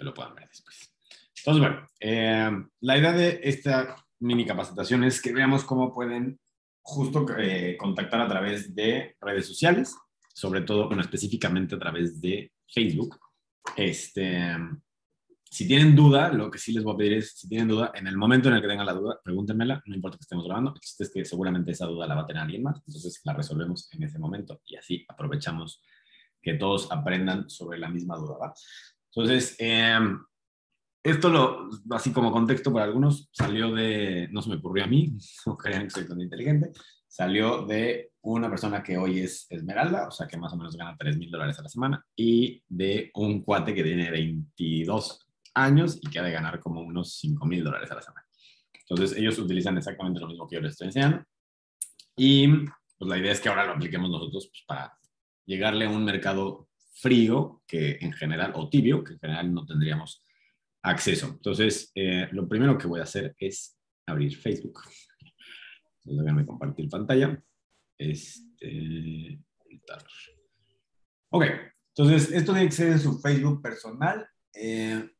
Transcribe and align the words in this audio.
que 0.00 0.04
lo 0.06 0.14
puedan 0.14 0.34
ver 0.34 0.48
después. 0.48 0.92
Entonces, 1.36 1.60
bueno, 1.60 1.86
eh, 2.00 2.50
la 2.80 2.98
idea 2.98 3.12
de 3.12 3.40
esta 3.42 3.94
mini 4.20 4.46
capacitación 4.46 5.04
es 5.04 5.20
que 5.20 5.32
veamos 5.32 5.64
cómo 5.64 5.92
pueden 5.92 6.40
justo 6.80 7.26
eh, 7.38 7.76
contactar 7.78 8.22
a 8.22 8.28
través 8.28 8.74
de 8.74 9.14
redes 9.20 9.46
sociales, 9.46 9.94
sobre 10.34 10.62
todo, 10.62 10.86
bueno, 10.86 11.02
específicamente 11.02 11.74
a 11.74 11.78
través 11.78 12.20
de 12.20 12.50
Facebook. 12.66 13.18
Este, 13.76 14.56
si 15.50 15.68
tienen 15.68 15.94
duda, 15.94 16.32
lo 16.32 16.50
que 16.50 16.58
sí 16.58 16.72
les 16.72 16.82
voy 16.82 16.94
a 16.94 16.96
pedir 16.96 17.12
es, 17.14 17.32
si 17.32 17.48
tienen 17.48 17.68
duda, 17.68 17.92
en 17.94 18.06
el 18.06 18.16
momento 18.16 18.48
en 18.48 18.54
el 18.54 18.62
que 18.62 18.68
tengan 18.68 18.86
la 18.86 18.94
duda, 18.94 19.20
pregúntenmela, 19.22 19.82
no 19.84 19.94
importa 19.94 20.16
que 20.16 20.22
estemos 20.22 20.46
grabando, 20.46 20.74
es 20.80 21.10
que 21.12 21.24
seguramente 21.26 21.72
esa 21.72 21.86
duda 21.86 22.06
la 22.06 22.14
va 22.14 22.22
a 22.22 22.26
tener 22.26 22.42
alguien 22.42 22.62
más, 22.62 22.80
entonces 22.86 23.20
la 23.24 23.34
resolvemos 23.34 23.92
en 23.92 24.02
ese 24.02 24.18
momento 24.18 24.62
y 24.64 24.76
así 24.76 25.04
aprovechamos 25.08 25.82
que 26.40 26.54
todos 26.54 26.90
aprendan 26.90 27.50
sobre 27.50 27.78
la 27.78 27.88
misma 27.90 28.16
duda, 28.16 28.38
¿va? 28.38 28.54
Entonces, 29.14 29.56
em, 29.58 30.18
esto 31.02 31.28
lo, 31.30 31.68
así 31.90 32.12
como 32.12 32.30
contexto 32.30 32.72
para 32.72 32.84
algunos, 32.84 33.28
salió 33.32 33.72
de, 33.72 34.28
no 34.30 34.42
se 34.42 34.50
me 34.50 34.56
ocurrió 34.56 34.84
a 34.84 34.88
mí, 34.88 35.16
no 35.46 35.56
crean 35.56 35.84
que 35.84 35.90
soy 35.90 36.06
tan 36.06 36.20
inteligente, 36.20 36.70
salió 37.08 37.66
de 37.66 38.12
una 38.22 38.48
persona 38.48 38.82
que 38.82 38.98
hoy 38.98 39.20
es 39.20 39.46
Esmeralda, 39.50 40.08
o 40.08 40.10
sea 40.10 40.28
que 40.28 40.36
más 40.36 40.52
o 40.52 40.56
menos 40.56 40.76
gana 40.76 40.96
3 40.98 41.16
mil 41.16 41.30
dólares 41.30 41.58
a 41.58 41.62
la 41.62 41.68
semana, 41.68 42.04
y 42.14 42.62
de 42.68 43.10
un 43.14 43.42
cuate 43.42 43.74
que 43.74 43.82
tiene 43.82 44.10
22 44.10 45.26
años 45.54 45.98
y 46.00 46.08
que 46.08 46.18
ha 46.18 46.22
de 46.22 46.32
ganar 46.32 46.60
como 46.60 46.80
unos 46.82 47.14
5 47.14 47.44
mil 47.46 47.64
dólares 47.64 47.90
a 47.90 47.96
la 47.96 48.02
semana. 48.02 48.26
Entonces 48.88 49.16
ellos 49.16 49.38
utilizan 49.38 49.78
exactamente 49.78 50.20
lo 50.20 50.26
mismo 50.26 50.46
que 50.46 50.56
yo 50.56 50.62
les 50.62 50.72
estoy 50.72 50.88
enseñando. 50.88 51.24
Y 52.16 52.48
pues 52.98 53.08
la 53.08 53.18
idea 53.18 53.32
es 53.32 53.40
que 53.40 53.48
ahora 53.48 53.64
lo 53.64 53.72
apliquemos 53.72 54.10
nosotros 54.10 54.48
pues, 54.48 54.64
para 54.66 54.98
llegarle 55.46 55.86
a 55.86 55.90
un 55.90 56.04
mercado 56.04 56.68
frío 57.00 57.62
que 57.66 57.98
en 58.00 58.12
general, 58.12 58.52
o 58.54 58.68
tibio, 58.68 59.02
que 59.02 59.14
en 59.14 59.20
general 59.20 59.52
no 59.52 59.64
tendríamos 59.64 60.24
acceso. 60.82 61.26
Entonces, 61.28 61.90
eh, 61.94 62.28
lo 62.32 62.48
primero 62.48 62.76
que 62.78 62.86
voy 62.86 63.00
a 63.00 63.04
hacer 63.04 63.34
es 63.38 63.78
abrir 64.06 64.36
Facebook. 64.36 64.80
Entonces, 65.98 66.24
déjenme 66.24 66.46
compartir 66.46 66.88
pantalla. 66.88 67.42
Este, 67.98 69.38
ok, 71.30 71.44
entonces 71.88 72.32
esto 72.32 72.52
tiene 72.52 72.68
que 72.68 72.74
ser 72.74 72.92
en 72.92 72.98
su 72.98 73.20
Facebook 73.20 73.62
personal. 73.62 74.26
Eh, 74.54 75.10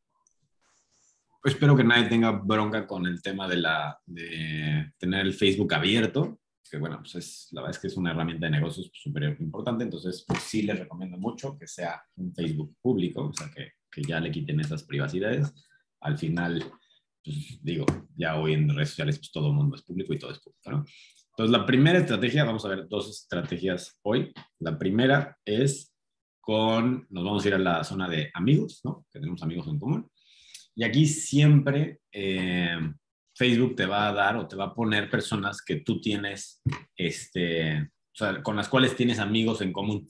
espero 1.44 1.76
que 1.76 1.84
nadie 1.84 2.08
tenga 2.08 2.30
bronca 2.30 2.86
con 2.86 3.06
el 3.06 3.20
tema 3.22 3.46
de, 3.48 3.56
la, 3.56 3.98
de 4.06 4.92
tener 4.98 5.26
el 5.26 5.34
Facebook 5.34 5.74
abierto, 5.74 6.39
que 6.70 6.78
bueno, 6.78 6.98
pues 6.98 7.14
es, 7.16 7.48
la 7.52 7.62
verdad 7.62 7.76
es 7.76 7.80
que 7.80 7.88
es 7.88 7.96
una 7.96 8.12
herramienta 8.12 8.46
de 8.46 8.52
negocios 8.52 8.90
súper 8.94 9.36
importante, 9.40 9.84
entonces 9.84 10.24
pues 10.26 10.42
sí 10.42 10.62
les 10.62 10.78
recomiendo 10.78 11.18
mucho 11.18 11.58
que 11.58 11.66
sea 11.66 12.02
un 12.16 12.32
Facebook 12.34 12.76
público, 12.80 13.26
o 13.28 13.32
sea, 13.32 13.50
que, 13.50 13.72
que 13.90 14.02
ya 14.02 14.20
le 14.20 14.30
quiten 14.30 14.60
esas 14.60 14.84
privacidades. 14.84 15.52
Al 16.00 16.16
final, 16.16 16.64
pues 17.24 17.58
digo, 17.62 17.84
ya 18.16 18.36
hoy 18.36 18.54
en 18.54 18.68
redes 18.74 18.90
sociales 18.90 19.18
pues 19.18 19.32
todo 19.32 19.48
el 19.48 19.54
mundo 19.54 19.76
es 19.76 19.82
público 19.82 20.14
y 20.14 20.18
todo 20.18 20.30
es 20.30 20.40
público, 20.40 20.70
¿no? 20.70 20.84
Entonces, 21.40 21.58
la 21.58 21.64
primera 21.64 21.98
estrategia, 21.98 22.44
vamos 22.44 22.64
a 22.66 22.68
ver 22.68 22.86
dos 22.86 23.08
estrategias 23.08 23.98
hoy. 24.02 24.30
La 24.58 24.78
primera 24.78 25.38
es 25.44 25.94
con, 26.38 27.06
nos 27.08 27.24
vamos 27.24 27.44
a 27.44 27.48
ir 27.48 27.54
a 27.54 27.58
la 27.58 27.84
zona 27.84 28.08
de 28.10 28.30
amigos, 28.34 28.80
¿no? 28.84 29.06
Que 29.10 29.20
tenemos 29.20 29.42
amigos 29.42 29.66
en 29.68 29.78
común. 29.78 30.10
Y 30.74 30.84
aquí 30.84 31.06
siempre 31.06 32.00
eh, 32.12 32.78
Facebook 33.40 33.74
te 33.74 33.86
va 33.86 34.06
a 34.06 34.12
dar 34.12 34.36
o 34.36 34.46
te 34.46 34.54
va 34.54 34.66
a 34.66 34.74
poner 34.74 35.08
personas 35.08 35.62
que 35.62 35.76
tú 35.76 35.98
tienes, 35.98 36.60
este, 36.94 37.80
o 37.80 38.14
sea, 38.14 38.42
con 38.42 38.54
las 38.54 38.68
cuales 38.68 38.94
tienes 38.94 39.18
amigos 39.18 39.62
en 39.62 39.72
común. 39.72 40.06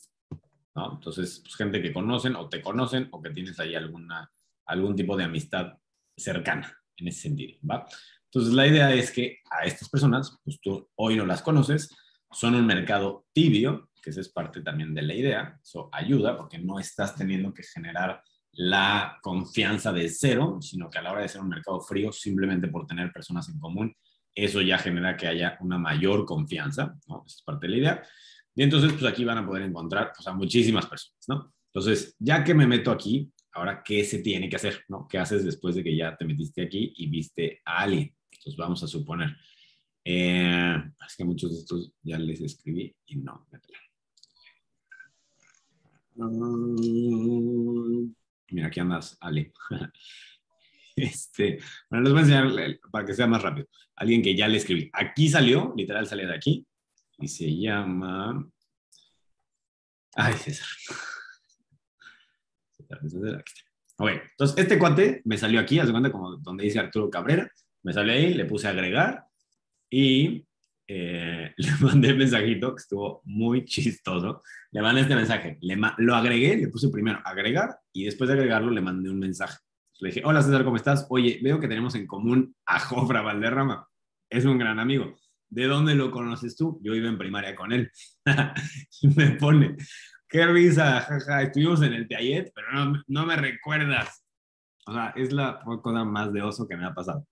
¿no? 0.75 0.95
Entonces, 0.95 1.39
pues, 1.41 1.55
gente 1.55 1.81
que 1.81 1.93
conocen 1.93 2.35
o 2.35 2.49
te 2.49 2.61
conocen 2.61 3.07
o 3.13 3.23
que 3.23 3.31
tienes 3.31 3.61
ahí 3.61 3.77
alguna, 3.77 4.29
algún 4.67 4.97
tipo 4.97 5.17
de 5.17 5.23
amistad 5.23 5.75
cercana 6.17 6.77
en 6.97 7.07
ese 7.07 7.21
sentido. 7.21 7.57
¿va? 7.63 7.87
Entonces, 8.25 8.53
la 8.53 8.67
idea 8.67 8.93
es 8.93 9.13
que 9.13 9.39
a 9.49 9.65
estas 9.65 9.89
personas, 9.89 10.37
pues 10.43 10.59
tú 10.61 10.91
hoy 10.97 11.15
no 11.15 11.25
las 11.25 11.41
conoces, 11.41 11.97
son 12.33 12.57
un 12.57 12.67
mercado 12.67 13.27
tibio, 13.33 13.91
que 14.03 14.11
esa 14.11 14.23
es 14.23 14.29
parte 14.31 14.61
también 14.61 14.93
de 14.93 15.03
la 15.03 15.15
idea, 15.15 15.61
eso 15.63 15.89
ayuda 15.93 16.37
porque 16.37 16.59
no 16.59 16.81
estás 16.81 17.15
teniendo 17.15 17.55
que 17.55 17.63
generar 17.63 18.25
la 18.53 19.19
confianza 19.23 19.93
de 19.93 20.09
cero, 20.09 20.59
sino 20.61 20.91
que 20.91 20.99
a 20.99 21.03
la 21.03 21.13
hora 21.13 21.23
de 21.23 21.29
ser 21.29 21.41
un 21.41 21.49
mercado 21.49 21.81
frío, 21.81 22.13
simplemente 22.13 22.69
por 22.69 22.87
tener 22.87 23.13
personas 23.13 23.49
en 23.49 23.59
común, 23.59 23.95
eso 24.35 24.61
ya 24.61 24.79
genera 24.79 25.17
que 25.17 25.27
haya 25.27 25.57
una 25.61 25.79
mayor 25.79 26.25
confianza, 26.25 26.95
¿no? 27.09 27.25
Esa 27.27 27.37
es 27.37 27.43
parte 27.43 27.67
de 27.67 27.71
la 27.73 27.79
idea. 27.79 28.03
Y 28.55 28.63
entonces, 28.63 28.93
pues 28.93 29.05
aquí 29.05 29.25
van 29.25 29.39
a 29.39 29.47
poder 29.47 29.63
encontrar 29.63 30.13
pues, 30.15 30.27
a 30.27 30.33
muchísimas 30.33 30.87
personas, 30.87 31.25
¿no? 31.29 31.53
Entonces, 31.73 32.17
ya 32.19 32.43
que 32.43 32.55
me 32.55 32.67
meto 32.67 32.91
aquí, 32.91 33.33
ahora, 33.53 33.83
¿qué 33.85 34.05
se 34.05 34.19
tiene 34.21 34.49
que 34.49 34.57
hacer, 34.57 34.85
¿no? 34.89 35.07
¿Qué 35.09 35.19
haces 35.19 35.45
después 35.45 35.75
de 35.75 35.85
que 35.85 35.97
ya 35.97 36.17
te 36.17 36.25
metiste 36.25 36.63
aquí 36.63 36.93
y 36.97 37.09
viste 37.09 37.61
a 37.65 37.83
alguien? 37.83 38.15
Entonces, 38.31 38.57
vamos 38.57 38.83
a 38.83 38.89
suponer. 38.89 39.37
Eh, 40.05 40.77
es 41.07 41.17
que 41.17 41.25
muchos 41.25 41.53
de 41.53 41.59
estos 41.59 41.93
ya 42.03 42.19
les 42.19 42.41
escribí 42.41 42.95
y 43.07 43.17
no. 43.17 43.47
Mira, 48.51 48.69
aquí 48.69 48.81
andas, 48.81 49.17
Ale. 49.21 49.53
Este, 50.97 51.59
bueno, 51.89 52.05
les 52.05 52.13
voy 52.13 52.19
a 52.19 52.41
enseñar 52.41 52.79
para 52.91 53.07
que 53.07 53.15
sea 53.15 53.27
más 53.27 53.41
rápido. 53.41 53.69
Alguien 53.97 54.21
que 54.21 54.37
ya 54.37 54.49
le 54.49 54.59
escribí. 54.59 54.91
Aquí 54.93 55.29
salió, 55.29 55.73
literal 55.75 56.07
sale 56.07 56.27
de 56.27 56.35
aquí, 56.35 56.67
y 57.19 57.29
se 57.29 57.57
llama... 57.57 58.47
Ay, 60.15 60.35
César. 60.35 60.67
Ok, 63.97 64.11
entonces 64.33 64.59
este 64.59 64.79
cuate 64.79 65.21
me 65.27 65.37
salió 65.37 65.61
aquí, 65.61 65.79
hace 65.79 65.93
cuenta 65.93 66.11
como 66.11 66.37
donde 66.39 66.65
dice 66.65 66.79
Arturo 66.79 67.11
Cabrera, 67.11 67.53
me 67.83 67.93
salió 67.93 68.15
ahí, 68.15 68.35
le 68.35 68.47
puse 68.47 68.67
agregar 68.67 69.27
y 69.91 70.45
eh, 70.93 71.55
le 71.57 71.71
mandé 71.81 72.09
el 72.09 72.17
mensajito 72.17 72.75
que 72.75 72.81
estuvo 72.81 73.23
muy 73.25 73.65
chistoso. 73.65 74.43
Le 74.73 74.83
mandé 74.83 75.03
este 75.03 75.15
mensaje, 75.15 75.57
le 75.61 75.79
lo 75.99 76.17
agregué, 76.17 76.57
le 76.57 76.67
puse 76.67 76.89
primero 76.89 77.21
agregar 77.25 77.79
y 77.93 78.05
después 78.05 78.27
de 78.27 78.35
agregarlo 78.35 78.73
le 78.73 78.81
mandé 78.81 79.09
un 79.09 79.21
mensaje. 79.21 79.59
Le 80.01 80.09
dije, 80.09 80.23
hola 80.25 80.43
César, 80.43 80.65
¿cómo 80.65 80.77
estás? 80.77 81.07
Oye, 81.11 81.39
veo 81.43 81.61
que 81.61 81.69
tenemos 81.69 81.95
en 81.95 82.09
común 82.09 82.57
a 82.67 82.81
Jofra 82.81 83.23
Valderrama. 83.23 83.87
Es 84.29 84.45
un 84.45 84.59
gran 84.59 84.81
amigo. 84.81 85.17
¿De 85.49 85.67
dónde 85.67 85.95
lo 85.95 86.11
conoces 86.11 86.57
tú? 86.57 86.81
Yo 86.83 86.95
iba 86.95 87.09
en 87.09 87.19
primaria 87.19 87.55
con 87.55 87.73
él. 87.73 87.91
y 89.03 89.09
me 89.09 89.33
pone, 89.33 89.77
qué 90.29 90.47
risa, 90.47 91.03
jaja, 91.03 91.43
estuvimos 91.43 91.83
en 91.83 91.93
el 91.93 92.09
Piaget, 92.09 92.51
pero 92.53 92.73
no, 92.73 93.03
no 93.07 93.27
me 93.27 93.37
recuerdas. 93.37 94.25
O 94.87 94.93
sea, 94.93 95.13
es 95.15 95.33
la 95.33 95.61
cosa 95.83 96.05
más 96.05 96.33
de 96.33 96.43
oso 96.43 96.67
que 96.67 96.77
me 96.77 96.87
ha 96.87 96.95
pasado. 96.95 97.27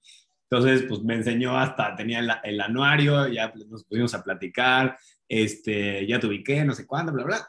Entonces, 0.50 0.84
pues 0.88 1.03
me 1.03 1.14
enseñó 1.14 1.59
hasta, 1.59 1.94
tenía 1.94 2.41
el, 2.42 2.60
anuario, 2.60 3.28
ya 3.28 3.53
nos 3.69 3.84
pusimos 3.84 4.14
a 4.14 4.22
platicar, 4.22 4.97
este, 5.28 6.06
ya 6.06 6.19
te 6.19 6.26
ubiqué, 6.26 6.64
no 6.64 6.75
sé 6.75 6.86
cuándo, 6.86 7.12
bla, 7.12 7.25
bla. 7.25 7.48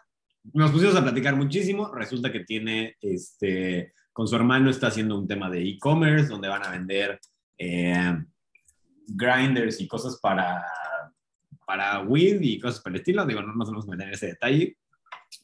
Nos 0.54 0.72
pusimos 0.72 0.96
a 0.96 1.04
platicar 1.04 1.36
muchísimo. 1.36 1.94
Resulta 1.94 2.32
que 2.32 2.42
tiene, 2.42 2.98
este, 3.00 3.94
con 4.12 4.28
su 4.28 4.36
hermano 4.36 4.70
está 4.70 4.88
haciendo 4.88 5.18
un 5.18 5.28
tema 5.28 5.50
de 5.50 5.64
e-commerce, 5.64 6.28
donde 6.28 6.50
van 6.50 6.66
a 6.66 6.72
vender 6.72 7.20
eh, 7.58 8.18
grinders 9.08 9.80
y 9.80 9.88
cosas 9.88 10.20
para, 10.22 10.62
para 11.66 12.02
weed 12.02 12.42
y 12.42 12.60
cosas 12.60 12.82
por 12.82 12.92
el 12.92 13.00
estilo. 13.00 13.26
Digo, 13.26 13.42
no 13.42 13.56
nos 13.56 13.70
vamos 13.70 13.88
a 13.88 13.92
meter 13.92 14.08
en 14.08 14.14
ese 14.14 14.28
detalle. 14.28 14.78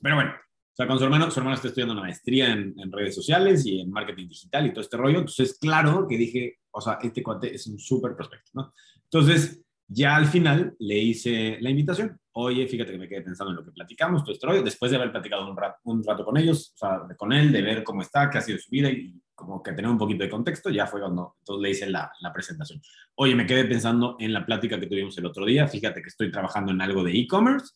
Pero 0.01 0.15
bueno, 0.15 0.31
o 0.31 0.75
sea, 0.75 0.87
con 0.87 0.97
su 0.97 1.05
hermano, 1.05 1.31
su 1.31 1.39
hermano 1.39 1.55
está 1.55 1.69
estudiando 1.69 1.93
una 1.93 2.03
maestría 2.03 2.51
en, 2.51 2.75
en, 2.77 2.91
redes 2.91 3.15
sociales 3.15 3.65
y 3.65 3.79
en 3.79 3.91
marketing 3.91 4.27
digital 4.27 4.65
y 4.65 4.71
todo 4.71 4.81
este 4.81 4.97
rollo. 4.97 5.19
Entonces, 5.19 5.57
claro 5.57 6.05
que 6.05 6.17
dije, 6.17 6.59
o 6.75 6.81
sea, 6.81 6.99
este 7.01 7.23
cuate 7.23 7.55
es 7.55 7.65
un 7.67 7.79
súper 7.79 8.15
prospecto, 8.15 8.51
¿no? 8.53 8.73
Entonces, 9.03 9.61
ya 9.87 10.15
al 10.15 10.25
final 10.25 10.75
le 10.79 10.97
hice 10.97 11.57
la 11.61 11.69
invitación. 11.69 12.19
Oye, 12.33 12.67
fíjate 12.67 12.91
que 12.91 12.97
me 12.97 13.07
quedé 13.07 13.21
pensando 13.21 13.51
en 13.51 13.57
lo 13.57 13.63
que 13.63 13.71
platicamos, 13.71 14.23
todo 14.23 14.33
este 14.33 14.45
rollo, 14.45 14.61
después 14.61 14.91
de 14.91 14.97
haber 14.97 15.11
platicado 15.11 15.49
un 15.49 15.55
rato, 15.55 15.77
un 15.85 16.03
rato 16.03 16.25
con 16.25 16.37
ellos, 16.37 16.73
o 16.75 16.77
sea, 16.77 17.01
con 17.15 17.31
él, 17.31 17.51
de 17.51 17.61
ver 17.61 17.83
cómo 17.83 18.01
está, 18.01 18.29
qué 18.29 18.39
ha 18.39 18.41
sido 18.41 18.57
su 18.57 18.69
vida 18.69 18.89
y 18.89 19.21
como 19.33 19.63
que 19.63 19.71
tener 19.71 19.89
un 19.89 19.97
poquito 19.97 20.23
de 20.23 20.29
contexto, 20.29 20.69
ya 20.69 20.87
fue 20.87 20.99
cuando 20.99 21.35
entonces 21.39 21.61
le 21.61 21.69
hice 21.69 21.89
la, 21.89 22.11
la 22.19 22.33
presentación. 22.33 22.81
Oye, 23.15 23.35
me 23.35 23.45
quedé 23.45 23.65
pensando 23.65 24.17
en 24.19 24.33
la 24.33 24.45
plática 24.45 24.79
que 24.79 24.87
tuvimos 24.87 25.17
el 25.17 25.25
otro 25.25 25.45
día, 25.45 25.67
fíjate 25.67 26.01
que 26.01 26.09
estoy 26.09 26.31
trabajando 26.31 26.71
en 26.71 26.81
algo 26.81 27.03
de 27.03 27.17
e-commerce 27.17 27.71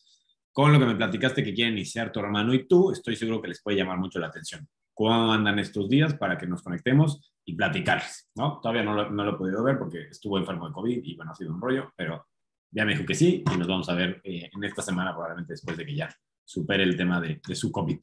con 0.52 0.72
lo 0.72 0.78
que 0.78 0.86
me 0.86 0.96
platicaste 0.96 1.44
que 1.44 1.54
quieren 1.54 1.74
iniciar 1.74 2.12
tu 2.12 2.20
hermano 2.20 2.52
y 2.52 2.66
tú, 2.66 2.90
estoy 2.90 3.16
seguro 3.16 3.40
que 3.40 3.48
les 3.48 3.62
puede 3.62 3.78
llamar 3.78 3.98
mucho 3.98 4.18
la 4.18 4.26
atención. 4.26 4.66
¿Cómo 5.00 5.32
andan 5.32 5.58
estos 5.58 5.88
días 5.88 6.12
para 6.12 6.36
que 6.36 6.46
nos 6.46 6.62
conectemos 6.62 7.32
y 7.46 7.54
platicarles? 7.54 8.28
¿no? 8.34 8.60
Todavía 8.60 8.82
no 8.82 8.92
lo, 8.92 9.08
no 9.08 9.24
lo 9.24 9.30
he 9.30 9.38
podido 9.38 9.64
ver 9.64 9.78
porque 9.78 10.08
estuvo 10.10 10.36
enfermo 10.36 10.68
de 10.68 10.74
COVID 10.74 11.00
y 11.02 11.16
bueno, 11.16 11.32
ha 11.32 11.34
sido 11.34 11.54
un 11.54 11.60
rollo, 11.62 11.90
pero 11.96 12.26
ya 12.70 12.84
me 12.84 12.92
dijo 12.92 13.06
que 13.06 13.14
sí 13.14 13.42
y 13.50 13.56
nos 13.56 13.66
vamos 13.66 13.88
a 13.88 13.94
ver 13.94 14.20
eh, 14.24 14.50
en 14.52 14.62
esta 14.62 14.82
semana 14.82 15.12
probablemente 15.12 15.54
después 15.54 15.78
de 15.78 15.86
que 15.86 15.94
ya 15.94 16.14
supere 16.44 16.82
el 16.82 16.98
tema 16.98 17.18
de, 17.18 17.40
su 17.54 17.72
COVID. 17.72 17.98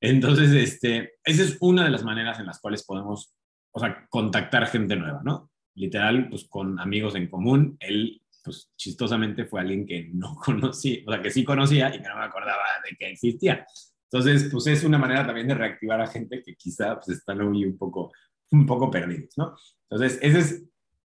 Entonces, 0.00 0.52
este, 0.52 1.16
esa 1.22 1.42
es 1.42 1.58
una 1.60 1.84
de 1.84 1.90
las 1.90 2.02
maneras 2.02 2.40
en 2.40 2.46
las 2.46 2.60
cuales 2.60 2.82
podemos, 2.82 3.34
o 3.70 3.80
sea, 3.80 4.06
contactar 4.08 4.68
gente 4.68 4.96
nueva, 4.96 5.20
¿no? 5.22 5.50
Literal, 5.74 6.30
pues 6.30 6.46
con 6.48 6.80
amigos 6.80 7.14
en 7.14 7.28
común, 7.28 7.76
él 7.78 8.22
pues 8.42 8.72
chistosamente 8.74 9.44
fue 9.44 9.60
alguien 9.60 9.84
que 9.84 10.08
no 10.14 10.34
conocí, 10.42 11.04
o 11.06 11.12
sea, 11.12 11.20
que 11.20 11.30
sí 11.30 11.44
conocía 11.44 11.94
y 11.94 12.00
que 12.00 12.08
no 12.08 12.16
me 12.16 12.24
acordaba 12.24 12.62
de 12.88 12.96
que 12.96 13.10
existía. 13.10 13.66
Entonces, 14.12 14.50
pues 14.52 14.66
es 14.66 14.84
una 14.84 14.98
manera 14.98 15.26
también 15.26 15.48
de 15.48 15.54
reactivar 15.54 16.00
a 16.00 16.06
gente 16.06 16.42
que 16.42 16.54
quizá 16.54 16.96
pues, 16.96 17.16
están 17.16 17.40
hoy 17.40 17.64
un 17.64 17.78
poco, 17.78 18.12
un 18.50 18.66
poco 18.66 18.90
perdidos, 18.90 19.32
¿no? 19.38 19.56
Entonces, 19.88 20.18
esa 20.20 20.38
es 20.38 20.64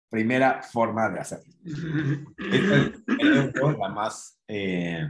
primera 0.10 0.62
forma 0.62 1.10
de 1.10 1.20
hacerlo. 1.20 1.54
Esta 2.52 2.76
es 2.76 3.78
la 3.80 3.90
más, 3.90 4.40
eh, 4.48 5.10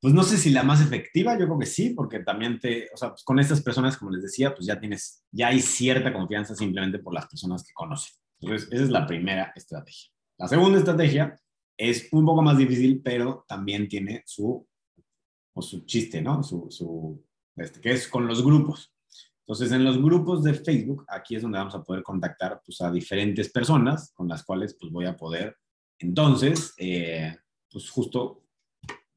pues 0.00 0.12
no 0.12 0.24
sé 0.24 0.36
si 0.36 0.50
la 0.50 0.64
más 0.64 0.80
efectiva, 0.80 1.38
yo 1.38 1.46
creo 1.46 1.58
que 1.60 1.66
sí, 1.66 1.90
porque 1.90 2.20
también 2.20 2.58
te, 2.58 2.88
o 2.92 2.96
sea, 2.96 3.10
pues 3.10 3.22
con 3.22 3.38
estas 3.38 3.62
personas, 3.62 3.96
como 3.96 4.10
les 4.10 4.22
decía, 4.22 4.52
pues 4.52 4.66
ya 4.66 4.80
tienes, 4.80 5.24
ya 5.30 5.48
hay 5.48 5.60
cierta 5.60 6.12
confianza 6.12 6.56
simplemente 6.56 6.98
por 6.98 7.14
las 7.14 7.28
personas 7.28 7.62
que 7.62 7.72
conocen. 7.72 8.14
Entonces, 8.40 8.68
esa 8.72 8.82
es 8.82 8.90
la 8.90 9.06
primera 9.06 9.52
estrategia. 9.54 10.10
La 10.38 10.48
segunda 10.48 10.78
estrategia 10.78 11.38
es 11.76 12.08
un 12.10 12.26
poco 12.26 12.42
más 12.42 12.58
difícil, 12.58 13.00
pero 13.00 13.44
también 13.46 13.88
tiene 13.88 14.24
su, 14.26 14.66
o 15.54 15.62
su 15.62 15.84
chiste, 15.84 16.22
¿no? 16.22 16.42
Su, 16.42 16.66
su, 16.70 17.24
este, 17.56 17.80
que 17.80 17.92
es 17.92 18.08
con 18.08 18.26
los 18.26 18.44
grupos. 18.44 18.92
Entonces, 19.40 19.72
en 19.72 19.84
los 19.84 20.00
grupos 20.00 20.42
de 20.44 20.54
Facebook, 20.54 21.04
aquí 21.08 21.36
es 21.36 21.42
donde 21.42 21.58
vamos 21.58 21.74
a 21.74 21.82
poder 21.82 22.02
contactar 22.02 22.62
pues, 22.64 22.80
a 22.80 22.90
diferentes 22.90 23.50
personas 23.50 24.12
con 24.14 24.28
las 24.28 24.44
cuales 24.44 24.76
pues, 24.78 24.92
voy 24.92 25.06
a 25.06 25.16
poder, 25.16 25.56
entonces, 25.98 26.74
eh, 26.78 27.36
pues 27.70 27.88
justo 27.90 28.44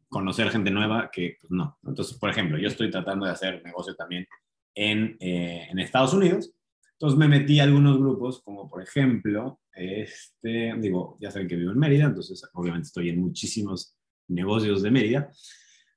conocer 0.08 0.50
gente 0.50 0.72
nueva 0.72 1.10
que 1.12 1.38
pues, 1.40 1.52
no. 1.52 1.78
Entonces, 1.84 2.18
por 2.18 2.30
ejemplo, 2.30 2.58
yo 2.58 2.68
estoy 2.68 2.92
tratando 2.92 3.26
de 3.26 3.32
hacer 3.32 3.64
negocio 3.64 3.96
también 3.96 4.28
en, 4.76 5.16
eh, 5.20 5.68
en 5.70 5.80
Estados 5.80 6.14
Unidos 6.14 6.56
entonces 6.96 7.20
me 7.20 7.28
metí 7.28 7.60
a 7.60 7.64
algunos 7.64 8.00
grupos, 8.00 8.42
como 8.42 8.70
por 8.70 8.82
ejemplo, 8.82 9.60
este, 9.74 10.74
digo, 10.80 11.18
ya 11.20 11.30
saben 11.30 11.48
que 11.48 11.58
vivo 11.58 11.72
en 11.72 11.80
Mérida, 11.80 12.06
entonces 12.06 12.42
obviamente 12.54 12.88
estoy 12.88 13.10
en 13.10 13.20
muchísimos 13.20 13.98
negocios 14.30 14.82
de 14.82 14.92
Mérida, 14.92 15.30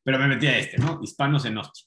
pero 0.08 0.20
me 0.20 0.28
metí 0.28 0.46
a 0.46 0.58
este, 0.58 0.78
¿no? 0.78 1.00
Hispanos 1.02 1.44
en 1.44 1.58
Hostia. 1.58 1.86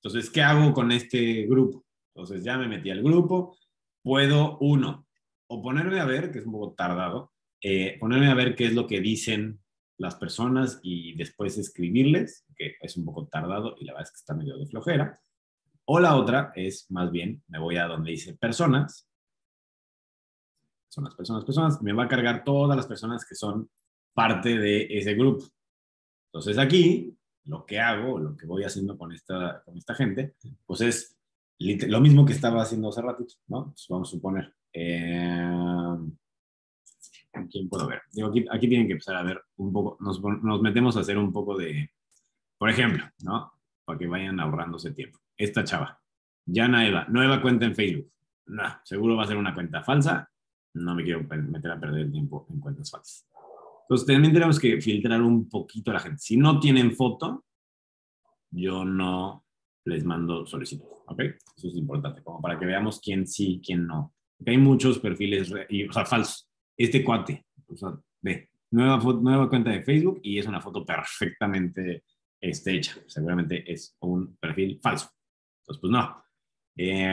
Entonces, 0.00 0.30
¿qué 0.30 0.40
hago 0.40 0.72
con 0.72 0.92
este 0.92 1.46
grupo? 1.46 1.84
Entonces 2.14 2.44
ya 2.44 2.56
me 2.56 2.68
metí 2.68 2.90
al 2.90 3.02
grupo, 3.02 3.58
puedo, 4.04 4.56
uno, 4.58 5.08
o 5.48 5.60
ponerme 5.60 5.98
a 5.98 6.04
ver, 6.04 6.30
que 6.30 6.38
es 6.38 6.46
un 6.46 6.52
poco 6.52 6.74
tardado, 6.74 7.32
eh, 7.60 7.96
ponerme 7.98 8.28
a 8.28 8.34
ver 8.34 8.54
qué 8.54 8.66
es 8.66 8.72
lo 8.72 8.86
que 8.86 9.00
dicen 9.00 9.58
las 9.98 10.14
personas 10.14 10.78
y 10.84 11.16
después 11.16 11.58
escribirles, 11.58 12.46
que 12.56 12.76
es 12.80 12.96
un 12.96 13.04
poco 13.04 13.26
tardado 13.26 13.74
y 13.80 13.84
la 13.84 13.94
verdad 13.94 14.06
es 14.06 14.12
que 14.12 14.20
está 14.20 14.34
medio 14.34 14.56
de 14.58 14.66
flojera. 14.66 15.20
O 15.86 15.98
la 15.98 16.14
otra 16.14 16.52
es, 16.54 16.88
más 16.92 17.10
bien, 17.10 17.42
me 17.48 17.58
voy 17.58 17.78
a 17.78 17.88
donde 17.88 18.12
dice 18.12 18.36
personas, 18.36 19.08
son 20.88 21.02
las 21.02 21.16
personas, 21.16 21.44
personas, 21.44 21.82
me 21.82 21.92
va 21.92 22.04
a 22.04 22.08
cargar 22.08 22.44
todas 22.44 22.76
las 22.76 22.86
personas 22.86 23.26
que 23.26 23.34
son 23.34 23.68
parte 24.14 24.56
de 24.56 24.86
ese 24.88 25.14
grupo. 25.14 25.44
Entonces 26.30 26.58
aquí, 26.58 27.12
lo 27.46 27.64
que 27.64 27.80
hago, 27.80 28.18
lo 28.18 28.36
que 28.36 28.46
voy 28.46 28.64
haciendo 28.64 28.98
con 28.98 29.12
esta, 29.12 29.62
con 29.64 29.76
esta 29.76 29.94
gente, 29.94 30.34
pues 30.64 30.80
es 30.80 31.16
lo 31.58 32.00
mismo 32.00 32.24
que 32.26 32.32
estaba 32.32 32.62
haciendo 32.62 32.88
hace 32.88 33.02
rato, 33.02 33.24
¿no? 33.48 33.66
Pues 33.70 33.86
vamos 33.88 34.08
a 34.08 34.10
suponer. 34.12 34.54
Eh, 34.72 35.96
¿Quién 37.50 37.68
puedo 37.68 37.86
ver? 37.86 38.02
Digo, 38.12 38.28
aquí, 38.28 38.44
aquí, 38.50 38.68
tienen 38.68 38.86
que 38.86 38.94
empezar 38.94 39.16
a 39.16 39.22
ver 39.22 39.42
un 39.56 39.72
poco, 39.72 39.96
nos, 40.00 40.22
nos 40.22 40.60
metemos 40.62 40.96
a 40.96 41.00
hacer 41.00 41.18
un 41.18 41.32
poco 41.32 41.56
de, 41.56 41.90
por 42.58 42.70
ejemplo, 42.70 43.04
¿no? 43.22 43.52
Para 43.84 43.98
que 43.98 44.06
vayan 44.06 44.40
ahorrándose 44.40 44.92
tiempo 44.92 45.18
esta 45.36 45.64
chava. 45.64 46.00
Yana 46.46 46.86
Eva, 46.86 47.06
nueva 47.08 47.42
cuenta 47.42 47.66
en 47.66 47.74
Facebook. 47.74 48.10
No, 48.46 48.62
seguro 48.84 49.16
va 49.16 49.24
a 49.24 49.26
ser 49.26 49.36
una 49.36 49.54
cuenta 49.54 49.82
falsa. 49.82 50.30
No 50.74 50.94
me 50.94 51.02
quiero 51.02 51.22
meter 51.22 51.70
a 51.70 51.80
perder 51.80 52.02
el 52.02 52.12
tiempo 52.12 52.46
en 52.50 52.60
cuentas 52.60 52.90
falsas. 52.90 53.26
Entonces, 53.88 54.06
también 54.06 54.32
tenemos 54.32 54.58
que 54.58 54.80
filtrar 54.80 55.22
un 55.22 55.48
poquito 55.48 55.92
a 55.92 55.94
la 55.94 56.00
gente. 56.00 56.18
Si 56.18 56.36
no 56.36 56.58
tienen 56.58 56.92
foto, 56.92 57.44
yo 58.50 58.84
no 58.84 59.44
les 59.84 60.04
mando 60.04 60.44
solicitud. 60.44 60.86
¿Ok? 61.06 61.20
Eso 61.20 61.68
es 61.68 61.76
importante, 61.76 62.20
como 62.22 62.42
para 62.42 62.58
que 62.58 62.66
veamos 62.66 63.00
quién 63.00 63.28
sí, 63.28 63.60
quién 63.64 63.86
no. 63.86 64.12
Porque 64.36 64.50
hay 64.50 64.58
muchos 64.58 64.98
perfiles, 64.98 65.52
o 65.52 65.92
sea, 65.92 66.04
falsos. 66.04 66.50
Este 66.76 67.04
cuate, 67.04 67.46
o 67.68 67.76
sea, 67.76 67.96
ve, 68.20 68.50
nueva, 68.72 68.98
nueva 68.98 69.48
cuenta 69.48 69.70
de 69.70 69.82
Facebook 69.82 70.20
y 70.22 70.38
es 70.38 70.46
una 70.46 70.60
foto 70.60 70.84
perfectamente 70.84 72.04
este, 72.40 72.76
hecha. 72.76 72.96
Seguramente 73.06 73.70
es 73.70 73.96
un 74.00 74.36
perfil 74.36 74.80
falso. 74.82 75.08
Entonces, 75.60 75.80
pues 75.80 75.90
no. 75.92 76.22
Eh, 76.76 77.06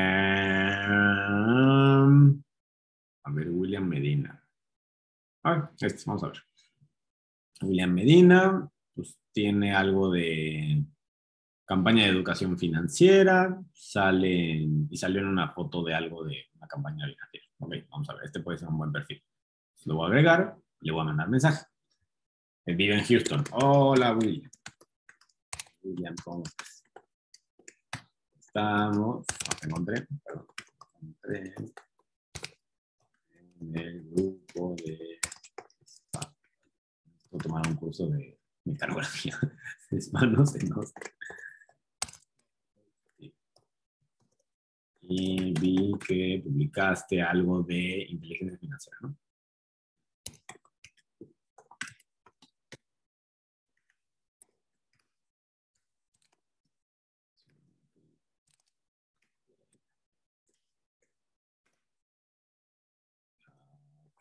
a 3.23 3.31
ver, 3.31 3.49
William 3.49 3.87
Medina. 3.87 4.43
Ah, 5.43 5.71
este, 5.79 6.03
vamos 6.05 6.23
a 6.23 6.27
ver. 6.27 6.37
William 7.63 7.93
Medina, 7.93 8.69
pues 8.93 9.17
tiene 9.31 9.73
algo 9.73 10.11
de 10.11 10.83
campaña 11.65 12.03
de 12.03 12.09
educación 12.09 12.57
financiera, 12.57 13.59
sale 13.73 14.67
y 14.89 14.97
salió 14.97 15.21
en 15.21 15.27
una 15.27 15.51
foto 15.53 15.83
de 15.83 15.93
algo 15.93 16.23
de 16.23 16.45
una 16.55 16.67
campaña 16.67 17.05
financiera. 17.05 17.45
Ok, 17.59 17.75
vamos 17.89 18.09
a 18.09 18.13
ver, 18.15 18.25
este 18.25 18.41
puede 18.41 18.57
ser 18.57 18.67
un 18.69 18.77
buen 18.77 18.91
perfil. 18.91 19.23
Lo 19.85 19.95
voy 19.95 20.05
a 20.05 20.07
agregar, 20.07 20.55
le 20.81 20.91
voy 20.91 21.01
a 21.01 21.05
mandar 21.05 21.29
mensaje. 21.29 21.65
Vive 22.65 22.95
en 22.95 23.03
Houston. 23.03 23.43
Hola, 23.51 24.13
William. 24.15 24.49
William, 25.81 26.15
¿cómo 26.23 26.43
estamos, 28.39 29.25
encontré, 29.63 30.07
perdón, 30.23 30.45
encontré 31.01 31.55
en 33.59 33.77
el 33.77 34.03
grupo 34.11 34.75
de 34.85 35.19
tomar 37.37 37.67
un 37.67 37.75
curso 37.75 38.07
de 38.07 38.37
mecanografía 38.65 39.37
de 39.91 39.99
manos 40.11 40.55
en 40.55 40.69
Y 45.01 45.53
vi 45.59 45.91
que 46.05 46.41
publicaste 46.43 47.21
algo 47.21 47.61
de 47.63 48.05
inteligencia 48.09 48.57
financiera, 48.57 48.97
¿no? 49.01 49.17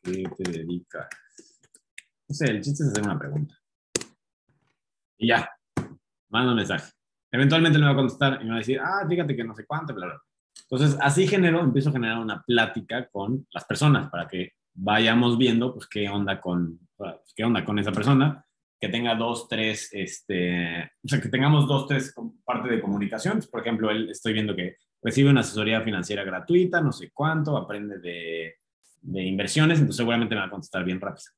qué 0.03 0.25
te 0.37 0.51
dedicas? 0.51 1.09
El 2.41 2.61
chiste 2.61 2.85
es 2.85 2.91
hacer 2.91 3.05
una 3.05 3.19
pregunta. 3.19 3.55
Y 5.19 5.29
ya, 5.29 5.49
manda 6.29 6.51
un 6.51 6.57
mensaje. 6.57 6.91
Eventualmente 7.31 7.79
le 7.79 7.85
va 7.85 7.93
a 7.93 7.97
contestar 7.97 8.39
y 8.41 8.45
me 8.45 8.51
va 8.51 8.57
a 8.57 8.59
decir, 8.59 8.81
ah, 8.81 9.07
fíjate 9.09 9.37
que 9.37 9.45
no 9.45 9.55
sé 9.55 9.65
cuánto, 9.67 9.95
bla, 9.95 10.07
bla. 10.07 10.23
Entonces, 10.71 10.99
así 11.01 11.27
genero, 11.27 11.61
empiezo 11.61 11.91
a 11.91 11.93
generar 11.93 12.19
una 12.19 12.43
plática 12.43 13.09
con 13.09 13.47
las 13.53 13.65
personas 13.65 14.11
para 14.11 14.27
que 14.27 14.53
vayamos 14.75 15.39
viendo, 15.39 15.75
pues, 15.75 15.87
qué 15.87 16.09
onda 16.09 16.41
con, 16.41 16.81
qué 17.35 17.45
onda 17.45 17.65
con 17.65 17.79
esa 17.79 17.93
persona, 17.93 18.45
que 18.81 18.89
tenga 18.89 19.15
dos, 19.15 19.49
tres, 19.49 19.91
este, 19.93 20.91
o 21.05 21.09
sea, 21.09 21.21
que 21.21 21.29
tengamos 21.29 21.69
dos, 21.69 21.87
tres 21.87 22.15
parte 22.45 22.69
de 22.69 22.81
comunicación. 22.81 23.41
Por 23.51 23.61
ejemplo, 23.61 23.91
él, 23.91 24.11
estoy 24.11 24.33
viendo 24.33 24.57
que 24.57 24.77
recibe 25.03 25.31
una 25.31 25.41
asesoría 25.41 25.83
financiera 25.83 26.25
gratuita, 26.25 26.81
no 26.81 26.93
sé 26.93 27.11
cuánto, 27.13 27.57
aprende 27.57 27.99
de 27.99 28.57
de 29.03 29.23
inversiones, 29.23 29.79
entonces 29.79 29.97
seguramente 29.97 30.35
me 30.35 30.41
va 30.41 30.47
a 30.47 30.51
contestar 30.51 30.85
bien 30.85 31.01
rápido, 31.01 31.31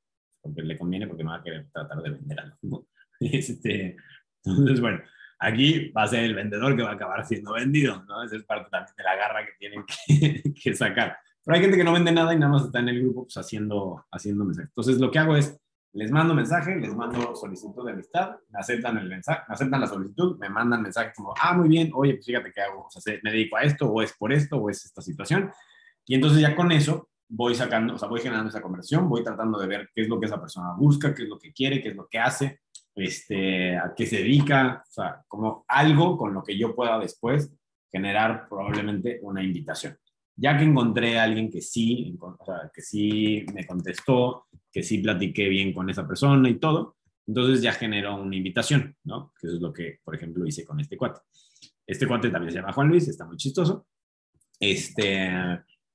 porque 0.44 0.62
le 0.62 0.78
conviene, 0.78 1.06
porque 1.06 1.24
me 1.24 1.30
va 1.30 1.36
a 1.38 1.42
querer 1.42 1.66
tratar 1.72 2.02
de 2.02 2.10
vender 2.10 2.40
algo. 2.40 2.86
Este, 3.20 3.96
entonces, 4.44 4.80
bueno, 4.80 5.00
aquí 5.38 5.90
va 5.96 6.02
a 6.02 6.08
ser 6.08 6.24
el 6.24 6.34
vendedor 6.34 6.76
que 6.76 6.82
va 6.82 6.90
a 6.90 6.94
acabar 6.94 7.24
siendo 7.24 7.54
vendido, 7.54 8.04
¿no? 8.04 8.22
Esa 8.22 8.36
es 8.36 8.44
parte 8.44 8.68
también 8.70 8.94
de 8.96 9.04
la 9.04 9.16
garra 9.16 9.46
que 9.46 9.52
tienen 9.58 9.84
que, 9.86 10.42
que 10.62 10.74
sacar. 10.74 11.16
Pero 11.44 11.56
hay 11.56 11.62
gente 11.62 11.76
que 11.76 11.84
no 11.84 11.92
vende 11.92 12.12
nada 12.12 12.34
y 12.34 12.38
nada 12.38 12.52
más 12.52 12.64
está 12.64 12.80
en 12.80 12.88
el 12.88 13.00
grupo 13.00 13.22
pues, 13.24 13.36
haciendo, 13.36 14.04
haciendo 14.10 14.44
mensajes. 14.44 14.70
Entonces, 14.70 14.98
lo 14.98 15.10
que 15.10 15.18
hago 15.18 15.36
es, 15.36 15.58
les 15.92 16.10
mando 16.10 16.34
mensaje, 16.34 16.74
les 16.76 16.94
mando 16.94 17.36
solicitud 17.36 17.86
de 17.86 17.92
amistad, 17.92 18.36
me 18.50 18.58
aceptan 18.58 18.98
el 18.98 19.08
mensaje, 19.08 19.42
me 19.48 19.54
aceptan 19.54 19.80
la 19.80 19.86
solicitud, 19.86 20.36
me 20.38 20.48
mandan 20.48 20.82
mensaje 20.82 21.12
como, 21.14 21.32
ah, 21.40 21.54
muy 21.54 21.68
bien, 21.68 21.90
oye, 21.94 22.14
pues 22.14 22.26
fíjate 22.26 22.50
qué 22.52 22.62
hago, 22.62 22.86
o 22.86 22.90
sea, 22.90 23.14
me 23.22 23.30
dedico 23.30 23.56
a 23.56 23.62
esto, 23.62 23.88
o 23.88 24.02
es 24.02 24.12
por 24.12 24.32
esto, 24.32 24.56
o 24.56 24.68
es 24.68 24.84
esta 24.84 25.00
situación. 25.00 25.52
Y 26.06 26.16
entonces 26.16 26.40
ya 26.40 26.56
con 26.56 26.72
eso 26.72 27.10
voy 27.36 27.54
sacando, 27.54 27.94
o 27.94 27.98
sea, 27.98 28.08
voy 28.08 28.20
generando 28.20 28.48
esa 28.48 28.62
conversación, 28.62 29.08
voy 29.08 29.24
tratando 29.24 29.58
de 29.58 29.66
ver 29.66 29.90
qué 29.92 30.02
es 30.02 30.08
lo 30.08 30.20
que 30.20 30.26
esa 30.26 30.40
persona 30.40 30.74
busca, 30.76 31.14
qué 31.14 31.24
es 31.24 31.28
lo 31.28 31.38
que 31.38 31.52
quiere, 31.52 31.82
qué 31.82 31.88
es 31.88 31.96
lo 31.96 32.06
que 32.08 32.18
hace, 32.18 32.60
este, 32.94 33.76
a 33.76 33.92
qué 33.94 34.06
se 34.06 34.18
dedica, 34.18 34.84
o 34.88 34.92
sea, 34.92 35.24
como 35.26 35.64
algo 35.66 36.16
con 36.16 36.32
lo 36.32 36.44
que 36.44 36.56
yo 36.56 36.74
pueda 36.74 36.98
después 36.98 37.52
generar 37.90 38.48
probablemente 38.48 39.18
una 39.22 39.42
invitación. 39.42 39.96
Ya 40.36 40.56
que 40.56 40.64
encontré 40.64 41.18
a 41.18 41.24
alguien 41.24 41.50
que 41.50 41.60
sí, 41.60 42.16
o 42.20 42.44
sea, 42.44 42.70
que 42.72 42.82
sí 42.82 43.44
me 43.52 43.66
contestó, 43.66 44.46
que 44.72 44.82
sí 44.82 44.98
platiqué 44.98 45.48
bien 45.48 45.72
con 45.72 45.90
esa 45.90 46.06
persona 46.06 46.48
y 46.48 46.58
todo, 46.58 46.96
entonces 47.26 47.62
ya 47.62 47.72
generó 47.72 48.16
una 48.16 48.36
invitación, 48.36 48.96
¿no? 49.04 49.32
Que 49.40 49.46
eso 49.48 49.56
es 49.56 49.62
lo 49.62 49.72
que, 49.72 49.98
por 50.04 50.14
ejemplo, 50.14 50.46
hice 50.46 50.64
con 50.64 50.78
este 50.78 50.96
cuate. 50.96 51.20
Este 51.86 52.06
cuate 52.06 52.30
también 52.30 52.52
se 52.52 52.58
llama 52.58 52.72
Juan 52.72 52.88
Luis, 52.88 53.08
está 53.08 53.24
muy 53.24 53.36
chistoso. 53.36 53.86
Este, 54.60 55.30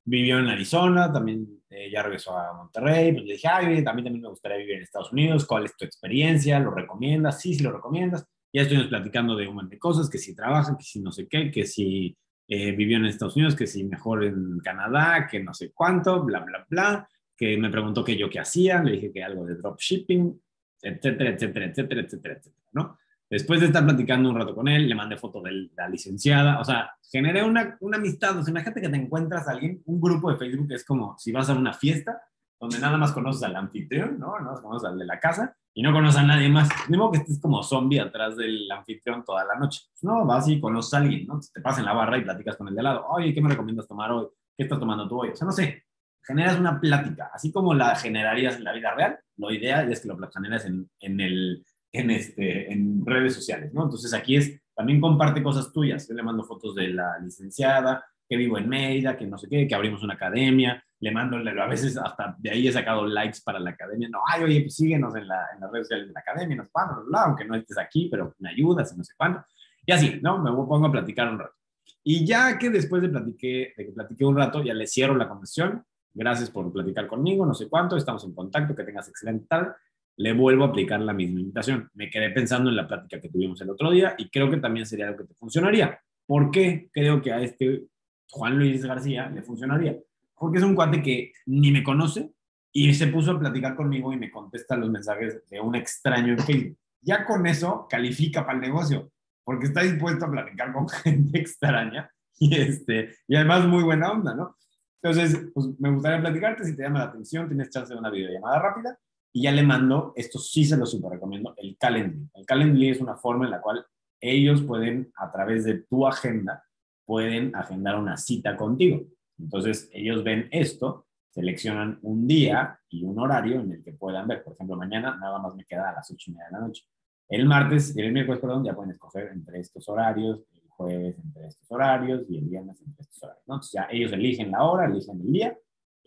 vivió 0.09 0.39
en 0.39 0.47
Arizona, 0.47 1.11
también 1.11 1.47
eh, 1.69 1.89
ya 1.91 2.01
regresó 2.01 2.35
a 2.35 2.53
Monterrey, 2.53 3.13
pues 3.13 3.25
le 3.25 3.33
dije, 3.33 3.47
ay, 3.47 3.83
también, 3.83 4.05
también 4.05 4.21
me 4.21 4.29
gustaría 4.29 4.57
vivir 4.57 4.75
en 4.75 4.81
Estados 4.81 5.11
Unidos, 5.11 5.45
¿cuál 5.45 5.65
es 5.65 5.77
tu 5.77 5.85
experiencia? 5.85 6.59
¿Lo 6.59 6.71
recomiendas? 6.71 7.39
Sí, 7.39 7.53
sí 7.53 7.63
lo 7.63 7.71
recomiendas. 7.71 8.25
Ya 8.51 8.63
estuvimos 8.63 8.87
platicando 8.87 9.35
de 9.35 9.47
un 9.47 9.55
montón 9.55 9.69
de 9.69 9.77
cosas, 9.77 10.09
que 10.09 10.17
si 10.17 10.35
trabaja, 10.35 10.75
que 10.75 10.83
si 10.83 10.99
no 10.99 11.11
sé 11.11 11.27
qué, 11.27 11.51
que 11.51 11.65
si 11.65 12.17
eh, 12.47 12.71
vivió 12.71 12.97
en 12.97 13.05
Estados 13.05 13.35
Unidos, 13.35 13.55
que 13.55 13.67
si 13.67 13.83
mejor 13.83 14.23
en 14.23 14.59
Canadá, 14.63 15.27
que 15.29 15.39
no 15.39 15.53
sé 15.53 15.71
cuánto, 15.71 16.23
bla, 16.23 16.39
bla, 16.39 16.65
bla, 16.67 17.09
que 17.37 17.55
me 17.57 17.69
preguntó 17.69 18.03
qué 18.03 18.17
yo 18.17 18.29
qué 18.29 18.39
hacía, 18.39 18.81
le 18.81 18.93
dije 18.93 19.11
que 19.13 19.23
algo 19.23 19.45
de 19.45 19.55
dropshipping, 19.55 20.41
etcétera, 20.81 21.29
etcétera, 21.29 21.65
etcétera, 21.67 22.01
etcétera, 22.01 22.33
etcétera, 22.33 22.69
¿no? 22.71 22.97
Después 23.29 23.59
de 23.59 23.67
estar 23.67 23.85
platicando 23.85 24.29
un 24.29 24.35
rato 24.35 24.55
con 24.55 24.67
él, 24.67 24.89
le 24.89 24.95
mandé 24.95 25.15
foto 25.15 25.41
de 25.41 25.69
la 25.77 25.87
licenciada, 25.87 26.59
o 26.59 26.65
sea, 26.65 26.91
generé 27.11 27.43
una, 27.43 27.77
una 27.81 27.97
amistad, 27.97 28.37
o 28.37 28.43
sea, 28.43 28.51
imagínate 28.51 28.81
que 28.81 28.89
te 28.89 28.97
encuentras 28.97 29.47
a 29.47 29.51
alguien, 29.51 29.81
un 29.85 30.01
grupo 30.01 30.31
de 30.31 30.37
Facebook 30.37 30.71
es 30.71 30.83
como 30.83 31.15
si 31.17 31.31
vas 31.31 31.49
a 31.49 31.53
una 31.53 31.73
fiesta 31.73 32.21
donde 32.59 32.79
nada 32.79 32.97
más 32.97 33.11
conoces 33.13 33.43
al 33.43 33.55
anfitrión, 33.55 34.19
¿no? 34.19 34.39
No 34.39 34.61
conoces 34.61 34.89
al 34.89 34.97
de 34.97 35.05
la 35.05 35.19
casa 35.19 35.55
y 35.73 35.81
no 35.81 35.93
conoces 35.93 36.19
a 36.19 36.23
nadie 36.23 36.49
más. 36.49 36.67
Ni 36.89 36.97
modo 36.97 37.11
que 37.11 37.19
estés 37.19 37.39
como 37.39 37.63
zombie 37.63 38.01
atrás 38.01 38.35
del 38.35 38.69
anfitrión 38.69 39.23
toda 39.23 39.45
la 39.45 39.55
noche. 39.55 39.83
No, 40.01 40.25
vas 40.25 40.47
y 40.49 40.59
conoces 40.59 40.93
a 40.93 40.97
alguien, 40.97 41.25
¿no? 41.25 41.39
Te 41.39 41.61
pasas 41.61 41.79
en 41.79 41.85
la 41.85 41.93
barra 41.93 42.17
y 42.17 42.23
platicas 42.23 42.57
con 42.57 42.67
el 42.67 42.75
de 42.75 42.83
lado. 42.83 43.05
Oye, 43.07 43.33
¿qué 43.33 43.41
me 43.41 43.49
recomiendas 43.49 43.87
tomar 43.87 44.11
hoy? 44.11 44.27
¿Qué 44.57 44.63
estás 44.63 44.79
tomando 44.79 45.07
tú 45.07 45.21
hoy? 45.21 45.29
O 45.29 45.35
sea, 45.37 45.45
no 45.45 45.53
sé, 45.53 45.85
generas 46.21 46.59
una 46.59 46.79
plática, 46.79 47.31
así 47.33 47.51
como 47.51 47.73
la 47.73 47.95
generarías 47.95 48.57
en 48.57 48.65
la 48.65 48.73
vida 48.73 48.93
real, 48.93 49.19
lo 49.37 49.51
ideal 49.51 49.91
es 49.91 50.01
que 50.01 50.09
lo 50.09 50.17
generes 50.31 50.65
en, 50.65 50.89
en, 50.99 51.21
el, 51.21 51.63
en, 51.91 52.11
este, 52.11 52.71
en 52.71 53.05
redes 53.05 53.33
sociales, 53.33 53.73
¿no? 53.73 53.83
Entonces 53.83 54.13
aquí 54.13 54.35
es, 54.35 54.59
también 54.75 55.01
comparte 55.01 55.43
cosas 55.43 55.71
tuyas. 55.73 56.07
Yo 56.07 56.15
le 56.15 56.23
mando 56.23 56.43
fotos 56.43 56.75
de 56.75 56.89
la 56.89 57.19
licenciada, 57.19 58.05
que 58.29 58.37
vivo 58.37 58.57
en 58.57 58.69
Mérida, 58.69 59.17
que 59.17 59.25
no 59.25 59.37
sé 59.37 59.49
qué, 59.49 59.67
que 59.67 59.75
abrimos 59.75 60.03
una 60.03 60.13
academia, 60.13 60.83
le 60.99 61.11
mando, 61.11 61.37
a 61.37 61.67
veces 61.67 61.97
hasta 61.97 62.35
de 62.37 62.51
ahí 62.51 62.67
he 62.67 62.71
sacado 62.71 63.05
likes 63.07 63.39
para 63.43 63.59
la 63.59 63.71
academia, 63.71 64.07
no, 64.09 64.19
ay, 64.27 64.43
oye, 64.43 64.61
pues 64.61 64.75
síguenos 64.75 65.15
en, 65.15 65.27
la, 65.27 65.47
en 65.53 65.61
las 65.61 65.71
redes 65.71 65.87
sociales 65.87 66.07
de 66.07 66.13
la 66.13 66.19
academia, 66.19 66.57
nos 66.57 66.71
vamos, 66.71 67.05
aunque 67.25 67.45
no 67.45 67.55
estés 67.55 67.77
aquí, 67.77 68.07
pero 68.11 68.35
me 68.39 68.49
ayudas 68.49 68.93
y 68.93 68.97
no 68.97 69.03
sé 69.03 69.13
cuándo. 69.17 69.43
Y 69.85 69.91
así, 69.91 70.19
¿no? 70.21 70.37
Me 70.37 70.51
pongo 70.51 70.85
a 70.85 70.91
platicar 70.91 71.31
un 71.31 71.39
rato. 71.39 71.55
Y 72.03 72.25
ya 72.25 72.57
que 72.59 72.69
después 72.69 73.01
de, 73.01 73.09
platiqué, 73.09 73.73
de 73.75 73.85
que 73.85 73.91
platiqué 73.91 74.25
un 74.25 74.37
rato, 74.37 74.63
ya 74.63 74.73
le 74.73 74.85
cierro 74.85 75.15
la 75.15 75.27
conversación, 75.27 75.83
gracias 76.13 76.51
por 76.51 76.71
platicar 76.71 77.07
conmigo, 77.07 77.45
no 77.45 77.53
sé 77.53 77.67
cuánto, 77.67 77.97
estamos 77.97 78.23
en 78.25 78.33
contacto, 78.35 78.75
que 78.75 78.83
tengas 78.83 79.07
excelente 79.09 79.47
tal, 79.47 79.73
le 80.19 80.33
vuelvo 80.33 80.65
a 80.65 80.67
aplicar 80.67 80.99
la 80.99 81.13
misma 81.13 81.39
invitación. 81.39 81.89
Me 81.93 82.09
quedé 82.09 82.29
pensando 82.31 82.69
en 82.69 82.75
la 82.75 82.85
plática 82.85 83.21
que 83.21 83.29
tuvimos 83.29 83.61
el 83.61 83.69
otro 83.69 83.89
día 83.89 84.15
y 84.17 84.29
creo 84.29 84.51
que 84.51 84.57
también 84.57 84.85
sería 84.85 85.07
algo 85.07 85.19
que 85.19 85.27
te 85.27 85.33
funcionaría. 85.33 85.97
¿Por 86.25 86.51
qué 86.51 86.89
creo 86.91 87.21
que 87.21 87.31
a 87.31 87.39
este 87.39 87.85
Juan 88.29 88.57
Luis 88.57 88.85
García 88.85 89.29
le 89.29 89.41
funcionaría? 89.43 89.97
Porque 90.35 90.57
es 90.57 90.63
un 90.65 90.75
cuate 90.75 91.01
que 91.01 91.31
ni 91.45 91.71
me 91.71 91.83
conoce 91.83 92.31
y 92.73 92.93
se 92.93 93.07
puso 93.07 93.31
a 93.31 93.39
platicar 93.39 93.77
conmigo 93.77 94.11
y 94.11 94.17
me 94.17 94.29
contesta 94.29 94.75
los 94.75 94.89
mensajes 94.89 95.41
de 95.49 95.61
un 95.61 95.75
extraño 95.75 96.33
en 96.33 96.39
Facebook. 96.39 96.77
Ya 97.01 97.25
con 97.25 97.47
eso 97.47 97.87
califica 97.89 98.45
para 98.45 98.57
el 98.57 98.61
negocio, 98.61 99.13
porque 99.45 99.67
está 99.67 99.83
dispuesto 99.83 100.25
a 100.25 100.31
platicar 100.31 100.73
con 100.73 100.89
gente 101.03 101.39
extraña 101.39 102.11
y, 102.37 102.57
este, 102.57 103.15
y 103.25 103.37
además 103.37 103.65
muy 103.65 103.83
buena 103.83 104.11
onda, 104.11 104.35
¿no? 104.35 104.57
Entonces, 105.01 105.49
pues 105.53 105.79
me 105.79 105.91
gustaría 105.91 106.19
platicarte, 106.19 106.65
si 106.65 106.75
te 106.75 106.83
llama 106.83 106.99
la 106.99 107.05
atención, 107.05 107.47
tienes 107.47 107.69
chance 107.69 107.93
de 107.93 107.99
una 107.99 108.09
videollamada 108.09 108.59
rápida 108.59 108.99
y 109.31 109.43
ya 109.43 109.51
le 109.51 109.63
mando, 109.63 110.13
esto 110.15 110.39
sí 110.39 110.65
se 110.65 110.77
lo 110.77 110.85
super 110.85 111.11
recomiendo, 111.11 111.53
el 111.57 111.77
Calendly. 111.77 112.29
El 112.33 112.45
Calendly 112.45 112.89
es 112.89 113.01
una 113.01 113.15
forma 113.15 113.45
en 113.45 113.51
la 113.51 113.61
cual 113.61 113.85
ellos 114.19 114.61
pueden, 114.63 115.11
a 115.15 115.31
través 115.31 115.63
de 115.63 115.83
tu 115.83 116.05
agenda, 116.05 116.63
pueden 117.05 117.55
agendar 117.55 117.97
una 117.97 118.17
cita 118.17 118.55
contigo. 118.55 119.03
Entonces, 119.37 119.89
ellos 119.93 120.23
ven 120.23 120.47
esto, 120.51 121.07
seleccionan 121.29 121.99
un 122.01 122.27
día 122.27 122.79
y 122.89 123.03
un 123.03 123.19
horario 123.19 123.61
en 123.61 123.71
el 123.71 123.83
que 123.83 123.93
puedan 123.93 124.27
ver. 124.27 124.43
Por 124.43 124.53
ejemplo, 124.53 124.75
mañana 124.75 125.15
nada 125.19 125.39
más 125.39 125.55
me 125.55 125.65
queda 125.65 125.89
a 125.89 125.93
las 125.93 126.11
ocho 126.11 126.31
y 126.31 126.33
media 126.33 126.47
de 126.47 126.51
la 126.51 126.59
noche. 126.59 126.83
El 127.29 127.45
martes 127.45 127.95
el 127.95 128.11
miércoles, 128.11 128.41
perdón, 128.41 128.65
ya 128.65 128.75
pueden 128.75 128.91
escoger 128.91 129.27
entre 129.27 129.59
estos 129.59 129.87
horarios 129.87 130.43
jueves 130.79 131.19
entre 131.19 131.47
estos 131.47 131.69
horarios 131.71 132.23
y 132.29 132.37
el 132.37 132.45
viernes 132.45 132.81
entre 132.81 133.01
estos 133.01 133.21
horarios, 133.21 133.43
¿no? 133.47 133.55
Entonces 133.55 133.73
ya 133.73 133.87
ellos 133.91 134.13
eligen 134.13 134.51
la 134.51 134.63
hora, 134.63 134.85
eligen 134.85 135.19
el 135.19 135.31
día 135.31 135.57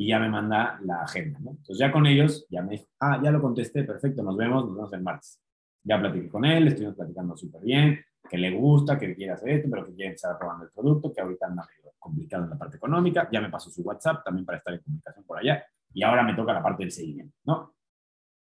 y 0.02 0.08
ya 0.08 0.18
me 0.18 0.28
manda 0.28 0.80
la 0.82 1.02
agenda, 1.02 1.38
¿no? 1.38 1.50
Entonces 1.52 1.78
ya 1.78 1.92
con 1.92 2.06
ellos, 2.06 2.44
ya 2.50 2.60
me 2.60 2.72
dijo, 2.72 2.86
ah, 2.98 3.20
ya 3.22 3.30
lo 3.30 3.40
contesté, 3.40 3.84
perfecto, 3.84 4.20
nos 4.20 4.36
vemos, 4.36 4.64
nos 4.64 4.74
vemos 4.74 4.92
el 4.94 5.00
martes. 5.00 5.40
Ya 5.84 6.00
platiqué 6.00 6.28
con 6.28 6.44
él, 6.44 6.66
estuvimos 6.66 6.96
platicando 6.96 7.36
súper 7.36 7.62
bien, 7.62 8.04
que 8.28 8.36
le 8.36 8.50
gusta, 8.50 8.98
que 8.98 9.14
quiere 9.14 9.32
hacer 9.32 9.50
esto, 9.50 9.68
pero 9.70 9.86
que 9.86 9.94
quiere 9.94 10.08
empezar 10.08 10.36
probando 10.36 10.64
el 10.64 10.72
producto, 10.72 11.12
que 11.12 11.20
ahorita 11.20 11.46
anda 11.46 11.68
complicado 12.00 12.42
en 12.42 12.50
la 12.50 12.58
parte 12.58 12.78
económica, 12.78 13.28
ya 13.30 13.40
me 13.40 13.48
pasó 13.48 13.70
su 13.70 13.82
WhatsApp 13.82 14.24
también 14.24 14.44
para 14.44 14.58
estar 14.58 14.74
en 14.74 14.80
comunicación 14.80 15.24
por 15.24 15.38
allá, 15.38 15.64
y 15.94 16.02
ahora 16.02 16.24
me 16.24 16.34
toca 16.34 16.52
la 16.52 16.62
parte 16.64 16.82
del 16.82 16.90
seguimiento, 16.90 17.36
¿no? 17.44 17.72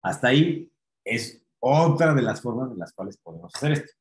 Hasta 0.02 0.28
ahí 0.28 0.70
es 1.02 1.42
otra 1.60 2.12
de 2.12 2.20
las 2.20 2.42
formas 2.42 2.70
en 2.70 2.78
las 2.78 2.92
cuales 2.92 3.16
podemos 3.16 3.54
hacer 3.54 3.72
esto. 3.72 3.92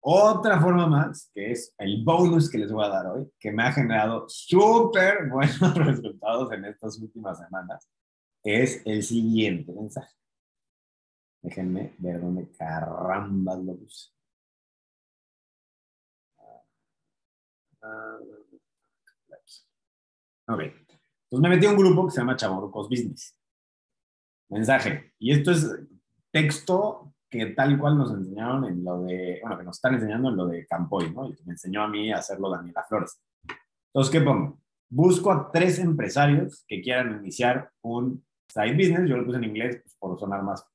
Otra 0.00 0.60
forma 0.60 0.86
más, 0.86 1.30
que 1.34 1.52
es 1.52 1.74
el 1.78 2.04
bonus 2.04 2.50
que 2.50 2.58
les 2.58 2.72
voy 2.72 2.84
a 2.84 2.88
dar 2.88 3.06
hoy, 3.08 3.30
que 3.38 3.50
me 3.50 3.64
ha 3.64 3.72
generado 3.72 4.28
súper 4.28 5.28
buenos 5.28 5.74
resultados 5.74 6.52
en 6.52 6.64
estas 6.66 6.98
últimas 6.98 7.38
semanas, 7.38 7.88
es 8.44 8.82
el 8.86 9.02
siguiente 9.02 9.72
mensaje. 9.72 10.14
Déjenme 11.42 11.94
ver 11.98 12.20
dónde 12.20 12.50
caramba 12.52 13.56
lo 13.56 13.76
puse. 13.76 14.10
Ok. 20.48 20.60
Entonces 20.60 21.40
me 21.40 21.48
metí 21.48 21.66
a 21.66 21.70
un 21.70 21.76
grupo 21.76 22.06
que 22.06 22.12
se 22.12 22.20
llama 22.20 22.36
Chaborcos 22.36 22.88
Business. 22.88 23.38
Mensaje. 24.48 25.12
Y 25.18 25.32
esto 25.32 25.50
es 25.50 25.66
texto 26.30 27.14
que 27.30 27.46
tal 27.46 27.78
cual 27.78 27.98
nos 27.98 28.12
enseñaron 28.12 28.64
en 28.64 28.84
lo 28.84 29.02
de, 29.02 29.38
bueno, 29.42 29.58
que 29.58 29.64
nos 29.64 29.76
están 29.76 29.94
enseñando 29.94 30.30
en 30.30 30.36
lo 30.36 30.46
de 30.46 30.66
Campoy, 30.66 31.10
¿no? 31.10 31.28
Y 31.28 31.34
que 31.34 31.44
me 31.44 31.52
enseñó 31.52 31.82
a 31.82 31.88
mí 31.88 32.10
a 32.10 32.18
hacerlo 32.18 32.50
Daniela 32.50 32.84
Flores. 32.88 33.20
Entonces, 33.92 34.12
¿qué 34.12 34.20
pongo? 34.20 34.58
Busco 34.90 35.30
a 35.30 35.50
tres 35.50 35.78
empresarios 35.78 36.64
que 36.66 36.80
quieran 36.80 37.20
iniciar 37.20 37.70
un 37.82 38.24
side 38.48 38.72
business, 38.72 39.08
yo 39.08 39.18
lo 39.18 39.26
puse 39.26 39.36
en 39.36 39.44
inglés 39.44 39.80
pues, 39.82 39.96
por 39.98 40.18
sonar 40.18 40.42
más 40.42 40.66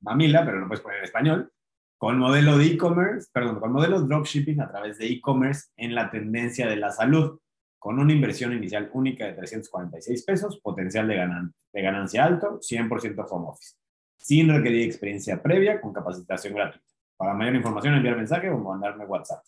mamila, 0.00 0.44
pero 0.44 0.58
lo 0.58 0.66
puedes 0.66 0.82
poner 0.82 0.98
en 0.98 1.04
español, 1.04 1.52
con 1.96 2.18
modelo 2.18 2.58
de 2.58 2.66
e-commerce, 2.66 3.28
perdón, 3.32 3.60
con 3.60 3.72
modelo 3.72 4.00
dropshipping 4.00 4.60
a 4.60 4.68
través 4.68 4.98
de 4.98 5.06
e-commerce 5.06 5.68
en 5.76 5.94
la 5.94 6.10
tendencia 6.10 6.66
de 6.68 6.76
la 6.76 6.90
salud, 6.90 7.38
con 7.78 8.00
una 8.00 8.12
inversión 8.12 8.52
inicial 8.52 8.90
única 8.92 9.26
de 9.26 9.34
346 9.34 10.24
pesos, 10.24 10.60
potencial 10.60 11.06
de, 11.06 11.16
ganan 11.16 11.54
de 11.72 11.82
ganancia 11.82 12.24
alto, 12.24 12.58
100% 12.60 13.26
home 13.28 13.48
office 13.48 13.76
sin 14.18 14.48
requerir 14.48 14.86
experiencia 14.86 15.42
previa 15.42 15.80
con 15.80 15.92
capacitación 15.92 16.54
gratuita. 16.54 16.86
Para 17.16 17.34
mayor 17.34 17.54
información, 17.54 17.94
enviar 17.94 18.16
mensaje 18.16 18.50
o 18.50 18.58
mandarme 18.58 19.06
WhatsApp. 19.06 19.42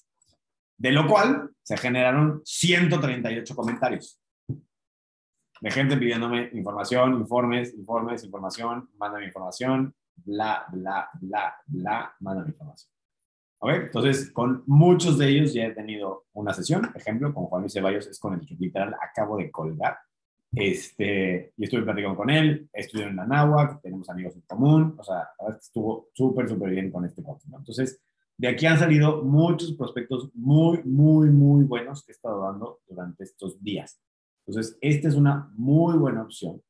De 0.77 0.93
lo 0.93 1.07
cual 1.07 1.51
se 1.63 1.77
generaron 1.77 2.41
138 2.45 3.55
comentarios 3.55 4.21
de 5.61 5.71
gente 5.71 5.97
pidiéndome 5.97 6.51
información, 6.55 7.15
informes, 7.15 7.75
informes, 7.75 8.25
información, 8.25 8.89
mándame 8.97 9.27
información, 9.27 9.95
bla, 10.17 10.65
bla, 10.73 11.11
bla, 11.21 11.55
bla, 11.67 12.17
mándame 12.21 12.49
información. 12.49 12.91
¿Ok? 13.59 13.71
Entonces, 13.73 14.31
con 14.33 14.63
muchos 14.67 15.19
de 15.19 15.29
ellos 15.29 15.53
ya 15.53 15.67
he 15.67 15.73
tenido 15.73 16.25
una 16.33 16.55
sesión. 16.55 16.91
Ejemplo, 16.95 17.35
con 17.35 17.45
Juan 17.45 17.63
Luis 17.63 17.75
Ceballos 17.75 18.07
es 18.07 18.19
con 18.19 18.35
el 18.35 18.47
que 18.47 18.55
literal 18.55 18.97
acabo 19.03 19.37
de 19.37 19.51
colgar 19.51 19.99
este, 20.53 21.53
y 21.57 21.65
estuve 21.65 21.83
platicando 21.83 22.17
con 22.17 22.31
él, 22.31 22.69
estudió 22.73 23.07
en 23.07 23.17
la 23.17 23.27
náhuac, 23.27 23.81
tenemos 23.83 24.09
amigos 24.11 24.35
en 24.35 24.43
común, 24.43 24.97
o 24.99 25.03
sea, 25.05 25.29
estuvo 25.57 26.09
súper, 26.13 26.49
súper 26.49 26.71
bien 26.71 26.91
con 26.91 27.05
este 27.05 27.23
¿no? 27.23 27.39
Entonces, 27.59 28.01
de 28.37 28.49
aquí 28.49 28.67
han 28.67 28.79
salido 28.79 29.23
muchos 29.23 29.73
prospectos 29.75 30.31
muy, 30.35 30.83
muy, 30.85 31.29
muy 31.31 31.65
buenos 31.65 32.05
que 32.05 32.13
he 32.13 32.15
estado 32.15 32.43
dando 32.43 32.81
durante 32.89 33.25
estos 33.25 33.63
días. 33.63 34.01
Entonces, 34.47 34.77
esta 34.81 35.09
es 35.09 35.15
una 35.15 35.53
muy 35.57 35.97
buena 35.99 36.23
opción, 36.23 36.61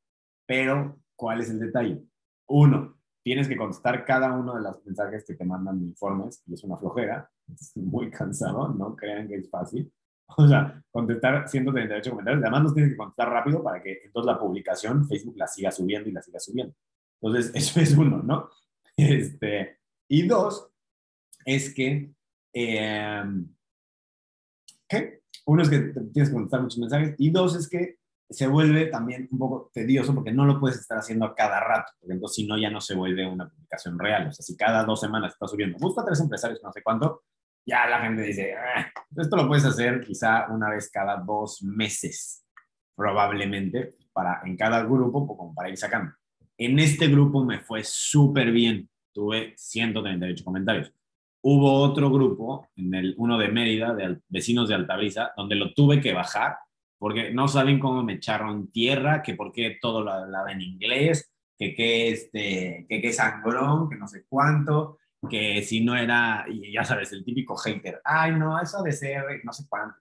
pero 0.47 0.99
¿cuál 1.17 1.41
es 1.41 1.49
el 1.49 1.61
detalle? 1.61 2.03
Uno, 2.49 2.99
tienes 3.23 3.49
que 3.49 3.57
contestar 3.57 4.05
cada 4.05 4.33
uno 4.33 4.57
de 4.57 4.63
los 4.63 4.85
mensajes 4.85 5.25
que 5.25 5.35
te 5.35 5.45
mandan 5.45 5.79
de 5.79 5.87
informes, 5.87 6.43
y 6.47 6.55
es 6.55 6.65
una 6.65 6.77
flojera, 6.77 7.31
es 7.49 7.77
muy 7.77 8.11
cansado, 8.11 8.69
no 8.69 8.95
crean 8.97 9.29
que 9.29 9.37
es 9.37 9.49
fácil. 9.49 9.91
O 10.37 10.49
sea, 10.49 10.83
contestar 10.91 11.49
138 11.49 12.11
comentarios. 12.11 12.43
Además, 12.43 12.63
nos 12.63 12.75
tienes 12.75 12.93
que 12.93 12.97
contestar 12.97 13.31
rápido 13.31 13.63
para 13.63 13.83
que 13.83 14.01
entonces 14.05 14.33
la 14.33 14.39
publicación 14.39 15.07
Facebook 15.07 15.37
la 15.37 15.47
siga 15.47 15.71
subiendo 15.71 16.09
y 16.09 16.13
la 16.13 16.23
siga 16.23 16.41
subiendo. 16.41 16.75
Entonces, 17.21 17.53
eso 17.55 17.81
es 17.81 17.97
uno, 17.97 18.23
¿no? 18.23 18.51
Este, 18.97 19.79
y 20.09 20.27
dos, 20.27 20.71
es 21.45 21.75
que, 21.75 22.13
em, 22.53 23.55
¿qué? 24.89 25.23
Uno 25.47 25.63
es 25.63 25.71
que 25.71 25.79
tienes 25.79 26.29
que 26.29 26.35
contestar 26.35 26.63
muchos 26.63 26.79
mensajes 26.79 27.15
y 27.19 27.31
dos 27.31 27.57
es 27.57 27.69
que 27.69 27.99
se 28.29 28.47
vuelve 28.47 28.87
también 28.87 29.29
un 29.33 29.39
poco 29.39 29.71
tedioso 29.75 30.15
porque 30.15 30.33
no 30.33 30.45
lo 30.45 30.61
puedes 30.61 30.79
estar 30.79 30.99
haciendo 30.99 31.25
a 31.25 31.35
cada 31.35 31.61
rato, 31.61 31.93
porque 31.99 32.15
entonces 32.15 32.37
si 32.37 32.47
no 32.47 32.57
ya 32.57 32.71
no 32.71 32.81
se 32.81 32.95
vuelve 32.95 33.27
una 33.27 33.49
publicación 33.49 33.99
real. 33.99 34.29
O 34.29 34.33
sea, 34.33 34.45
si 34.45 34.57
cada 34.57 34.85
dos 34.85 35.01
semanas 35.01 35.33
estás 35.33 35.51
subiendo, 35.51 35.79
busca 35.79 36.05
tres 36.05 36.21
empresarios, 36.21 36.61
no 36.63 36.73
sé 36.73 36.83
cuánto, 36.83 37.25
ya 37.67 37.87
la 37.87 38.01
gente 38.01 38.23
dice, 38.23 38.55
ah, 38.55 38.91
esto 39.17 39.37
lo 39.37 39.47
puedes 39.47 39.65
hacer 39.65 40.01
quizá 40.01 40.47
una 40.51 40.71
vez 40.71 40.91
cada 40.91 41.17
dos 41.17 41.63
meses, 41.63 42.45
probablemente, 42.97 43.95
para, 44.13 44.43
en 44.45 44.57
cada 44.57 44.83
grupo, 44.83 45.27
como 45.27 45.55
para 45.55 45.69
ir 45.69 45.77
sacando. 45.77 46.13
En 46.57 46.79
este 46.79 47.09
grupo 47.09 47.45
me 47.45 47.61
fue 47.61 47.83
súper 47.85 48.51
bien, 48.51 48.89
tuve 49.13 49.55
138 49.57 50.45
comentarios. 50.45 50.93
hubo 51.43 51.73
otro 51.73 52.11
grupo, 52.11 52.69
en 52.77 52.95
el, 52.95 53.15
uno 53.17 53.39
de 53.39 53.49
Mérida, 53.49 53.95
de 53.95 54.21
vecinos 54.29 54.69
de 54.69 54.75
Altabrisa, 54.75 55.33
donde 55.37 55.57
lo 55.57 55.73
tuve 55.73 56.01
que 56.01 56.13
bajar 56.13 56.57
porque 57.01 57.33
no 57.33 57.49
saben 57.49 57.79
cómo 57.79 58.03
me 58.03 58.13
echaron 58.13 58.71
tierra, 58.71 59.23
que 59.23 59.35
por 59.35 59.53
qué 59.53 59.79
todo 59.81 60.03
lo 60.03 60.13
hablaba 60.13 60.53
en 60.53 60.61
inglés, 60.61 61.33
que 61.59 61.75
qué 61.75 62.11
este, 62.11 62.85
que 62.87 63.01
qué 63.01 63.11
sangrón, 63.11 63.89
que 63.89 63.97
no 63.97 64.07
sé 64.07 64.27
cuánto, 64.29 64.99
que 65.29 65.63
si 65.63 65.85
no 65.85 65.97
era, 65.97 66.47
y 66.49 66.73
ya 66.73 66.85
sabes, 66.85 67.13
el 67.13 67.25
típico 67.25 67.57
hater, 67.57 68.01
ay 68.05 68.33
no, 68.33 68.61
eso 68.61 68.83
de 68.83 68.93
ser, 68.93 69.25
no 69.45 69.53
sé 69.53 69.65
cuánto, 69.69 69.97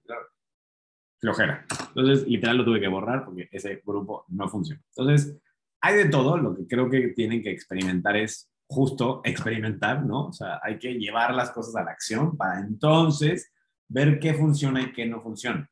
flojera. 1.20 1.66
Entonces, 1.90 2.28
literal 2.28 2.58
lo 2.58 2.66
tuve 2.66 2.80
que 2.80 2.88
borrar 2.88 3.26
porque 3.26 3.50
ese 3.52 3.82
grupo 3.86 4.26
no 4.30 4.48
funciona. 4.48 4.82
Entonces, 4.96 5.38
hay 5.82 5.96
de 5.96 6.10
todo, 6.10 6.38
lo 6.38 6.56
que 6.56 6.68
creo 6.68 6.90
que 6.90 7.10
tienen 7.10 7.42
que 7.42 7.52
experimentar 7.52 8.16
es 8.16 8.50
justo 8.68 9.22
experimentar, 9.24 10.06
¿no? 10.06 10.28
O 10.28 10.34
sea, 10.34 10.60
hay 10.64 10.78
que 10.78 10.94
llevar 10.94 11.34
las 11.34 11.52
cosas 11.52 11.76
a 11.76 11.84
la 11.84 11.92
acción 11.92 12.38
para 12.38 12.60
entonces 12.60 13.52
ver 13.88 14.20
qué 14.20 14.34
funciona 14.34 14.82
y 14.82 14.94
qué 14.94 15.06
no 15.06 15.22
funciona. 15.22 15.70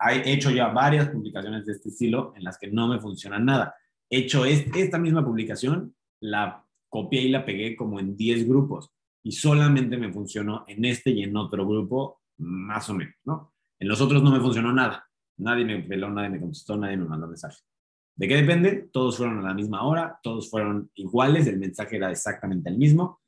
He 0.00 0.32
hecho 0.32 0.50
ya 0.50 0.68
varias 0.68 1.08
publicaciones 1.10 1.64
de 1.66 1.72
este 1.72 1.90
estilo 1.90 2.32
en 2.36 2.42
las 2.42 2.58
que 2.58 2.68
no 2.68 2.88
me 2.88 2.98
funciona 2.98 3.38
nada. 3.38 3.76
He 4.10 4.20
hecho 4.20 4.44
esta 4.44 4.98
misma 4.98 5.24
publicación, 5.24 5.94
la 6.20 6.64
copié 6.92 7.22
y 7.22 7.30
la 7.30 7.44
pegué 7.44 7.74
como 7.74 7.98
en 7.98 8.14
10 8.14 8.46
grupos 8.46 8.92
y 9.24 9.32
solamente 9.32 9.96
me 9.96 10.12
funcionó 10.12 10.64
en 10.68 10.84
este 10.84 11.10
y 11.10 11.22
en 11.22 11.34
otro 11.36 11.66
grupo, 11.66 12.20
más 12.38 12.90
o 12.90 12.94
menos, 12.94 13.14
¿no? 13.24 13.54
En 13.78 13.88
los 13.88 14.00
otros 14.02 14.22
no 14.22 14.30
me 14.30 14.40
funcionó 14.40 14.72
nada. 14.74 15.08
Nadie 15.38 15.64
me 15.64 15.82
peló, 15.82 16.10
nadie 16.10 16.28
me 16.28 16.40
contestó, 16.40 16.76
nadie 16.76 16.98
me 16.98 17.06
mandó 17.06 17.26
mensaje. 17.26 17.62
¿De 18.14 18.28
qué 18.28 18.36
depende? 18.36 18.90
Todos 18.92 19.16
fueron 19.16 19.38
a 19.38 19.42
la 19.42 19.54
misma 19.54 19.84
hora, 19.84 20.20
todos 20.22 20.50
fueron 20.50 20.90
iguales, 20.94 21.46
el 21.46 21.58
mensaje 21.58 21.96
era 21.96 22.10
exactamente 22.10 22.68
el 22.68 22.76
mismo. 22.76 23.22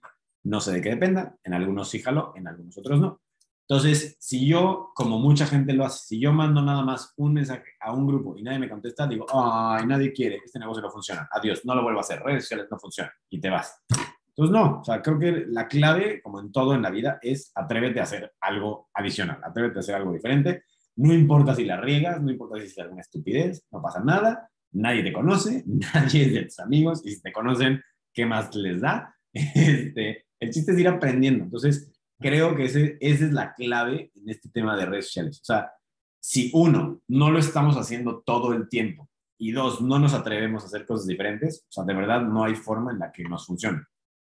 No 0.45 0.61
sé 0.61 0.73
de 0.73 0.83
qué 0.83 0.91
dependa, 0.91 1.35
en 1.43 1.55
algunos 1.55 1.89
sí 1.89 2.01
jaló, 2.01 2.35
en 2.37 2.47
algunos 2.47 2.77
otros 2.77 3.01
no. 3.01 3.23
Entonces, 3.69 4.17
si 4.21 4.47
yo, 4.47 4.91
como 4.95 5.19
mucha 5.19 5.47
gente 5.47 5.73
lo 5.73 5.85
hace, 5.85 6.07
si 6.07 6.21
yo 6.21 6.33
mando 6.33 6.61
nada 6.61 6.83
más 6.83 7.15
un 7.17 7.33
mensaje 7.33 7.65
a 7.81 7.93
un 7.93 8.07
grupo 8.07 8.37
y 8.37 8.43
nadie 8.43 8.59
me 8.59 8.69
contesta, 8.69 9.07
digo, 9.07 9.27
ay, 9.33 9.87
nadie 9.87 10.13
quiere, 10.13 10.41
este 10.45 10.59
negocio 10.59 10.83
no 10.83 10.91
funciona, 10.91 11.29
adiós, 11.33 11.63
no 11.65 11.75
lo 11.75 11.83
vuelvo 11.83 12.01
a 12.01 12.03
hacer, 12.03 12.23
redes 12.23 12.45
sociales 12.45 12.67
no 12.71 12.79
funcionan 12.79 13.13
y 13.31 13.41
te 13.41 13.49
vas. 13.49 13.83
Entonces, 14.29 14.53
no, 14.53 14.81
o 14.81 14.85
sea, 14.85 15.01
creo 15.01 15.19
que 15.19 15.45
la 15.49 15.69
clave, 15.69 16.21
como 16.23 16.41
en 16.41 16.53
todo 16.53 16.75
en 16.75 16.83
la 16.83 16.91
vida, 16.91 17.19
es 17.23 17.53
atrévete 17.55 18.01
a 18.01 18.03
hacer 18.03 18.35
algo 18.41 18.89
adicional, 18.93 19.41
atrévete 19.43 19.79
a 19.79 19.81
hacer 19.81 19.95
algo 19.95 20.13
diferente. 20.13 20.65
No 20.97 21.15
importa 21.15 21.55
si 21.55 21.65
la 21.65 21.81
riegas, 21.81 22.21
no 22.21 22.31
importa 22.31 22.59
si 22.59 22.67
es 22.67 22.79
alguna 22.79 23.01
estupidez, 23.01 23.67
no 23.71 23.81
pasa 23.81 24.01
nada 24.01 24.51
nadie 24.75 25.03
te 25.03 25.13
conoce, 25.13 25.65
nadie 25.95 26.27
es 26.27 26.35
de 26.35 26.43
tus 26.45 26.59
amigos, 26.61 27.01
y 27.05 27.13
si 27.13 27.23
te 27.23 27.33
conocen, 27.33 27.81
¿qué 28.13 28.27
más 28.27 28.55
les 28.55 28.81
da? 28.81 29.15
Este, 29.35 30.27
el 30.39 30.51
chiste 30.51 30.73
es 30.73 30.79
ir 30.79 30.87
aprendiendo. 30.87 31.45
Entonces, 31.45 31.91
creo 32.21 32.55
que 32.55 32.65
ese, 32.65 32.97
esa 33.01 33.25
es 33.25 33.33
la 33.33 33.55
clave 33.55 34.11
en 34.15 34.29
este 34.29 34.49
tema 34.49 34.77
de 34.77 34.87
redes 34.87 35.07
sociales. 35.07 35.41
O 35.41 35.45
sea, 35.45 35.73
si 36.21 36.51
uno, 36.55 37.03
no 37.09 37.31
lo 37.31 37.39
estamos 37.39 37.77
haciendo 37.77 38.23
todo 38.25 38.53
el 38.53 38.69
tiempo, 38.69 39.09
y 39.39 39.53
dos, 39.53 39.81
no 39.81 39.99
nos 39.99 40.15
atrevemos 40.15 40.63
a 40.63 40.67
hacer 40.67 40.87
cosas 40.87 41.07
diferentes, 41.07 41.67
o 41.69 41.73
sea, 41.73 41.85
de 41.85 41.95
verdad 41.95 42.23
no 42.23 42.45
hay 42.45 42.55
forma 42.55 42.93
en 42.93 42.99
la 42.99 43.13
que 43.13 43.25
nos 43.25 43.47
funcione. 43.47 43.83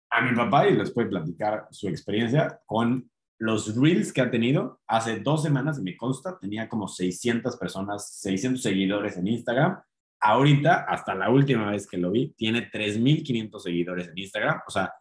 A 0.10 0.22
mi 0.22 0.36
papá, 0.36 0.68
y 0.68 0.76
les 0.76 0.92
puede 0.92 1.08
platicar 1.08 1.68
su 1.72 1.88
experiencia 1.88 2.60
con 2.66 3.10
los 3.40 3.76
reels 3.76 4.12
que 4.12 4.22
ha 4.22 4.32
tenido, 4.32 4.82
hace 4.88 5.20
dos 5.20 5.44
semanas, 5.44 5.80
me 5.80 5.96
consta, 5.96 6.38
tenía 6.40 6.70
como 6.70 6.88
600 6.88 7.58
personas, 7.58 8.20
600 8.20 8.62
seguidores 8.62 9.18
en 9.18 9.28
Instagram, 9.28 9.80
ahorita, 10.22 10.86
hasta 10.88 11.14
la 11.14 11.30
última 11.30 11.70
vez 11.72 11.88
que 11.88 11.98
lo 11.98 12.12
vi, 12.12 12.34
tiene 12.34 12.70
3.500 12.72 13.60
seguidores 13.60 14.08
en 14.08 14.18
Instagram, 14.18 14.62
o 14.68 14.72
sea, 14.72 14.94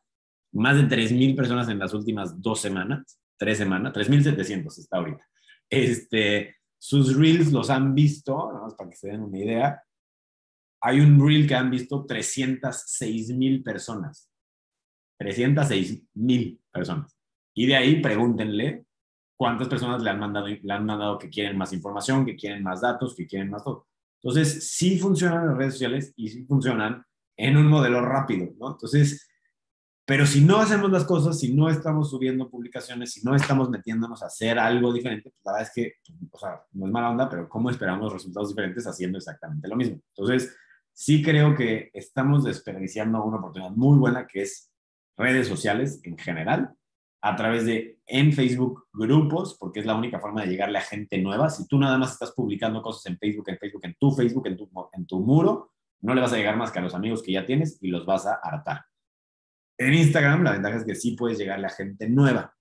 más 0.55 0.77
de 0.77 0.85
3.000 0.85 1.37
personas 1.37 1.69
en 1.69 1.79
las 1.79 1.93
últimas 1.95 2.41
dos 2.41 2.61
semanas, 2.61 3.21
tres 3.37 3.59
semanas, 3.59 3.93
3.700 3.93 4.79
está 4.79 4.99
ahorita. 4.99 5.27
Este, 5.69 6.57
sus 6.79 7.17
reels 7.17 7.53
los 7.53 7.71
han 7.71 7.95
visto, 7.95 8.51
nada 8.53 8.65
más 8.65 8.75
para 8.75 8.90
que 8.90 8.97
se 8.97 9.09
den 9.09 9.23
una 9.23 9.38
idea, 9.38 9.83
hay 10.81 11.01
un 11.01 11.19
reel 11.25 11.49
que 11.49 11.55
han 11.55 11.71
visto 11.71 12.07
306.000 12.07 13.64
personas. 13.64 14.31
306.000 15.19 16.61
personas. 16.71 17.17
Y 17.55 17.67
de 17.67 17.77
ahí 17.77 18.03
pregúntenle 18.03 18.85
cuántas 19.37 19.69
personas 19.69 20.03
le 20.03 20.11
han 20.11 20.19
mandado, 20.19 20.47
le 20.47 20.73
han 20.73 20.85
mandado 20.85 21.19
que 21.19 21.31
quieren 21.31 21.57
más 21.57 21.73
información, 21.73 22.27
que 22.27 22.37
quieren 22.37 22.62
más 22.62 22.83
datos, 22.83 23.14
que 23.17 23.27
quieren 23.27 23.51
más 23.51 23.64
todo. 23.64 23.87
Entonces, 24.23 24.71
sí 24.71 24.99
funcionan 24.99 25.49
las 25.49 25.57
redes 25.57 25.75
sociales 25.75 26.12
y 26.17 26.29
sí 26.29 26.45
funcionan 26.45 27.05
en 27.37 27.57
un 27.57 27.67
modelo 27.67 28.01
rápido, 28.01 28.53
¿no? 28.59 28.73
Entonces, 28.73 29.29
pero 30.07 30.27
si 30.27 30.45
no 30.45 30.59
hacemos 30.59 30.90
las 30.90 31.05
cosas, 31.05 31.38
si 31.38 31.55
no 31.55 31.71
estamos 31.71 32.11
subiendo 32.11 32.51
publicaciones, 32.51 33.12
si 33.12 33.25
no 33.25 33.35
estamos 33.35 33.71
metiéndonos 33.71 34.23
a 34.23 34.27
hacer 34.27 34.59
algo 34.59 34.93
diferente, 34.93 35.31
pues 35.31 35.40
la 35.45 35.53
verdad 35.53 35.69
es 35.69 35.75
que, 35.75 35.95
o 36.31 36.38
sea, 36.38 36.62
no 36.73 36.87
es 36.87 36.93
mala 36.93 37.11
onda, 37.11 37.29
pero 37.29 37.49
¿cómo 37.49 37.71
esperamos 37.71 38.12
resultados 38.12 38.51
diferentes 38.51 38.87
haciendo 38.87 39.17
exactamente 39.17 39.67
lo 39.67 39.77
mismo? 39.77 40.01
Entonces, 40.14 40.55
sí 40.93 41.23
creo 41.23 41.55
que 41.55 41.90
estamos 41.95 42.45
desperdiciando 42.45 43.25
una 43.25 43.38
oportunidad 43.38 43.71
muy 43.71 43.97
buena 43.97 44.27
que 44.27 44.43
es 44.43 44.71
redes 45.17 45.49
sociales 45.49 46.01
en 46.05 46.19
general 46.19 46.75
a 47.23 47.37
través 47.37 47.64
de 47.64 47.99
en 48.07 48.35
Facebook 48.35 48.87
grupos, 48.93 49.57
porque 49.59 49.81
es 49.81 49.87
la 49.87 49.97
única 49.97 50.21
forma 50.21 50.43
de 50.43 50.49
llegarle 50.49 50.77
a 50.77 50.83
gente 50.83 51.17
nueva. 51.17 51.49
Si 51.49 51.67
tú 51.67 51.79
nada 51.79 51.97
más 51.97 52.12
estás 52.12 52.33
publicando 52.33 52.83
cosas 52.83 53.07
en 53.07 53.17
Facebook, 53.17 53.49
en 53.49 53.57
Facebook, 53.57 53.85
en 53.85 53.95
tu 53.99 54.11
Facebook, 54.12 54.47
en 54.49 54.57
tu, 54.59 54.71
en 54.93 55.07
tu 55.07 55.21
muro, 55.21 55.73
no 56.03 56.14
le 56.14 56.21
vas 56.21 56.35
a 56.35 56.37
llegar 56.37 56.59
más 56.59 56.71
que 56.71 56.81
a 56.81 56.83
los 56.83 56.95
amigos 56.95 57.23
que 57.23 57.33
ya 57.33 57.47
tienes 57.47 57.79
y 57.81 57.88
los 57.88 58.05
vas 58.05 58.27
a 58.27 58.35
hartar. 58.35 58.85
En 59.79 59.95
Instagram, 59.95 60.45
la 60.45 60.53
ventaja 60.53 60.77
es 60.77 60.85
que 60.85 60.95
sí 60.95 61.13
puedes 61.13 61.39
llegarle 61.39 61.67
a 61.67 61.71
gente 61.71 62.09
nueva. 62.09 62.55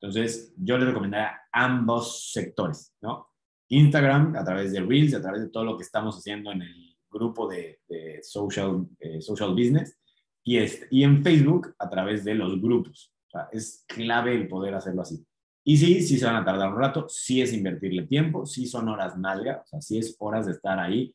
Entonces, 0.00 0.52
yo 0.56 0.78
le 0.78 0.86
recomendaría 0.86 1.40
ambos 1.52 2.32
sectores, 2.32 2.94
¿no? 3.00 3.28
Instagram, 3.68 4.36
a 4.36 4.44
través 4.44 4.72
de 4.72 4.80
Reels, 4.80 5.14
a 5.14 5.22
través 5.22 5.42
de 5.42 5.48
todo 5.48 5.64
lo 5.64 5.76
que 5.76 5.84
estamos 5.84 6.16
haciendo 6.16 6.52
en 6.52 6.62
el 6.62 6.96
grupo 7.10 7.48
de, 7.48 7.80
social, 8.22 8.86
eh, 9.00 9.20
social 9.20 9.50
Business, 9.50 9.98
y, 10.44 10.58
este, 10.58 10.86
y 10.90 11.02
en 11.02 11.24
Facebook, 11.24 11.74
a 11.78 11.88
través 11.88 12.24
de 12.24 12.34
los 12.34 12.60
grupos 12.60 13.12
es 13.52 13.84
clave 13.86 14.34
el 14.34 14.48
poder 14.48 14.74
hacerlo 14.74 15.02
así. 15.02 15.24
Y 15.64 15.76
sí, 15.76 16.02
sí 16.02 16.18
se 16.18 16.26
van 16.26 16.36
a 16.36 16.44
tardar 16.44 16.72
un 16.72 16.78
rato, 16.78 17.06
sí 17.08 17.42
es 17.42 17.52
invertirle 17.52 18.06
tiempo, 18.06 18.46
sí 18.46 18.66
son 18.66 18.88
horas 18.88 19.18
nalga, 19.18 19.62
o 19.64 19.66
sea, 19.66 19.80
sí 19.80 19.98
es 19.98 20.14
horas 20.20 20.46
de 20.46 20.52
estar 20.52 20.78
ahí 20.78 21.14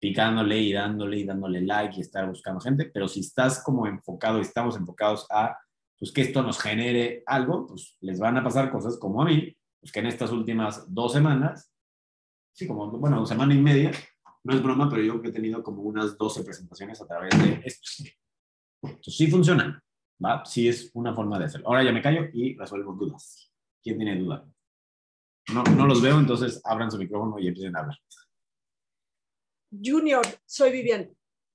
picándole 0.00 0.58
y 0.58 0.72
dándole 0.72 1.18
y 1.18 1.24
dándole 1.24 1.60
like 1.62 1.96
y 1.96 2.00
estar 2.00 2.28
buscando 2.28 2.60
gente, 2.60 2.90
pero 2.92 3.08
si 3.08 3.20
estás 3.20 3.62
como 3.62 3.86
enfocado, 3.86 4.40
estamos 4.40 4.76
enfocados 4.76 5.26
a 5.30 5.56
pues 5.98 6.12
que 6.12 6.20
esto 6.20 6.42
nos 6.42 6.60
genere 6.60 7.24
algo, 7.26 7.66
pues 7.66 7.96
les 8.00 8.20
van 8.20 8.36
a 8.36 8.44
pasar 8.44 8.70
cosas 8.70 8.96
como 8.98 9.22
a 9.22 9.24
mí, 9.24 9.56
pues 9.80 9.90
que 9.90 9.98
en 9.98 10.06
estas 10.06 10.30
últimas 10.30 10.84
dos 10.92 11.12
semanas, 11.12 11.72
sí, 12.52 12.68
como, 12.68 12.88
bueno, 12.92 13.26
semana 13.26 13.52
y 13.52 13.58
media, 13.58 13.90
no 14.44 14.54
es 14.54 14.62
broma, 14.62 14.88
pero 14.88 15.02
yo 15.02 15.20
he 15.24 15.32
tenido 15.32 15.62
como 15.62 15.82
unas 15.82 16.16
12 16.16 16.44
presentaciones 16.44 17.00
a 17.00 17.06
través 17.06 17.36
de 17.36 17.60
esto. 17.64 18.04
Entonces 18.82 19.16
sí 19.16 19.26
funcionan. 19.26 19.82
¿va? 20.24 20.44
Sí 20.44 20.68
es 20.68 20.90
una 20.94 21.14
forma 21.14 21.38
de 21.38 21.46
hacerlo. 21.46 21.68
Ahora 21.68 21.82
ya 21.82 21.92
me 21.92 22.02
callo 22.02 22.28
y 22.32 22.56
resuelvo 22.56 22.92
dudas. 22.92 23.52
¿Quién 23.82 23.96
tiene 23.96 24.18
duda? 24.18 24.44
No, 25.52 25.62
no 25.62 25.86
los 25.86 26.02
veo, 26.02 26.18
entonces 26.18 26.60
abran 26.64 26.90
su 26.90 26.98
micrófono 26.98 27.38
y 27.38 27.48
empiecen 27.48 27.76
a 27.76 27.80
hablar. 27.80 27.96
Junior, 29.70 30.24
soy 30.46 30.72
Vivian. 30.72 31.10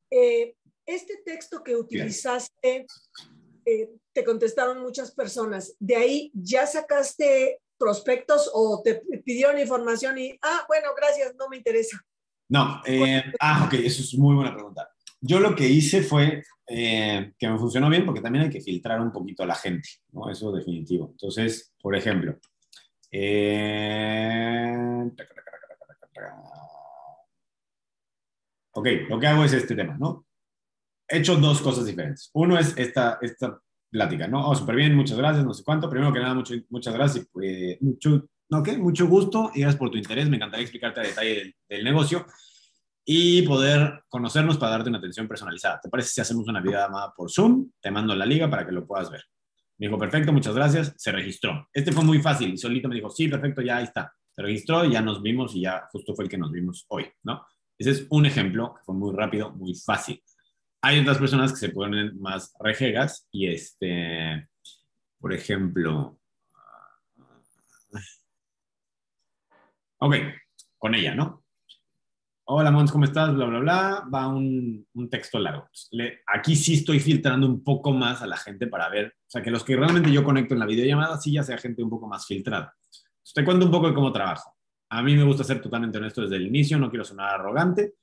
Eh, 0.09 0.55
este 0.85 1.21
texto 1.25 1.63
que 1.63 1.75
utilizaste, 1.75 2.85
eh, 3.65 3.89
te 4.13 4.23
contestaron 4.23 4.81
muchas 4.81 5.11
personas. 5.11 5.75
¿De 5.79 5.95
ahí 5.95 6.31
ya 6.33 6.67
sacaste 6.67 7.59
prospectos 7.77 8.49
o 8.53 8.81
te 8.83 9.01
pidieron 9.25 9.59
información 9.59 10.17
y, 10.17 10.37
ah, 10.41 10.65
bueno, 10.67 10.89
gracias, 10.95 11.35
no 11.35 11.49
me 11.49 11.57
interesa? 11.57 11.99
No, 12.49 12.81
eh, 12.85 13.23
ah, 13.39 13.65
ok, 13.65 13.73
eso 13.75 14.01
es 14.01 14.13
muy 14.15 14.35
buena 14.35 14.53
pregunta. 14.53 14.89
Yo 15.19 15.39
lo 15.39 15.55
que 15.55 15.67
hice 15.67 16.03
fue 16.03 16.43
eh, 16.67 17.33
que 17.37 17.47
me 17.47 17.57
funcionó 17.57 17.89
bien 17.89 18.05
porque 18.05 18.21
también 18.21 18.45
hay 18.45 18.51
que 18.51 18.61
filtrar 18.61 18.99
un 19.01 19.11
poquito 19.11 19.43
a 19.43 19.47
la 19.47 19.55
gente, 19.55 19.89
¿no? 20.11 20.29
Eso 20.29 20.51
definitivo. 20.51 21.09
Entonces, 21.11 21.73
por 21.81 21.95
ejemplo, 21.95 22.37
eh... 23.11 24.75
ok, 28.73 28.87
lo 29.09 29.19
que 29.19 29.27
hago 29.27 29.43
es 29.43 29.53
este 29.53 29.75
tema, 29.75 29.97
¿no? 29.97 30.25
He 31.07 31.19
hecho 31.19 31.35
dos 31.35 31.61
cosas 31.61 31.85
diferentes. 31.85 32.29
Uno 32.33 32.57
es 32.57 32.77
esta, 32.77 33.19
esta 33.21 33.59
plática, 33.89 34.27
¿no? 34.27 34.47
Oh, 34.47 34.55
súper 34.55 34.75
bien, 34.75 34.95
muchas 34.95 35.17
gracias, 35.17 35.45
no 35.45 35.53
sé 35.53 35.63
cuánto. 35.63 35.89
Primero 35.89 36.11
que 36.11 36.19
nada, 36.19 36.33
mucho, 36.33 36.55
muchas 36.69 36.93
gracias. 36.93 37.27
Eh, 37.41 37.77
mucho, 37.81 38.27
okay, 38.49 38.77
mucho 38.77 39.07
gusto 39.07 39.51
y 39.53 39.61
gracias 39.61 39.79
por 39.79 39.91
tu 39.91 39.97
interés. 39.97 40.29
Me 40.29 40.37
encantaría 40.37 40.63
explicarte 40.63 41.01
a 41.01 41.03
detalle 41.03 41.35
del, 41.35 41.55
del 41.69 41.83
negocio 41.83 42.25
y 43.05 43.41
poder 43.43 44.03
conocernos 44.07 44.57
para 44.57 44.71
darte 44.73 44.89
una 44.89 44.97
atención 44.97 45.27
personalizada. 45.27 45.79
¿Te 45.81 45.89
parece 45.89 46.09
si 46.09 46.21
hacemos 46.21 46.47
una 46.47 46.61
videollamada 46.61 47.13
por 47.15 47.29
Zoom? 47.29 47.69
Te 47.81 47.91
mando 47.91 48.15
la 48.15 48.25
liga 48.25 48.49
para 48.49 48.65
que 48.65 48.71
lo 48.71 48.87
puedas 48.87 49.11
ver. 49.11 49.23
Me 49.77 49.87
dijo, 49.87 49.97
perfecto, 49.99 50.31
muchas 50.31 50.55
gracias. 50.55 50.93
Se 50.97 51.11
registró. 51.11 51.67
Este 51.73 51.91
fue 51.91 52.03
muy 52.03 52.21
fácil 52.21 52.53
y 52.53 52.57
solito 52.57 52.87
me 52.87 52.95
dijo, 52.95 53.09
sí, 53.09 53.27
perfecto, 53.27 53.61
ya 53.61 53.77
ahí 53.77 53.83
está. 53.83 54.13
Se 54.35 54.41
registró 54.41 54.85
ya 54.85 55.01
nos 55.01 55.21
vimos 55.21 55.55
y 55.55 55.61
ya 55.61 55.87
justo 55.91 56.15
fue 56.15 56.25
el 56.25 56.29
que 56.29 56.37
nos 56.37 56.51
vimos 56.51 56.85
hoy, 56.89 57.05
¿no? 57.23 57.45
Ese 57.77 57.91
es 57.91 58.07
un 58.09 58.25
ejemplo 58.25 58.75
que 58.75 58.83
fue 58.83 58.95
muy 58.95 59.13
rápido, 59.15 59.51
muy 59.51 59.75
fácil. 59.75 60.21
Hay 60.81 60.99
otras 60.99 61.17
personas 61.17 61.51
que 61.51 61.59
se 61.59 61.69
ponen 61.69 62.19
más 62.19 62.53
rejegas 62.59 63.27
y 63.31 63.47
este 63.47 64.49
Por 65.19 65.33
ejemplo, 65.33 66.19
ok, 69.99 70.15
con 70.77 70.95
ella, 70.95 71.15
¿no? 71.15 71.43
Hola, 72.45 72.71
Mons, 72.71 72.91
¿cómo 72.91 73.05
estás? 73.05 73.33
Bla, 73.33 73.45
bla, 73.45 73.59
bla. 73.59 74.03
Va 74.13 74.27
un, 74.27 74.85
un 74.93 75.09
texto 75.09 75.39
largo. 75.39 75.69
aquí 76.27 76.57
sí 76.57 76.73
estoy 76.73 76.99
filtrando 76.99 77.47
un 77.47 77.63
poco 77.63 77.93
más 77.93 78.21
a 78.21 78.27
la 78.27 78.35
gente 78.35 78.67
para 78.67 78.89
ver, 78.89 79.15
o 79.17 79.29
sea, 79.29 79.41
que 79.41 79.49
los 79.49 79.63
que 79.63 79.77
realmente 79.77 80.11
yo 80.11 80.25
conecto 80.25 80.53
en 80.53 80.59
la 80.59 80.65
videollamada 80.65 81.17
sí 81.21 81.31
ya 81.31 81.43
sea 81.43 81.57
gente 81.57 81.81
un 81.81 81.89
poco 81.89 82.07
más 82.07 82.25
filtrada. 82.25 82.75
Te 83.33 83.45
cuento 83.45 83.65
un 83.65 83.71
poco 83.71 83.87
de 83.87 83.93
cómo 83.93 84.11
trabajo. 84.11 84.52
A 84.93 85.01
mí 85.01 85.15
me 85.15 85.23
gusta 85.23 85.43
ser 85.43 85.59
totalmente 85.59 85.97
honesto 85.97 86.21
desde 86.21 86.35
el 86.35 86.45
inicio, 86.45 86.77
no 86.77 86.89
quiero 86.89 87.03
sonar 87.03 87.33
arrogante. 87.33 87.95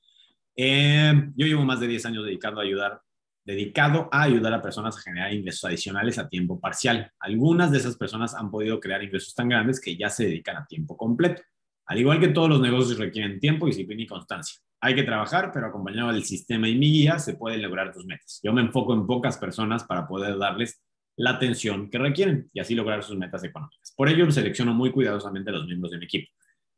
Eh, 0.57 1.31
yo 1.37 1.46
llevo 1.46 1.64
más 1.64 1.79
de 1.79 1.87
10 1.87 2.07
años 2.07 2.24
dedicado 2.24 2.59
a 2.59 2.64
ayudar 2.64 3.00
dedicado 3.44 4.09
a 4.12 4.22
ayudar 4.22 4.53
a 4.53 4.61
personas 4.61 4.96
a 4.96 5.00
generar 5.00 5.33
ingresos 5.33 5.64
adicionales 5.64 6.18
a 6.18 6.29
tiempo 6.29 6.61
parcial. 6.61 7.11
Algunas 7.20 7.70
de 7.70 7.79
esas 7.79 7.96
personas 7.96 8.35
han 8.35 8.50
podido 8.50 8.81
crear 8.81 9.03
ingresos 9.03 9.35
tan 9.35 9.48
grandes 9.48 9.81
que 9.81 9.96
ya 9.96 10.11
se 10.11 10.24
dedican 10.24 10.57
a 10.57 10.66
tiempo 10.66 10.96
completo. 10.96 11.42
Al 11.87 11.98
igual 11.98 12.20
que 12.20 12.29
todos 12.29 12.48
los 12.48 12.61
negocios 12.61 12.98
requieren 12.98 13.40
tiempo, 13.40 13.66
disciplina 13.66 14.03
y 14.03 14.07
constancia. 14.07 14.61
Hay 14.81 14.94
que 14.94 15.03
trabajar, 15.03 15.50
pero 15.53 15.66
acompañado 15.66 16.12
del 16.12 16.24
sistema 16.24 16.68
y 16.68 16.76
mi 16.76 16.90
guía 16.90 17.18
se 17.18 17.35
pueden 17.35 17.62
lograr 17.62 17.92
tus 17.92 18.05
metas. 18.05 18.40
Yo 18.42 18.53
me 18.53 18.62
enfoco 18.62 18.94
en 18.94 19.07
pocas 19.07 19.38
personas 19.38 19.85
para 19.85 20.07
poder 20.07 20.38
darles 20.38 20.83
la 21.16 21.31
atención 21.31 21.90
que 21.90 21.98
requieren 21.98 22.50
y 22.53 22.61
así 22.61 22.74
lograr 22.74 23.03
sus 23.03 23.16
metas 23.16 23.44
económicas. 23.44 23.92
Por 23.96 24.09
ello, 24.09 24.31
selecciono 24.31 24.74
muy 24.74 24.90
cuidadosamente 24.90 25.50
a 25.50 25.55
los 25.55 25.66
miembros 25.66 25.92
de 25.92 25.98
mi 25.98 26.05
equipo. 26.05 26.31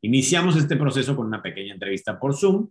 Iniciamos 0.03 0.57
este 0.57 0.75
proceso 0.75 1.15
con 1.15 1.27
una 1.27 1.41
pequeña 1.41 1.73
entrevista 1.73 2.19
por 2.19 2.35
Zoom 2.35 2.69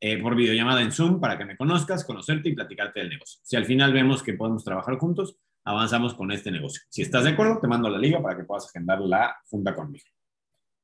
eh, 0.00 0.22
por 0.22 0.36
videollamada 0.36 0.80
en 0.80 0.92
Zoom 0.92 1.18
para 1.18 1.36
que 1.36 1.44
me 1.44 1.56
conozcas, 1.56 2.04
conocerte 2.04 2.48
y 2.48 2.54
platicarte 2.54 3.00
del 3.00 3.08
negocio. 3.08 3.40
Si 3.42 3.56
al 3.56 3.64
final 3.64 3.92
vemos 3.92 4.22
que 4.22 4.34
podemos 4.34 4.62
trabajar 4.62 4.96
juntos, 4.96 5.36
avanzamos 5.64 6.14
con 6.14 6.30
este 6.30 6.52
negocio. 6.52 6.82
Si 6.88 7.02
estás 7.02 7.24
de 7.24 7.30
acuerdo, 7.30 7.58
te 7.60 7.66
mando 7.66 7.90
la 7.90 7.98
liga 7.98 8.22
para 8.22 8.36
que 8.36 8.44
puedas 8.44 8.68
agendar 8.68 9.00
la 9.00 9.36
junta 9.50 9.74
conmigo. 9.74 10.04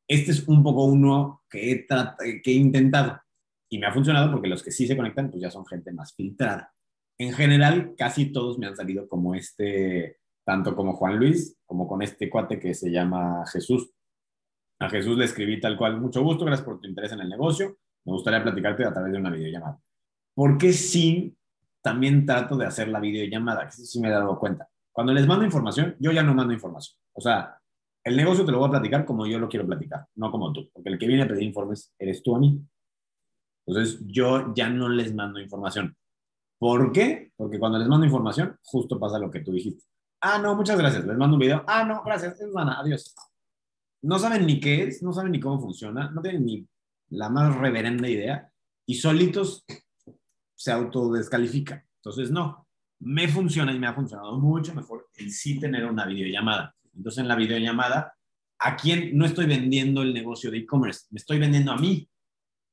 Este 0.09 0.33
es 0.33 0.49
un 0.49 0.65
poco 0.65 0.85
uno 0.85 1.45
que 1.49 1.71
he, 1.71 1.87
que 2.43 2.51
he 2.51 2.55
intentado 2.55 3.21
y 3.69 3.79
me 3.79 3.87
ha 3.87 3.93
funcionado 3.93 4.33
porque 4.33 4.49
los 4.49 4.65
que 4.65 4.73
sí 4.73 4.89
se 4.89 4.97
conectan, 4.97 5.31
pues 5.31 5.41
ya 5.41 5.51
son 5.51 5.65
gente 5.65 5.93
más 5.93 6.13
filtrada. 6.13 6.73
En 7.17 7.33
general, 7.35 7.95
casi 7.97 8.33
todos 8.33 8.59
me 8.59 8.67
han 8.67 8.75
salido 8.75 9.09
como 9.09 9.37
este, 9.37 10.19
tanto 10.45 10.75
como 10.75 10.95
Juan 10.95 11.19
Luis, 11.19 11.57
como 11.65 11.87
con 11.87 12.03
este 12.03 12.29
cuate 12.29 12.59
que 12.59 12.75
se 12.75 12.91
llama 12.91 13.45
Jesús. 13.47 13.93
A 14.79 14.89
Jesús 14.89 15.17
le 15.17 15.25
escribí 15.25 15.61
tal 15.61 15.77
cual, 15.77 16.01
mucho 16.01 16.23
gusto, 16.23 16.45
gracias 16.45 16.65
por 16.65 16.81
tu 16.81 16.89
interés 16.89 17.13
en 17.13 17.21
el 17.21 17.29
negocio 17.29 17.77
me 18.05 18.13
gustaría 18.13 18.43
platicarte 18.43 18.85
a 18.85 18.93
través 18.93 19.13
de 19.13 19.19
una 19.19 19.31
videollamada. 19.31 19.79
¿Por 20.35 20.59
qué 20.59 20.73
sí 20.73 21.37
también 21.83 22.27
trato 22.27 22.57
de 22.57 22.67
hacer 22.67 22.89
la 22.89 23.01
videollamada? 23.01 23.67
Que 23.67 23.73
sí 23.73 24.01
me 24.01 24.09
he 24.09 24.11
dado 24.11 24.39
cuenta. 24.39 24.69
Cuando 24.93 25.13
les 25.13 25.27
mando 25.27 25.45
información, 25.45 25.97
yo 25.99 26.13
ya 26.13 26.23
no 26.23 26.35
mando 26.35 26.53
información. 26.53 26.99
O 27.13 27.21
sea, 27.21 27.59
el 28.03 28.17
negocio 28.17 28.45
te 28.45 28.53
lo 28.53 28.59
voy 28.59 28.69
a 28.69 28.73
platicar 28.73 29.05
como 29.05 29.27
yo 29.27 29.39
lo 29.39 29.49
quiero 29.49 29.67
platicar, 29.67 30.07
no 30.17 30.31
como 30.31 30.53
tú. 30.53 30.71
Porque 30.73 30.91
el 30.91 30.99
que 30.99 31.07
viene 31.07 31.23
a 31.23 31.29
pedir 31.29 31.43
informes 31.43 31.93
eres 31.99 32.23
tú 32.23 32.37
a 32.37 32.39
mí. 32.39 32.61
Entonces, 33.67 34.01
yo 34.07 34.53
ya 34.55 34.69
no 34.69 34.89
les 34.89 35.15
mando 35.15 35.41
información. 35.41 35.97
¿Por 36.59 36.93
qué? 36.93 37.33
Porque 37.37 37.59
cuando 37.59 37.79
les 37.79 37.89
mando 37.89 38.05
información, 38.05 38.59
justo 38.63 39.01
pasa 39.01 39.19
lo 39.19 39.31
que 39.31 39.41
tú 39.41 39.53
dijiste. 39.53 39.85
Ah, 40.21 40.39
no, 40.39 40.55
muchas 40.55 40.79
gracias. 40.79 41.05
Les 41.07 41.17
mando 41.17 41.37
un 41.37 41.41
video. 41.41 41.65
Ah, 41.67 41.85
no, 41.85 42.03
gracias. 42.05 42.41
Es. 42.41 42.51
Adiós. 42.55 43.15
No 44.05 44.19
saben 44.19 44.47
ni 44.47 44.61
qué 44.61 44.85
es, 44.85 45.03
no 45.03 45.12
saben 45.14 45.33
ni 45.33 45.40
cómo 45.40 45.59
funciona, 45.59 46.11
no 46.11 46.21
tienen 46.21 46.45
ni 46.45 46.69
la 47.09 47.31
más 47.31 47.57
reverenda 47.57 48.09
idea, 48.09 48.51
y 48.87 48.97
solitos 48.97 49.64
se 50.55 50.73
autodescalifican. 50.73 51.83
Entonces, 51.97 52.31
no, 52.31 52.67
me 53.01 53.29
funciona 53.29 53.73
y 53.73 53.79
me 53.79 53.87
ha 53.87 53.95
funcionado 53.95 54.38
mucho 54.38 54.75
mejor 54.75 55.09
el 55.14 55.31
sí 55.31 55.59
tener 55.59 55.87
una 55.87 56.05
videollamada. 56.05 56.75
Entonces, 56.95 57.23
en 57.23 57.29
la 57.29 57.35
videollamada, 57.35 58.14
¿a 58.59 58.77
quién 58.77 59.17
no 59.17 59.25
estoy 59.25 59.47
vendiendo 59.47 60.03
el 60.03 60.12
negocio 60.12 60.51
de 60.51 60.59
e-commerce? 60.59 61.07
Me 61.11 61.19
estoy 61.19 61.38
vendiendo 61.38 61.73
a 61.73 61.79
mí. 61.79 62.07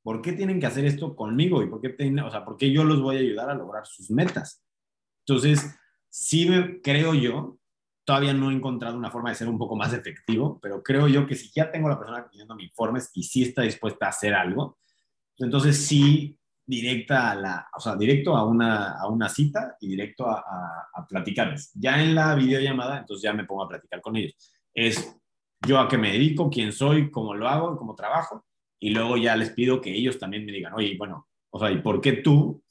¿Por 0.04 0.22
qué 0.22 0.34
tienen 0.34 0.60
que 0.60 0.66
hacer 0.66 0.84
esto 0.84 1.16
conmigo? 1.16 1.64
¿Y 1.64 1.68
por 1.68 1.80
qué, 1.80 1.96
o 2.26 2.32
sea, 2.32 2.44
por 2.44 2.58
yo 2.58 2.84
los 2.84 3.02
voy 3.02 3.16
a 3.16 3.20
ayudar 3.20 3.50
a 3.50 3.56
lograr 3.56 3.86
sus 3.86 4.12
metas? 4.12 4.62
Entonces, 5.26 5.76
sí 6.10 6.50
me, 6.50 6.82
creo 6.82 7.14
yo 7.14 7.58
Todavía 8.04 8.34
no 8.34 8.50
he 8.50 8.54
encontrado 8.54 8.98
una 8.98 9.12
forma 9.12 9.30
de 9.30 9.36
ser 9.36 9.48
un 9.48 9.58
poco 9.58 9.76
más 9.76 9.94
efectivo, 9.94 10.60
pero 10.62 10.82
creo 10.82 11.08
yo 11.08 11.28
que 11.28 11.36
si 11.36 11.52
ya 11.54 11.72
tengo 11.72 11.88
la 11.88 12.00
persona 12.00 12.28
pidiendo 12.30 12.56
mi 12.56 12.64
informes 12.64 13.12
y 13.14 13.24
sí 13.24 13.44
está 13.44 13.62
dispuesta 13.62 14.08
a 14.08 14.10
hacer 14.10 14.34
algo, 14.34 14.80
pues 15.38 15.46
entonces 15.46 15.86
sí 15.86 16.38
directa 16.66 17.32
a 17.32 17.36
la, 17.36 17.68
o 17.76 17.80
sea, 17.80 17.96
directo 17.96 18.36
a 18.36 18.46
una, 18.46 19.00
a 19.00 19.08
una 19.08 19.28
cita 19.28 19.76
y 19.82 19.90
directo 19.90 20.28
a, 20.28 20.44
a, 20.94 21.08
platicarles. 21.08 21.72
Ya 21.74 22.02
en 22.02 22.16
la 22.16 22.34
videollamada, 22.36 23.00
entonces 23.00 23.24
ya 23.24 23.34
me 23.34 23.44
pongo 23.46 23.64
a 23.64 23.68
platicar 23.68 24.02
con 24.02 24.16
ellos. 24.16 24.36
Es 24.74 25.16
yo 25.68 25.80
a 25.80 25.88
qué 25.88 25.98
me 25.98 26.12
dedico, 26.12 26.50
quién 26.50 26.72
soy, 26.72 27.12
cómo 27.12 27.34
lo 27.34 27.48
hago, 27.48 27.78
cómo 27.78 27.96
trabajo, 27.96 28.46
y 28.80 28.92
luego 28.92 29.18
ya 29.18 29.36
les 29.36 29.52
pido 29.52 29.82
que 29.82 29.94
ellos 29.94 30.18
también 30.18 30.46
me 30.46 30.52
digan, 30.52 30.74
oye, 30.74 30.96
bueno, 30.98 31.28
o 31.52 31.60
sea, 31.60 31.72
¿y 31.72 31.82
por 31.82 32.02
qué 32.02 32.14
tú? 32.14 32.64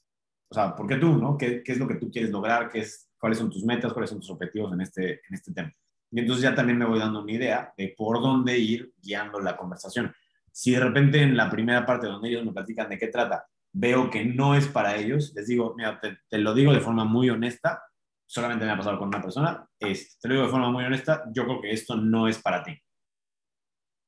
O 0.48 0.54
sea, 0.54 0.74
¿por 0.74 0.88
qué 0.88 0.96
tú, 0.96 1.16
no? 1.16 1.36
¿Qué, 1.36 1.62
qué 1.62 1.72
es 1.72 1.78
lo 1.78 1.86
que 1.86 1.96
tú 1.96 2.10
quieres 2.10 2.30
lograr? 2.30 2.68
¿Qué 2.70 2.80
es 2.80 3.09
cuáles 3.20 3.38
son 3.38 3.50
tus 3.50 3.62
metas, 3.64 3.92
cuáles 3.92 4.10
son 4.10 4.18
tus 4.18 4.30
objetivos 4.30 4.72
en 4.72 4.80
este, 4.80 5.12
en 5.12 5.34
este 5.34 5.52
tema. 5.52 5.72
Y 6.10 6.20
entonces 6.20 6.42
ya 6.42 6.54
también 6.54 6.78
me 6.78 6.86
voy 6.86 6.98
dando 6.98 7.22
una 7.22 7.30
idea 7.30 7.72
de 7.76 7.94
por 7.96 8.20
dónde 8.20 8.58
ir 8.58 8.92
guiando 9.00 9.38
la 9.38 9.56
conversación. 9.56 10.12
Si 10.50 10.72
de 10.72 10.80
repente 10.80 11.22
en 11.22 11.36
la 11.36 11.48
primera 11.48 11.86
parte 11.86 12.08
donde 12.08 12.30
ellos 12.30 12.44
me 12.44 12.52
platican 12.52 12.88
de 12.88 12.98
qué 12.98 13.06
trata, 13.06 13.46
veo 13.72 14.10
que 14.10 14.24
no 14.24 14.56
es 14.56 14.66
para 14.66 14.96
ellos, 14.96 15.32
les 15.36 15.46
digo, 15.46 15.74
mira, 15.76 16.00
te, 16.00 16.38
lo 16.38 16.54
digo 16.54 16.72
de 16.72 16.80
forma 16.80 17.04
muy 17.04 17.30
honesta, 17.30 17.84
solamente 18.26 18.64
me 18.64 18.72
ha 18.72 18.76
pasado 18.76 18.98
con 18.98 19.08
una 19.08 19.22
persona, 19.22 19.68
es, 19.78 20.18
te 20.18 20.26
lo 20.26 20.34
digo 20.34 20.46
de 20.46 20.50
forma 20.50 20.70
muy 20.70 20.84
honesta, 20.84 21.24
yo 21.32 21.44
creo 21.44 21.60
que 21.60 21.70
esto 21.70 21.94
no 21.96 22.26
es 22.26 22.40
para 22.40 22.64
ti. 22.64 22.76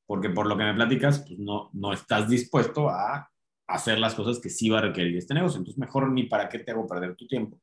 Porque 0.05 0.29
por 0.29 0.47
lo 0.47 0.57
que 0.57 0.65
me 0.65 0.73
platicas, 0.73 1.19
pues 1.25 1.39
no, 1.39 1.69
no 1.71 1.93
estás 1.93 2.27
dispuesto 2.27 2.89
a 2.89 3.29
hacer 3.67 3.99
las 3.99 4.15
cosas 4.15 4.39
que 4.39 4.49
sí 4.49 4.69
va 4.69 4.79
a 4.79 4.81
requerir 4.81 5.17
este 5.17 5.33
negocio. 5.33 5.59
Entonces, 5.59 5.79
mejor 5.79 6.11
ni 6.11 6.23
para 6.23 6.49
qué 6.49 6.59
te 6.59 6.71
hago 6.71 6.85
perder 6.85 7.15
tu 7.15 7.25
tiempo 7.25 7.62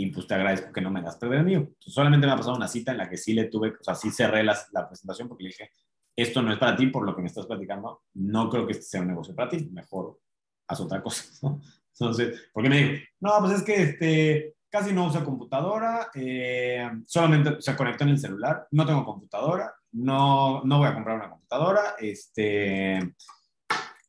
y 0.00 0.06
pues 0.12 0.28
te 0.28 0.34
agradezco 0.34 0.72
que 0.72 0.80
no 0.80 0.92
me 0.92 1.00
hagas 1.00 1.16
perder 1.16 1.40
el 1.40 1.44
mío. 1.44 1.68
solamente 1.80 2.24
me 2.24 2.32
ha 2.32 2.36
pasado 2.36 2.54
una 2.54 2.68
cita 2.68 2.92
en 2.92 2.98
la 2.98 3.08
que 3.10 3.16
sí 3.16 3.32
le 3.32 3.46
tuve, 3.46 3.70
o 3.70 3.82
sea, 3.82 3.96
sí 3.96 4.12
cerré 4.12 4.44
la, 4.44 4.56
la 4.70 4.86
presentación 4.86 5.26
porque 5.26 5.42
le 5.42 5.48
dije, 5.48 5.72
esto 6.14 6.40
no 6.40 6.52
es 6.52 6.58
para 6.58 6.76
ti 6.76 6.86
por 6.86 7.04
lo 7.04 7.16
que 7.16 7.22
me 7.22 7.26
estás 7.26 7.46
platicando, 7.46 8.02
no 8.14 8.48
creo 8.48 8.64
que 8.64 8.72
este 8.72 8.84
sea 8.84 9.00
un 9.00 9.08
negocio 9.08 9.34
para 9.34 9.48
ti, 9.48 9.68
mejor 9.72 10.20
haz 10.68 10.80
otra 10.80 11.02
cosa, 11.02 11.24
¿no? 11.42 11.60
Entonces, 11.98 12.48
porque 12.52 12.68
me 12.68 12.76
dijo, 12.76 13.04
no, 13.18 13.32
pues 13.40 13.54
es 13.54 13.62
que 13.64 13.82
este, 13.82 14.54
casi 14.70 14.92
no 14.92 15.06
usa 15.06 15.24
computadora, 15.24 16.10
eh, 16.14 16.88
solamente 17.04 17.60
se 17.60 17.74
conectó 17.74 18.04
en 18.04 18.10
el 18.10 18.20
celular, 18.20 18.68
no 18.70 18.86
tengo 18.86 19.04
computadora, 19.04 19.74
no, 19.92 20.62
no 20.62 20.78
voy 20.78 20.86
a 20.86 20.94
comprar 20.94 21.16
una 21.16 21.30
computadora, 21.30 21.96
este, 21.98 23.16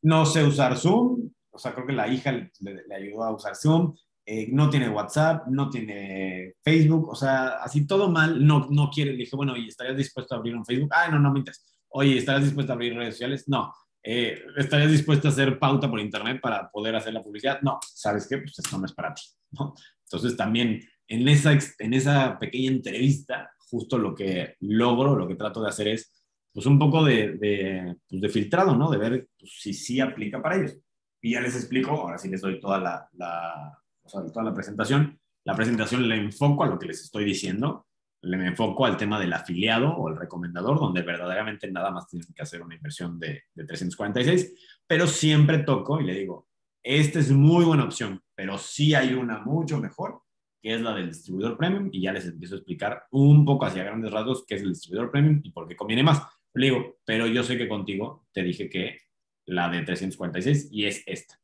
no 0.03 0.23
sé 0.27 0.43
usar 0.43 0.77
Zoom, 0.77 1.31
o 1.49 1.57
sea, 1.57 1.73
creo 1.73 1.87
que 1.87 1.93
la 1.93 2.07
hija 2.07 2.31
le, 2.31 2.51
le 2.59 2.95
ayudó 2.95 3.23
a 3.23 3.33
usar 3.33 3.55
Zoom, 3.55 3.95
eh, 4.31 4.47
no 4.51 4.69
tiene 4.69 4.87
WhatsApp, 4.87 5.47
no 5.47 5.71
tiene 5.71 6.53
Facebook, 6.63 7.09
o 7.09 7.15
sea, 7.15 7.63
así 7.63 7.87
todo 7.87 8.11
mal, 8.11 8.45
no, 8.45 8.67
no 8.69 8.91
quiere. 8.91 9.13
Le 9.13 9.17
dije, 9.17 9.35
bueno, 9.35 9.57
¿y 9.57 9.67
estarías 9.67 9.97
dispuesto 9.97 10.35
a 10.35 10.37
abrir 10.37 10.55
un 10.55 10.63
Facebook? 10.63 10.91
Ah, 10.93 11.09
no, 11.09 11.17
no 11.17 11.33
me 11.33 11.39
interesa. 11.39 11.63
Oye, 11.87 12.15
¿estarías 12.15 12.43
dispuesto 12.43 12.71
a 12.71 12.75
abrir 12.75 12.93
redes 12.93 13.15
sociales? 13.15 13.45
No. 13.47 13.73
Eh, 14.03 14.39
¿Estarías 14.55 14.91
dispuesto 14.91 15.27
a 15.27 15.31
hacer 15.31 15.57
pauta 15.57 15.89
por 15.89 15.99
internet 15.99 16.39
para 16.43 16.69
poder 16.69 16.95
hacer 16.95 17.11
la 17.11 17.23
publicidad? 17.23 17.59
No. 17.63 17.79
¿Sabes 17.81 18.27
qué? 18.29 18.37
Pues 18.37 18.59
esto 18.59 18.77
no 18.77 18.85
es 18.85 18.93
para 18.93 19.15
ti. 19.15 19.23
¿no? 19.53 19.73
Entonces 20.03 20.37
también 20.37 20.79
en 21.07 21.27
esa, 21.27 21.57
en 21.79 21.93
esa 21.95 22.37
pequeña 22.37 22.69
entrevista, 22.69 23.49
justo 23.57 23.97
lo 23.97 24.13
que 24.13 24.57
logro, 24.59 25.15
lo 25.15 25.27
que 25.27 25.37
trato 25.37 25.63
de 25.63 25.69
hacer 25.69 25.87
es, 25.87 26.23
pues 26.53 26.67
un 26.67 26.77
poco 26.77 27.03
de, 27.03 27.97
pues, 28.07 28.21
de 28.21 28.29
filtrado, 28.29 28.75
¿no? 28.75 28.91
De 28.91 28.97
ver 28.99 29.27
pues, 29.39 29.53
si 29.59 29.73
sí 29.73 29.99
aplica 29.99 30.39
para 30.39 30.57
ellos. 30.57 30.77
Y 31.19 31.31
ya 31.31 31.41
les 31.41 31.55
explico, 31.55 31.89
ahora 31.89 32.19
sí 32.19 32.29
les 32.29 32.41
doy 32.41 32.59
toda 32.59 32.77
la 32.77 33.79
o 34.15 34.23
sea, 34.23 34.31
toda 34.31 34.45
la 34.45 34.53
presentación. 34.53 35.19
La 35.45 35.55
presentación 35.55 36.07
le 36.07 36.15
enfoco 36.15 36.63
a 36.63 36.67
lo 36.67 36.79
que 36.79 36.87
les 36.87 37.03
estoy 37.03 37.23
diciendo, 37.23 37.87
le 38.21 38.45
enfoco 38.45 38.85
al 38.85 38.97
tema 38.97 39.19
del 39.19 39.33
afiliado 39.33 39.95
o 39.95 40.09
el 40.09 40.17
recomendador, 40.17 40.79
donde 40.79 41.01
verdaderamente 41.01 41.71
nada 41.71 41.91
más 41.91 42.07
tienen 42.07 42.27
que 42.33 42.41
hacer 42.41 42.61
una 42.61 42.75
inversión 42.75 43.19
de, 43.19 43.43
de 43.53 43.65
346, 43.65 44.81
pero 44.85 45.07
siempre 45.07 45.59
toco 45.59 46.01
y 46.01 46.05
le 46.05 46.13
digo, 46.13 46.47
esta 46.83 47.19
es 47.19 47.31
muy 47.31 47.65
buena 47.65 47.85
opción, 47.85 48.21
pero 48.35 48.57
sí 48.57 48.93
hay 48.95 49.13
una 49.13 49.39
mucho 49.39 49.79
mejor, 49.79 50.21
que 50.61 50.73
es 50.73 50.81
la 50.81 50.93
del 50.93 51.09
distribuidor 51.09 51.57
premium, 51.57 51.89
y 51.91 52.01
ya 52.01 52.11
les 52.11 52.25
empiezo 52.25 52.55
a 52.55 52.57
explicar 52.57 53.03
un 53.11 53.45
poco 53.45 53.65
hacia 53.65 53.83
grandes 53.83 54.11
rasgos 54.11 54.43
qué 54.45 54.55
es 54.55 54.63
el 54.63 54.69
distribuidor 54.69 55.11
premium 55.11 55.39
y 55.43 55.51
por 55.51 55.67
qué 55.67 55.75
conviene 55.75 56.03
más. 56.03 56.21
Le 56.53 56.65
digo, 56.65 56.97
pero 57.05 57.27
yo 57.27 57.43
sé 57.43 57.57
que 57.57 57.69
contigo 57.69 58.27
te 58.33 58.43
dije 58.43 58.69
que 58.69 58.97
la 59.45 59.69
de 59.69 59.83
346 59.83 60.69
y 60.71 60.85
es 60.85 61.03
esta. 61.05 61.39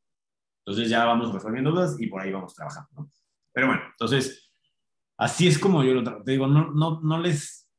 Entonces 0.66 0.90
ya 0.90 1.06
vamos 1.06 1.32
resolviendo 1.32 1.72
dudas 1.72 1.96
y 2.00 2.08
por 2.08 2.22
ahí 2.22 2.32
vamos 2.32 2.56
trabajando, 2.56 2.90
¿no? 2.96 3.12
Pero 3.54 3.68
bueno, 3.68 3.84
entonces, 3.92 4.52
así 5.18 5.48
es 5.48 5.60
como 5.60 5.84
yo 5.84 5.94
lo 5.94 6.24
Te 6.24 6.32
digo, 6.32 6.48
no, 6.48 6.72
no, 6.72 7.00
no 7.02 7.20
les, 7.20 7.70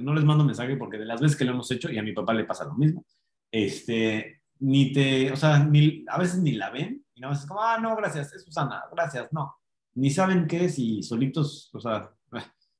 no 0.00 0.14
les 0.14 0.24
mando 0.24 0.44
mensaje 0.44 0.76
porque 0.76 0.98
de 0.98 1.06
las 1.06 1.20
veces 1.20 1.36
que 1.36 1.44
lo 1.44 1.52
hemos 1.52 1.70
hecho, 1.70 1.90
y 1.90 1.98
a 1.98 2.02
mi 2.02 2.12
papá 2.12 2.34
le 2.34 2.44
pasa 2.44 2.64
lo 2.64 2.74
mismo, 2.74 3.06
este, 3.50 4.42
ni 4.58 4.92
te, 4.92 5.30
o 5.30 5.36
sea, 5.36 5.60
ni, 5.60 6.04
a 6.08 6.18
veces 6.18 6.40
ni 6.40 6.52
la 6.52 6.70
ven, 6.70 7.04
y 7.14 7.20
no 7.20 7.32
es 7.32 7.46
como, 7.46 7.62
ah, 7.62 7.78
no, 7.78 7.94
gracias, 7.96 8.34
es 8.34 8.44
Susana, 8.44 8.82
gracias, 8.92 9.32
no. 9.32 9.54
Ni 9.94 10.10
saben 10.10 10.48
qué 10.48 10.64
es 10.64 10.78
y 10.78 11.02
solitos, 11.02 11.70
o 11.72 11.80
sea, 11.80 12.10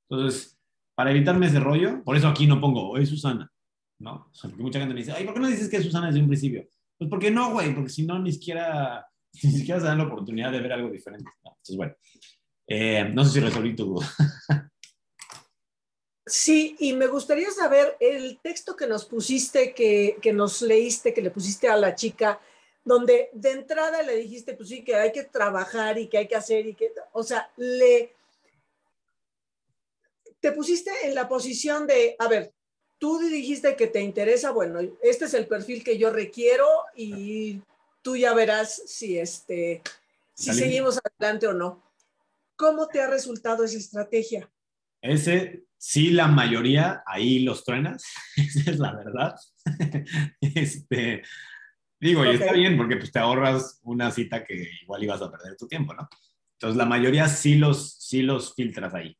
entonces, 0.08 0.58
para 0.94 1.10
evitarme 1.10 1.46
ese 1.46 1.60
rollo, 1.60 2.02
por 2.04 2.16
eso 2.16 2.28
aquí 2.28 2.46
no 2.46 2.60
pongo, 2.60 2.96
es 2.98 3.08
Susana, 3.08 3.50
¿no? 3.98 4.30
Porque 4.42 4.62
mucha 4.62 4.78
gente 4.80 4.94
me 4.94 5.00
dice, 5.00 5.12
ay, 5.12 5.24
¿por 5.24 5.34
qué 5.34 5.40
no 5.40 5.48
dices 5.48 5.68
que 5.68 5.76
es 5.76 5.84
Susana 5.84 6.08
desde 6.08 6.20
un 6.20 6.28
principio? 6.28 6.66
Pues 6.98 7.08
porque 7.08 7.30
no, 7.30 7.52
güey, 7.52 7.74
porque 7.74 7.90
si 7.90 8.06
no, 8.06 8.18
ni 8.18 8.32
siquiera, 8.32 9.06
ni 9.42 9.50
siquiera 9.52 9.80
se 9.80 9.86
dan 9.86 9.98
la 9.98 10.04
oportunidad 10.04 10.52
de 10.52 10.60
ver 10.60 10.72
algo 10.72 10.90
diferente. 10.90 11.30
Entonces, 11.42 11.76
bueno, 11.76 11.94
eh, 12.66 13.10
no 13.12 13.24
sé 13.24 13.32
si 13.32 13.40
resolví 13.40 13.76
tu 13.76 13.86
duda. 13.86 14.14
Sí, 16.26 16.74
y 16.78 16.94
me 16.94 17.06
gustaría 17.06 17.50
saber 17.50 17.98
el 18.00 18.38
texto 18.40 18.74
que 18.74 18.86
nos 18.86 19.04
pusiste, 19.04 19.74
que, 19.74 20.16
que, 20.22 20.32
nos 20.32 20.62
leíste, 20.62 21.12
que 21.12 21.20
le 21.20 21.30
pusiste 21.30 21.68
a 21.68 21.76
la 21.76 21.94
chica, 21.94 22.40
donde 22.82 23.28
de 23.34 23.50
entrada 23.50 24.02
le 24.02 24.16
dijiste, 24.16 24.54
pues 24.54 24.70
sí, 24.70 24.82
que 24.82 24.94
hay 24.94 25.12
que 25.12 25.24
trabajar 25.24 25.98
y 25.98 26.08
que 26.08 26.16
hay 26.16 26.26
que 26.26 26.36
hacer 26.36 26.66
y 26.66 26.74
que, 26.74 26.92
o 27.12 27.22
sea, 27.22 27.50
le, 27.56 28.14
te 30.40 30.52
pusiste 30.52 30.90
en 31.04 31.14
la 31.14 31.28
posición 31.28 31.86
de, 31.86 32.16
a 32.18 32.28
ver, 32.28 32.52
tú 32.98 33.18
dijiste 33.18 33.76
que 33.76 33.86
te 33.86 34.00
interesa, 34.00 34.50
bueno, 34.50 34.80
este 35.02 35.26
es 35.26 35.34
el 35.34 35.46
perfil 35.46 35.84
que 35.84 35.98
yo 35.98 36.10
requiero 36.10 36.66
y 36.94 37.60
tú 38.04 38.16
ya 38.16 38.34
verás 38.34 38.82
si, 38.86 39.18
este, 39.18 39.82
si 40.34 40.52
seguimos 40.52 41.00
adelante 41.02 41.48
o 41.48 41.54
no. 41.54 41.82
¿Cómo 42.54 42.86
te 42.86 43.00
ha 43.00 43.08
resultado 43.08 43.64
esa 43.64 43.78
estrategia? 43.78 44.48
Ese, 45.00 45.64
sí, 45.76 46.10
la 46.10 46.28
mayoría 46.28 47.02
ahí 47.06 47.40
los 47.40 47.64
truenas, 47.64 48.04
esa 48.36 48.70
es 48.70 48.78
la 48.78 48.94
verdad. 48.94 49.34
este, 50.40 51.22
digo, 51.98 52.24
y 52.24 52.34
está 52.34 52.52
bien 52.52 52.76
porque 52.76 52.96
pues, 52.96 53.10
te 53.10 53.18
ahorras 53.18 53.80
una 53.82 54.10
cita 54.10 54.44
que 54.44 54.70
igual 54.82 55.02
ibas 55.02 55.22
a 55.22 55.30
perder 55.32 55.56
tu 55.56 55.66
tiempo, 55.66 55.94
¿no? 55.94 56.08
Entonces, 56.52 56.76
la 56.76 56.86
mayoría 56.86 57.26
sí 57.26 57.56
los, 57.56 57.96
sí 57.98 58.22
los 58.22 58.54
filtras 58.54 58.94
ahí. 58.94 59.16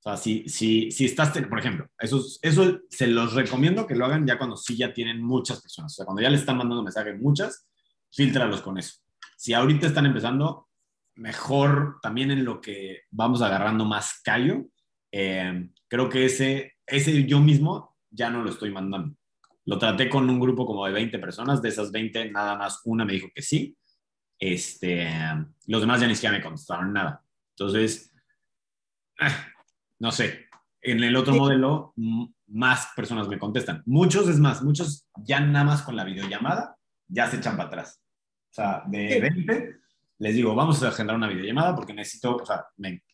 O 0.00 0.02
sea, 0.02 0.16
si, 0.16 0.48
si, 0.48 0.90
si 0.90 1.06
estás, 1.06 1.30
por 1.46 1.58
ejemplo, 1.58 1.86
eso, 1.98 2.24
eso 2.40 2.80
se 2.88 3.06
los 3.06 3.34
recomiendo 3.34 3.86
que 3.86 3.94
lo 3.94 4.06
hagan 4.06 4.26
ya 4.26 4.38
cuando 4.38 4.56
sí 4.56 4.76
ya 4.76 4.94
tienen 4.94 5.22
muchas 5.22 5.60
personas. 5.60 5.92
O 5.92 5.96
sea, 5.96 6.06
cuando 6.06 6.22
ya 6.22 6.30
le 6.30 6.36
están 6.36 6.56
mandando 6.56 6.82
mensajes 6.82 7.18
muchas, 7.18 7.66
filtralos 8.12 8.60
con 8.60 8.78
eso. 8.78 8.98
Si 9.36 9.54
ahorita 9.54 9.86
están 9.86 10.06
empezando, 10.06 10.68
mejor 11.14 11.98
también 12.02 12.30
en 12.30 12.44
lo 12.44 12.60
que 12.60 13.02
vamos 13.10 13.42
agarrando 13.42 13.84
más 13.84 14.20
callo. 14.22 14.66
Eh, 15.12 15.68
creo 15.88 16.08
que 16.08 16.24
ese, 16.24 16.74
ese 16.86 17.24
yo 17.24 17.40
mismo 17.40 17.96
ya 18.10 18.30
no 18.30 18.42
lo 18.42 18.50
estoy 18.50 18.70
mandando. 18.70 19.14
Lo 19.66 19.78
traté 19.78 20.08
con 20.08 20.28
un 20.28 20.40
grupo 20.40 20.66
como 20.66 20.86
de 20.86 20.92
20 20.92 21.18
personas, 21.18 21.62
de 21.62 21.68
esas 21.68 21.92
20 21.92 22.30
nada 22.30 22.56
más 22.56 22.80
una 22.84 23.04
me 23.04 23.12
dijo 23.12 23.28
que 23.34 23.42
sí. 23.42 23.76
Este, 24.38 25.08
los 25.66 25.82
demás 25.82 26.00
ya 26.00 26.06
ni 26.06 26.14
siquiera 26.14 26.36
me 26.36 26.42
contestaron 26.42 26.92
nada. 26.92 27.22
Entonces, 27.50 28.10
ah, 29.20 29.46
no 29.98 30.10
sé, 30.10 30.48
en 30.80 31.04
el 31.04 31.14
otro 31.14 31.34
modelo 31.34 31.92
más 32.46 32.88
personas 32.96 33.28
me 33.28 33.38
contestan. 33.38 33.82
Muchos, 33.84 34.28
es 34.28 34.38
más, 34.38 34.62
muchos 34.62 35.06
ya 35.16 35.40
nada 35.40 35.64
más 35.64 35.82
con 35.82 35.94
la 35.94 36.04
videollamada 36.04 36.78
ya 37.10 37.30
se 37.30 37.36
echan 37.36 37.56
para 37.56 37.68
atrás. 37.68 38.00
O 38.50 38.54
sea, 38.54 38.82
de 38.86 39.20
20 39.20 39.80
les 40.20 40.34
digo, 40.34 40.54
vamos 40.54 40.82
a 40.82 40.88
agendar 40.88 41.16
una 41.16 41.28
videollamada 41.28 41.74
porque 41.74 41.94
necesito, 41.94 42.36
o 42.36 42.46
sea, 42.46 42.66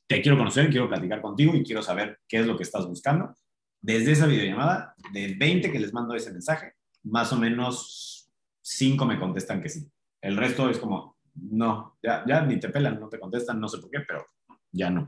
te 0.08 0.20
quiero 0.20 0.36
conocer, 0.36 0.68
quiero 0.70 0.88
platicar 0.88 1.22
contigo 1.22 1.54
y 1.54 1.62
quiero 1.62 1.80
saber 1.80 2.18
qué 2.28 2.38
es 2.38 2.46
lo 2.46 2.56
que 2.56 2.64
estás 2.64 2.84
buscando. 2.86 3.32
Desde 3.80 4.12
esa 4.12 4.26
videollamada, 4.26 4.94
de 5.12 5.36
20 5.38 5.70
que 5.70 5.78
les 5.78 5.92
mando 5.92 6.14
ese 6.14 6.32
mensaje, 6.32 6.72
más 7.04 7.32
o 7.32 7.38
menos 7.38 8.28
5 8.62 9.06
me 9.06 9.20
contestan 9.20 9.62
que 9.62 9.68
sí. 9.68 9.88
El 10.20 10.36
resto 10.36 10.68
es 10.68 10.78
como, 10.78 11.16
no, 11.34 11.96
ya, 12.02 12.24
ya 12.26 12.44
ni 12.44 12.58
te 12.58 12.70
pelan, 12.70 12.98
no 12.98 13.08
te 13.08 13.20
contestan, 13.20 13.60
no 13.60 13.68
sé 13.68 13.78
por 13.78 13.90
qué, 13.90 14.00
pero 14.00 14.26
ya 14.72 14.90
no. 14.90 15.06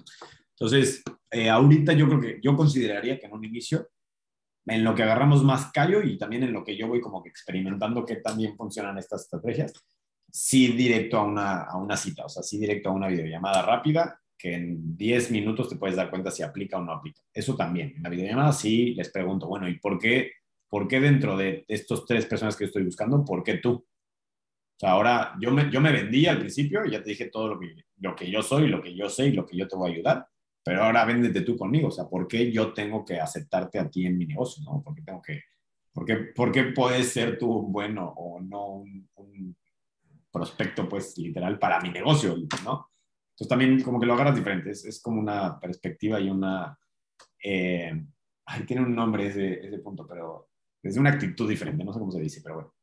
Entonces, 0.51 1.03
eh, 1.33 1.51
ahorita 1.51 1.95
yo 1.95 2.07
creo 2.07 2.21
que 2.21 2.41
yo 2.41 2.57
consideraría 2.57 3.19
que 3.19 3.27
en 3.27 3.33
un 3.33 3.45
inicio, 3.45 3.89
en 4.69 4.85
lo 4.85 4.95
que 4.95 5.03
agarramos 5.03 5.43
más 5.45 5.71
callo 5.73 6.03
y 6.03 6.19
también 6.19 6.43
en 6.43 6.53
lo 6.53 6.65
que 6.65 6.77
yo 6.77 6.89
voy 6.89 7.01
como 7.01 7.23
que 7.23 7.29
experimentando 7.29 8.05
que 8.05 8.17
también 8.17 8.57
funcionan 8.57 8.99
estas 8.99 9.23
estrategias, 9.23 9.73
sí 10.31 10.69
directo 10.69 11.19
a 11.19 11.25
una, 11.25 11.63
a 11.63 11.77
una 11.77 11.97
cita, 11.97 12.25
o 12.27 12.29
sea, 12.29 12.43
sí 12.43 12.59
directo 12.59 12.91
a 12.91 12.93
una 12.93 13.09
videollamada 13.09 13.63
rápida, 13.63 14.21
que 14.37 14.55
en 14.55 14.97
10 14.97 15.31
minutos 15.31 15.69
te 15.69 15.77
puedes 15.77 15.97
dar 15.97 16.11
cuenta 16.11 16.31
si 16.31 16.43
aplica 16.43 16.79
o 16.79 16.85
no 16.85 16.93
aplica. 16.93 17.21
Eso 17.33 17.57
también, 17.57 17.95
en 17.97 18.03
la 18.03 18.09
videollamada 18.09 18.53
sí 18.53 18.95
les 18.95 19.11
pregunto, 19.11 19.49
bueno, 19.49 19.69
¿y 19.69 19.79
por 19.79 19.99
qué, 19.99 20.33
por 20.69 20.87
qué 20.87 21.01
dentro 21.01 21.37
de 21.37 21.65
estos 21.67 22.07
tres 22.07 22.27
personas 22.27 22.57
que 22.57 22.67
estoy 22.67 22.85
buscando, 22.85 23.25
por 23.25 23.43
qué 23.43 23.55
tú? 23.55 23.73
O 23.73 24.79
sea, 24.79 24.93
ahora 24.93 25.35
yo 25.41 25.51
me, 25.51 25.71
yo 25.73 25.81
me 25.81 25.91
vendí 25.91 26.27
al 26.27 26.39
principio 26.39 26.85
y 26.85 26.93
ya 26.93 27.03
te 27.03 27.11
dije 27.11 27.31
todo 27.31 27.49
lo 27.49 27.59
que, 27.59 27.75
lo 27.97 28.15
que 28.15 28.31
yo 28.31 28.43
soy, 28.43 28.69
lo 28.69 28.81
que 28.81 28.95
yo 28.95 29.09
sé 29.09 29.27
y 29.27 29.33
lo 29.33 29.45
que 29.45 29.57
yo 29.57 29.67
te 29.67 29.77
voy 29.77 29.91
a 29.91 29.95
ayudar 29.95 30.29
pero 30.69 30.83
ahora 30.83 31.07
véndete 31.07 31.41
tú 31.41 31.57
conmigo, 31.57 31.89
o 31.89 31.91
sea, 31.91 32.07
¿por 32.07 32.29
qué 32.29 32.53
yo 32.53 32.75
tengo 32.75 33.03
que 33.03 33.19
aceptarte 33.19 33.79
a 33.79 33.89
ti 33.89 34.05
en 34.05 34.19
mi 34.19 34.27
negocio, 34.27 34.63
no? 34.65 34.83
¿Por 34.83 34.95
qué 34.95 35.01
tengo 35.01 35.23
que, 35.23 35.45
por 35.95 36.05
qué, 36.05 36.17
por 36.17 36.53
qué 36.53 36.65
puedes 36.65 37.11
ser 37.11 37.39
tú 37.39 37.63
bueno 37.63 38.13
o 38.15 38.39
no 38.39 38.85
un, 39.17 39.57
prospecto, 40.31 40.87
pues, 40.87 41.17
literal 41.17 41.59
para 41.59 41.81
mi 41.81 41.89
negocio, 41.89 42.37
¿no? 42.65 42.91
Entonces 43.31 43.49
también 43.49 43.83
como 43.83 43.99
que 43.99 44.05
lo 44.05 44.13
agarras 44.13 44.37
diferente, 44.37 44.71
es, 44.71 45.01
como 45.03 45.19
una 45.19 45.59
perspectiva 45.59 46.21
y 46.21 46.29
una, 46.29 46.79
eh, 47.43 48.05
ay, 48.45 48.63
tiene 48.67 48.83
un 48.83 48.95
nombre 48.95 49.27
ese, 49.27 49.67
ese 49.67 49.79
punto, 49.79 50.07
pero 50.07 50.51
es 50.83 50.99
una 50.99 51.09
actitud 51.09 51.49
diferente, 51.49 51.83
no 51.83 51.95
sé 51.95 51.99
cómo 51.99 52.13
se 52.13 52.21
dice, 52.21 52.43
pero 52.43 52.57
bueno, 52.57 52.75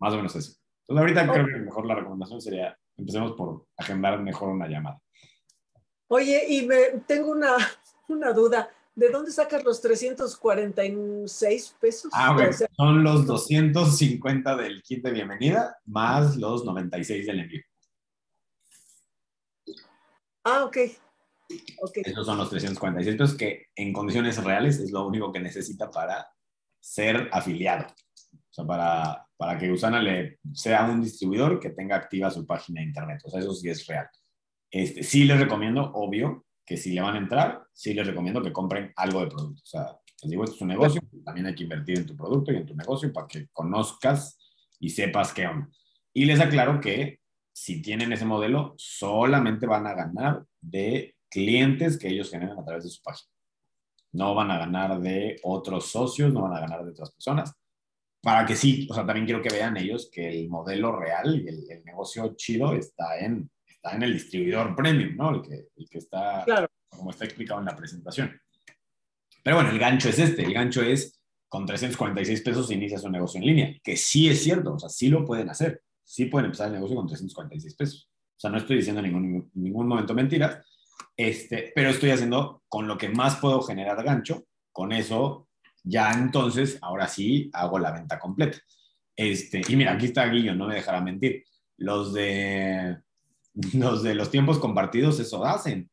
más 0.00 0.12
o 0.12 0.16
menos 0.16 0.34
eso. 0.34 0.56
Entonces 0.80 1.00
ahorita 1.00 1.32
creo 1.32 1.46
que 1.46 1.64
mejor 1.64 1.86
la 1.86 1.94
recomendación 1.94 2.40
sería, 2.40 2.76
empecemos 2.96 3.34
por 3.34 3.68
agendar 3.76 4.20
mejor 4.20 4.48
una 4.48 4.66
llamada. 4.66 5.00
Oye, 6.14 6.44
y 6.46 6.66
me, 6.66 6.76
tengo 7.06 7.30
una, 7.30 7.56
una 8.08 8.34
duda. 8.34 8.68
¿De 8.94 9.08
dónde 9.08 9.32
sacas 9.32 9.64
los 9.64 9.80
346 9.80 11.76
pesos? 11.80 12.12
Ah, 12.14 12.34
bueno, 12.34 12.52
son 12.76 13.02
los 13.02 13.24
250 13.24 14.56
del 14.56 14.82
kit 14.82 15.02
de 15.02 15.10
bienvenida 15.10 15.78
más 15.86 16.36
los 16.36 16.66
96 16.66 17.26
del 17.26 17.40
envío. 17.40 17.62
Ah, 20.44 20.64
ok. 20.64 20.76
okay. 21.80 22.02
Esos 22.04 22.26
son 22.26 22.36
los 22.36 22.50
346 22.50 23.16
pesos 23.16 23.34
que 23.34 23.68
en 23.74 23.94
condiciones 23.94 24.36
reales 24.44 24.80
es 24.80 24.90
lo 24.90 25.06
único 25.06 25.32
que 25.32 25.40
necesita 25.40 25.90
para 25.90 26.30
ser 26.78 27.30
afiliado. 27.32 27.86
O 27.86 28.52
sea, 28.52 28.66
para, 28.66 29.26
para 29.38 29.56
que 29.56 29.72
Usana 29.72 30.02
le 30.02 30.40
sea 30.52 30.84
un 30.84 31.00
distribuidor 31.00 31.58
que 31.58 31.70
tenga 31.70 31.96
activa 31.96 32.30
su 32.30 32.44
página 32.44 32.82
de 32.82 32.88
internet. 32.88 33.22
O 33.24 33.30
sea, 33.30 33.40
eso 33.40 33.54
sí 33.54 33.70
es 33.70 33.86
real. 33.86 34.10
Este, 34.72 35.02
sí 35.02 35.24
les 35.24 35.38
recomiendo, 35.38 35.92
obvio, 35.92 36.46
que 36.64 36.78
si 36.78 36.92
le 36.92 37.02
van 37.02 37.14
a 37.14 37.18
entrar, 37.18 37.62
sí 37.74 37.92
les 37.92 38.06
recomiendo 38.06 38.42
que 38.42 38.52
compren 38.52 38.90
algo 38.96 39.20
de 39.20 39.26
producto. 39.26 39.60
O 39.62 39.66
sea, 39.66 39.98
les 40.22 40.30
digo, 40.30 40.44
esto 40.44 40.56
es 40.56 40.62
un 40.62 40.68
negocio, 40.68 41.00
también 41.24 41.46
hay 41.46 41.54
que 41.54 41.64
invertir 41.64 41.98
en 41.98 42.06
tu 42.06 42.16
producto 42.16 42.52
y 42.52 42.56
en 42.56 42.66
tu 42.66 42.74
negocio 42.74 43.12
para 43.12 43.26
que 43.26 43.48
conozcas 43.52 44.38
y 44.80 44.88
sepas 44.88 45.34
qué 45.34 45.46
onda. 45.46 45.68
Y 46.14 46.24
les 46.24 46.40
aclaro 46.40 46.80
que 46.80 47.20
si 47.52 47.82
tienen 47.82 48.12
ese 48.14 48.24
modelo, 48.24 48.74
solamente 48.78 49.66
van 49.66 49.86
a 49.86 49.92
ganar 49.92 50.44
de 50.62 51.16
clientes 51.28 51.98
que 51.98 52.08
ellos 52.08 52.30
generan 52.30 52.58
a 52.58 52.64
través 52.64 52.84
de 52.84 52.90
su 52.90 53.02
página. 53.02 53.30
No 54.12 54.34
van 54.34 54.50
a 54.50 54.58
ganar 54.58 55.00
de 55.00 55.36
otros 55.42 55.90
socios, 55.90 56.32
no 56.32 56.42
van 56.42 56.54
a 56.54 56.60
ganar 56.60 56.82
de 56.82 56.92
otras 56.92 57.12
personas. 57.12 57.52
Para 58.22 58.46
que 58.46 58.56
sí, 58.56 58.86
o 58.90 58.94
sea, 58.94 59.04
también 59.04 59.26
quiero 59.26 59.42
que 59.42 59.52
vean 59.52 59.76
ellos 59.76 60.08
que 60.10 60.28
el 60.28 60.48
modelo 60.48 60.96
real 60.96 61.42
y 61.42 61.48
el, 61.48 61.70
el 61.70 61.84
negocio 61.84 62.34
chido 62.36 62.72
está 62.72 63.18
en 63.18 63.50
está 63.82 63.96
en 63.96 64.02
el 64.04 64.12
distribuidor 64.12 64.76
premium, 64.76 65.16
¿no? 65.16 65.34
El 65.34 65.42
que, 65.42 65.68
el 65.76 65.88
que 65.88 65.98
está, 65.98 66.44
como 66.88 67.10
está 67.10 67.24
explicado 67.24 67.58
en 67.58 67.66
la 67.66 67.74
presentación. 67.74 68.40
Pero 69.42 69.56
bueno, 69.56 69.70
el 69.70 69.78
gancho 69.78 70.08
es 70.08 70.20
este, 70.20 70.44
el 70.44 70.54
gancho 70.54 70.82
es 70.82 71.20
con 71.48 71.66
346 71.66 72.42
pesos 72.42 72.70
inicias 72.70 73.02
un 73.02 73.12
negocio 73.12 73.40
en 73.40 73.46
línea, 73.46 73.74
que 73.82 73.96
sí 73.96 74.28
es 74.28 74.42
cierto, 74.42 74.74
o 74.74 74.78
sea, 74.78 74.88
sí 74.88 75.08
lo 75.08 75.24
pueden 75.24 75.50
hacer, 75.50 75.82
sí 76.04 76.26
pueden 76.26 76.46
empezar 76.46 76.68
el 76.68 76.74
negocio 76.74 76.96
con 76.96 77.08
346 77.08 77.74
pesos. 77.74 78.08
O 78.36 78.40
sea, 78.40 78.50
no 78.50 78.58
estoy 78.58 78.76
diciendo 78.76 79.00
en 79.00 79.12
ningún, 79.12 79.50
ningún 79.54 79.88
momento 79.88 80.14
mentiras, 80.14 80.64
este, 81.16 81.72
pero 81.74 81.90
estoy 81.90 82.10
haciendo 82.10 82.62
con 82.68 82.86
lo 82.86 82.96
que 82.96 83.08
más 83.08 83.36
puedo 83.36 83.60
generar 83.62 84.02
gancho, 84.04 84.44
con 84.70 84.92
eso 84.92 85.48
ya 85.82 86.12
entonces, 86.12 86.78
ahora 86.80 87.08
sí, 87.08 87.50
hago 87.52 87.78
la 87.80 87.90
venta 87.90 88.20
completa. 88.20 88.58
Este, 89.16 89.60
y 89.68 89.76
mira, 89.76 89.92
aquí 89.92 90.06
está 90.06 90.26
Guillo, 90.26 90.54
no 90.54 90.68
me 90.68 90.76
dejará 90.76 91.00
mentir. 91.00 91.44
Los 91.76 92.14
de 92.14 92.98
los 93.74 94.02
de 94.02 94.14
los 94.14 94.30
tiempos 94.30 94.58
compartidos 94.58 95.20
eso 95.20 95.44
hacen. 95.44 95.90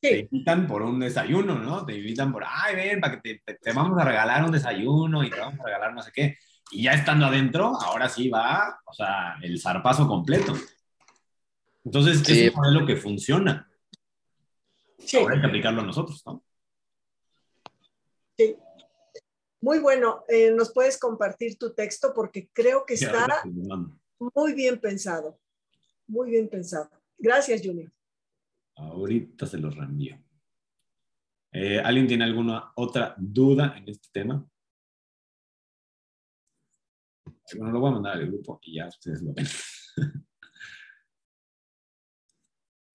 Te 0.00 0.20
invitan 0.20 0.66
por 0.66 0.80
un 0.80 0.98
desayuno, 0.98 1.58
¿no? 1.58 1.84
Te 1.84 1.94
invitan 1.94 2.32
por, 2.32 2.42
ay, 2.46 2.74
ven, 2.74 3.00
para 3.00 3.20
que 3.20 3.40
te, 3.44 3.54
te, 3.54 3.72
vamos 3.72 3.98
a 4.00 4.04
regalar 4.04 4.44
un 4.44 4.52
desayuno 4.52 5.22
y 5.22 5.30
te 5.30 5.38
vamos 5.38 5.60
a 5.60 5.64
regalar 5.64 5.92
no 5.92 6.02
sé 6.02 6.10
qué. 6.10 6.38
Y 6.70 6.84
ya 6.84 6.92
estando 6.92 7.26
adentro, 7.26 7.78
ahora 7.78 8.08
sí 8.08 8.30
va, 8.30 8.80
o 8.86 8.94
sea, 8.94 9.36
el 9.42 9.60
zarpazo 9.60 10.08
completo. 10.08 10.54
Entonces, 11.84 12.26
es 12.26 12.54
un 12.54 12.62
modelo 12.62 12.86
que 12.86 12.96
funciona. 12.96 13.70
Sí. 14.98 15.18
Ahora 15.18 15.34
hay 15.34 15.40
que 15.42 15.46
aplicarlo 15.48 15.82
a 15.82 15.86
nosotros, 15.86 16.22
¿no? 16.24 16.42
Sí. 18.38 18.56
Muy 19.60 19.80
bueno. 19.80 20.24
Eh, 20.28 20.52
¿Nos 20.52 20.72
puedes 20.72 20.98
compartir 20.98 21.58
tu 21.58 21.74
texto? 21.74 22.12
Porque 22.14 22.48
creo 22.54 22.86
que 22.86 22.94
está 22.94 23.42
muy 24.18 24.54
bien 24.54 24.80
pensado. 24.80 25.38
Muy 26.10 26.30
bien 26.30 26.48
pensado. 26.48 26.90
Gracias, 27.16 27.62
Junior. 27.64 27.90
Ahorita 28.74 29.46
se 29.46 29.58
los 29.58 29.76
reenvío. 29.76 30.18
Eh, 31.52 31.78
¿Alguien 31.78 32.08
tiene 32.08 32.24
alguna 32.24 32.72
otra 32.74 33.14
duda 33.16 33.74
en 33.76 33.88
este 33.88 34.08
tema? 34.12 34.44
Bueno, 37.54 37.72
lo 37.72 37.80
voy 37.80 37.90
a 37.90 37.94
mandar 37.94 38.16
al 38.16 38.26
grupo 38.26 38.58
y 38.62 38.76
ya 38.76 38.88
ustedes 38.88 39.22
lo 39.22 39.32
ven. 39.32 39.46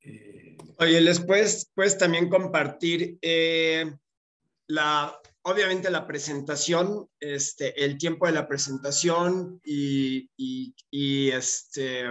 Eh, 0.07 0.55
Oye, 0.77 1.01
les 1.01 1.19
puedes, 1.19 1.71
puedes 1.73 1.97
también 1.97 2.29
compartir 2.29 3.17
eh, 3.23 3.91
la, 4.67 5.19
obviamente 5.41 5.89
la 5.89 6.05
presentación, 6.05 7.09
este, 7.19 7.83
el 7.83 7.97
tiempo 7.97 8.27
de 8.27 8.33
la 8.33 8.47
presentación 8.47 9.59
y, 9.63 10.29
y, 10.37 11.31
este, 11.31 12.03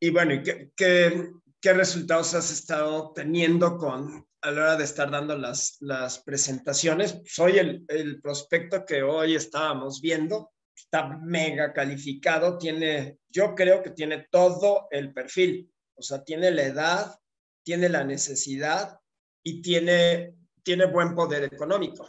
y 0.00 0.10
bueno, 0.10 0.34
y 0.34 0.42
qué, 0.42 0.70
qué, 0.76 1.30
qué, 1.60 1.72
resultados 1.72 2.34
has 2.34 2.50
estado 2.50 3.12
teniendo 3.14 3.76
con, 3.76 4.26
a 4.40 4.50
la 4.50 4.60
hora 4.60 4.76
de 4.76 4.84
estar 4.84 5.10
dando 5.10 5.36
las, 5.36 5.76
las 5.80 6.20
presentaciones. 6.20 7.20
Soy 7.24 7.58
el, 7.58 7.84
el 7.88 8.20
prospecto 8.20 8.84
que 8.84 9.02
hoy 9.02 9.34
estábamos 9.34 10.00
viendo, 10.00 10.52
está 10.76 11.08
mega 11.08 11.72
calificado, 11.72 12.58
tiene, 12.58 13.18
yo 13.28 13.54
creo 13.54 13.82
que 13.82 13.90
tiene 13.90 14.26
todo 14.30 14.88
el 14.90 15.12
perfil 15.12 15.70
o 15.98 16.02
sea, 16.02 16.22
tiene 16.22 16.50
la 16.52 16.62
edad, 16.62 17.20
tiene 17.64 17.88
la 17.88 18.04
necesidad 18.04 19.00
y 19.42 19.60
tiene, 19.60 20.34
tiene 20.62 20.86
buen 20.86 21.14
poder 21.14 21.42
económico. 21.42 22.08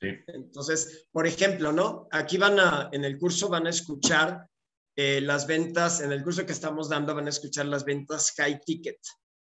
Sí. 0.00 0.08
Entonces, 0.28 1.08
por 1.10 1.26
ejemplo, 1.26 1.72
¿no? 1.72 2.06
Aquí 2.12 2.38
van 2.38 2.60
a, 2.60 2.88
en 2.92 3.04
el 3.04 3.18
curso 3.18 3.48
van 3.48 3.66
a 3.66 3.70
escuchar 3.70 4.48
eh, 4.96 5.20
las 5.20 5.46
ventas, 5.46 6.00
en 6.00 6.10
el 6.10 6.24
curso 6.24 6.46
que 6.46 6.52
estamos 6.52 6.88
dando 6.88 7.14
van 7.14 7.26
a 7.26 7.30
escuchar 7.30 7.66
las 7.66 7.84
ventas 7.84 8.32
high 8.38 8.60
ticket. 8.64 8.98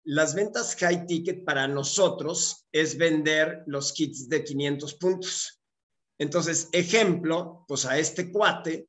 Las 0.04 0.34
ventas 0.34 0.76
high 0.76 1.04
ticket 1.06 1.44
para 1.44 1.66
nosotros 1.66 2.66
es 2.70 2.96
vender 2.96 3.64
los 3.66 3.92
kits 3.92 4.28
de 4.28 4.44
500 4.44 4.94
puntos. 4.94 5.60
Entonces, 6.18 6.68
ejemplo, 6.72 7.64
pues 7.66 7.84
a 7.86 7.98
este 7.98 8.30
cuate, 8.30 8.86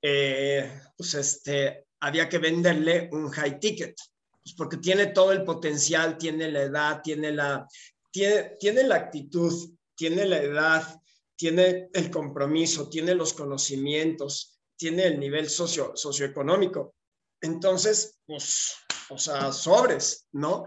eh, 0.00 0.80
pues 0.96 1.14
este, 1.14 1.86
había 2.00 2.28
que 2.28 2.38
venderle 2.38 3.08
un 3.10 3.28
high 3.30 3.58
ticket. 3.58 3.96
Pues, 4.44 4.54
porque 4.54 4.76
tiene 4.76 5.06
todo 5.06 5.32
el 5.32 5.42
potencial, 5.42 6.16
tiene 6.16 6.48
la 6.52 6.62
edad, 6.62 7.00
tiene 7.02 7.32
la, 7.32 7.66
tiene, 8.12 8.56
tiene 8.60 8.84
la 8.84 8.94
actitud, 8.94 9.74
tiene 9.96 10.24
la 10.24 10.38
edad, 10.38 11.00
tiene 11.34 11.88
el 11.92 12.10
compromiso, 12.12 12.88
tiene 12.88 13.14
los 13.16 13.32
conocimientos, 13.32 14.55
tiene 14.76 15.04
el 15.06 15.18
nivel 15.18 15.48
socio, 15.48 15.92
socioeconómico. 15.96 16.94
Entonces, 17.40 18.18
pues, 18.26 18.74
o 19.10 19.18
sea, 19.18 19.52
sobres, 19.52 20.28
¿no? 20.32 20.66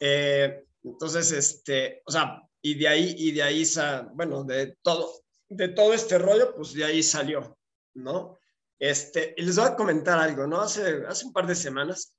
Eh, 0.00 0.64
entonces, 0.82 1.32
este, 1.32 2.02
o 2.06 2.10
sea, 2.10 2.42
y 2.62 2.74
de 2.74 2.88
ahí, 2.88 3.14
y 3.18 3.32
de 3.32 3.42
ahí, 3.42 3.64
bueno, 4.14 4.44
de 4.44 4.76
todo, 4.82 5.22
de 5.48 5.68
todo 5.68 5.94
este 5.94 6.18
rollo, 6.18 6.54
pues 6.54 6.72
de 6.74 6.84
ahí 6.84 7.02
salió, 7.02 7.56
¿no? 7.94 8.38
Este, 8.78 9.34
y 9.36 9.42
les 9.42 9.56
voy 9.56 9.66
a 9.66 9.76
comentar 9.76 10.18
algo, 10.18 10.46
¿no? 10.46 10.60
Hace, 10.60 11.04
hace 11.06 11.26
un 11.26 11.32
par 11.32 11.46
de 11.46 11.54
semanas 11.54 12.14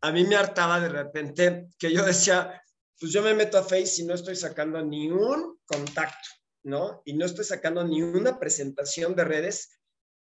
a 0.00 0.12
mí 0.12 0.24
me 0.24 0.36
hartaba 0.36 0.80
de 0.80 0.88
repente 0.88 1.68
que 1.78 1.92
yo 1.92 2.04
decía, 2.04 2.62
pues 2.98 3.12
yo 3.12 3.22
me 3.22 3.34
meto 3.34 3.58
a 3.58 3.62
Face 3.62 4.02
y 4.02 4.04
no 4.04 4.14
estoy 4.14 4.36
sacando 4.36 4.82
ni 4.82 5.10
un 5.10 5.58
contacto, 5.64 6.28
¿no? 6.64 7.02
Y 7.04 7.14
no 7.14 7.26
estoy 7.26 7.44
sacando 7.44 7.84
ni 7.84 8.02
una 8.02 8.38
presentación 8.38 9.14
de 9.14 9.24
redes. 9.24 9.77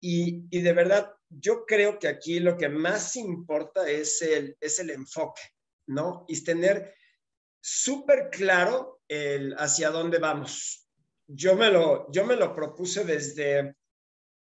Y, 0.08 0.60
de 0.60 0.72
verdad, 0.72 1.12
yo 1.28 1.66
creo 1.66 1.98
que 1.98 2.06
aquí 2.06 2.38
lo 2.38 2.56
que 2.56 2.68
más 2.68 3.16
importa 3.16 3.90
es 3.90 4.22
el, 4.22 4.56
es 4.60 4.78
el 4.78 4.90
enfoque, 4.90 5.42
¿no? 5.88 6.24
Y 6.28 6.44
tener 6.44 6.94
súper 7.60 8.30
claro 8.30 9.00
el 9.08 9.54
hacia 9.54 9.90
dónde 9.90 10.18
vamos. 10.18 10.88
Yo 11.26 11.56
me 11.56 11.72
lo, 11.72 12.08
yo 12.12 12.24
me 12.24 12.36
lo 12.36 12.54
propuse 12.54 13.04
desde, 13.04 13.74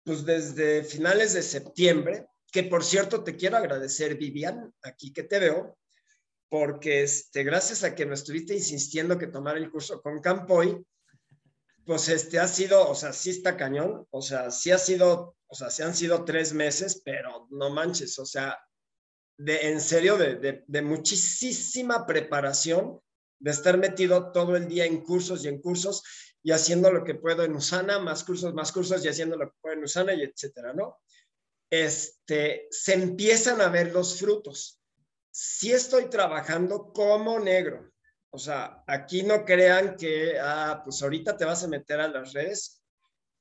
pues 0.05 0.25
desde 0.25 0.85
finales 0.85 1.33
de 1.35 1.43
septiembre, 1.43 2.29
que 2.53 2.63
por 2.63 2.85
cierto 2.85 3.25
te 3.25 3.35
quiero 3.35 3.57
agradecer, 3.57 4.15
Vivian, 4.15 4.73
aquí 4.83 5.13
que 5.13 5.25
te 5.25 5.41
veo, 5.41 5.77
porque 6.49 7.03
este, 7.03 7.43
gracias 7.43 7.83
a 7.83 7.97
que 7.97 8.07
me 8.07 8.15
estuviste 8.15 8.55
insistiendo 8.55 9.19
que 9.19 9.27
tomara 9.27 9.59
el 9.59 9.73
curso 9.73 10.01
con 10.01 10.21
Campoy, 10.21 10.87
pues 11.89 12.11
este 12.11 12.39
ha 12.39 12.47
sido, 12.47 12.87
o 12.87 12.95
sea, 12.95 13.15
sí 13.15 13.31
está 13.31 13.57
cañón, 13.57 14.07
o 14.11 14.21
sea, 14.21 14.51
sí 14.51 14.71
ha 14.71 14.77
sido, 14.77 15.39
o 15.47 15.55
sea, 15.55 15.71
sí 15.71 15.83
han 15.83 15.97
sido 15.97 16.23
tres 16.27 16.53
meses, 16.53 17.01
pero 17.03 17.49
no 17.49 17.71
manches, 17.71 18.19
o 18.19 18.27
sea, 18.27 18.59
de, 19.39 19.71
en 19.71 19.81
serio, 19.81 20.19
de, 20.19 20.83
muchísima 20.83 22.05
preparación, 22.05 23.01
de 23.41 23.51
estar 23.53 23.79
metido 23.79 24.33
todo 24.33 24.55
el 24.55 24.69
día 24.69 24.85
en 24.85 25.03
cursos 25.03 25.47
y 25.47 25.49
en 25.49 25.63
cursos 25.63 26.03
y 26.43 26.53
haciendo 26.53 26.93
lo 26.93 27.05
que 27.05 27.15
puedo 27.15 27.43
en 27.43 27.55
Usana, 27.55 27.99
más 27.99 28.23
cursos, 28.23 28.53
más 28.53 28.71
cursos 28.71 29.03
y 29.03 29.09
haciendo 29.09 29.39
lo 29.39 29.47
que 29.47 29.57
puedo 29.63 29.75
en 29.77 29.85
Usana 29.85 30.13
y 30.13 30.25
etcétera, 30.25 30.75
¿no? 30.75 30.99
este, 31.71 32.69
se 32.71 32.93
empiezan 32.93 33.63
a 33.63 33.71
ver 33.71 33.93
los 33.93 34.19
frutos. 34.19 34.79
Si 35.31 35.73
estoy 35.73 36.11
trabajando 36.11 36.93
como 36.93 37.41
negro, 37.41 37.91
o 38.31 38.39
sea, 38.39 38.83
aquí 38.87 39.23
no 39.23 39.45
crean 39.45 39.97
que, 39.97 40.39
ah, 40.41 40.81
pues 40.85 41.03
ahorita 41.03 41.37
te 41.37 41.45
vas 41.45 41.65
a 41.65 41.69
meter 41.69 42.01
a 42.01 42.09
las 42.09 42.33
redes 42.33 42.83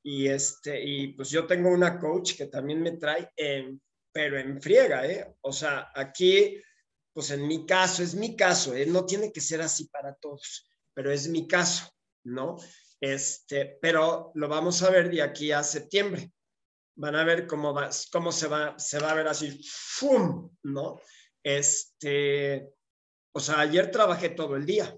y 0.03 0.27
este, 0.27 0.81
y 0.83 1.13
pues 1.13 1.29
yo 1.29 1.45
tengo 1.45 1.69
una 1.69 1.99
coach 1.99 2.35
que 2.35 2.45
también 2.45 2.81
me 2.81 2.93
trae, 2.93 3.31
pero 4.11 4.39
en 4.39 4.61
friega, 4.61 5.05
¿eh? 5.05 5.35
O 5.41 5.51
sea, 5.51 5.91
aquí, 5.93 6.61
pues 7.13 7.31
en 7.31 7.47
mi 7.47 7.65
caso, 7.65 8.03
es 8.03 8.15
mi 8.15 8.35
caso, 8.35 8.75
¿eh? 8.75 8.85
No 8.85 9.05
tiene 9.05 9.31
que 9.31 9.41
ser 9.41 9.61
así 9.61 9.87
para 9.89 10.15
todos, 10.15 10.69
pero 10.93 11.11
es 11.11 11.27
mi 11.27 11.47
caso, 11.47 11.91
¿no? 12.23 12.57
Este, 13.01 13.77
pero 13.81 14.31
lo 14.35 14.47
vamos 14.47 14.81
a 14.83 14.89
ver 14.89 15.09
de 15.11 15.21
aquí 15.21 15.51
a 15.51 15.63
septiembre 15.63 16.31
van 16.97 17.15
a 17.15 17.23
ver 17.23 17.47
cómo, 17.47 17.73
va, 17.73 17.89
cómo 18.11 18.31
se, 18.31 18.47
va, 18.47 18.77
se 18.77 18.99
va 18.99 19.11
a 19.11 19.15
ver 19.15 19.27
así, 19.27 19.61
¡fum! 19.63 20.49
¿no? 20.63 20.99
Este, 21.43 22.73
o 23.37 23.39
sea, 23.39 23.59
ayer 23.59 23.91
trabajé 23.91 24.29
todo 24.29 24.55
el 24.55 24.65
día, 24.65 24.97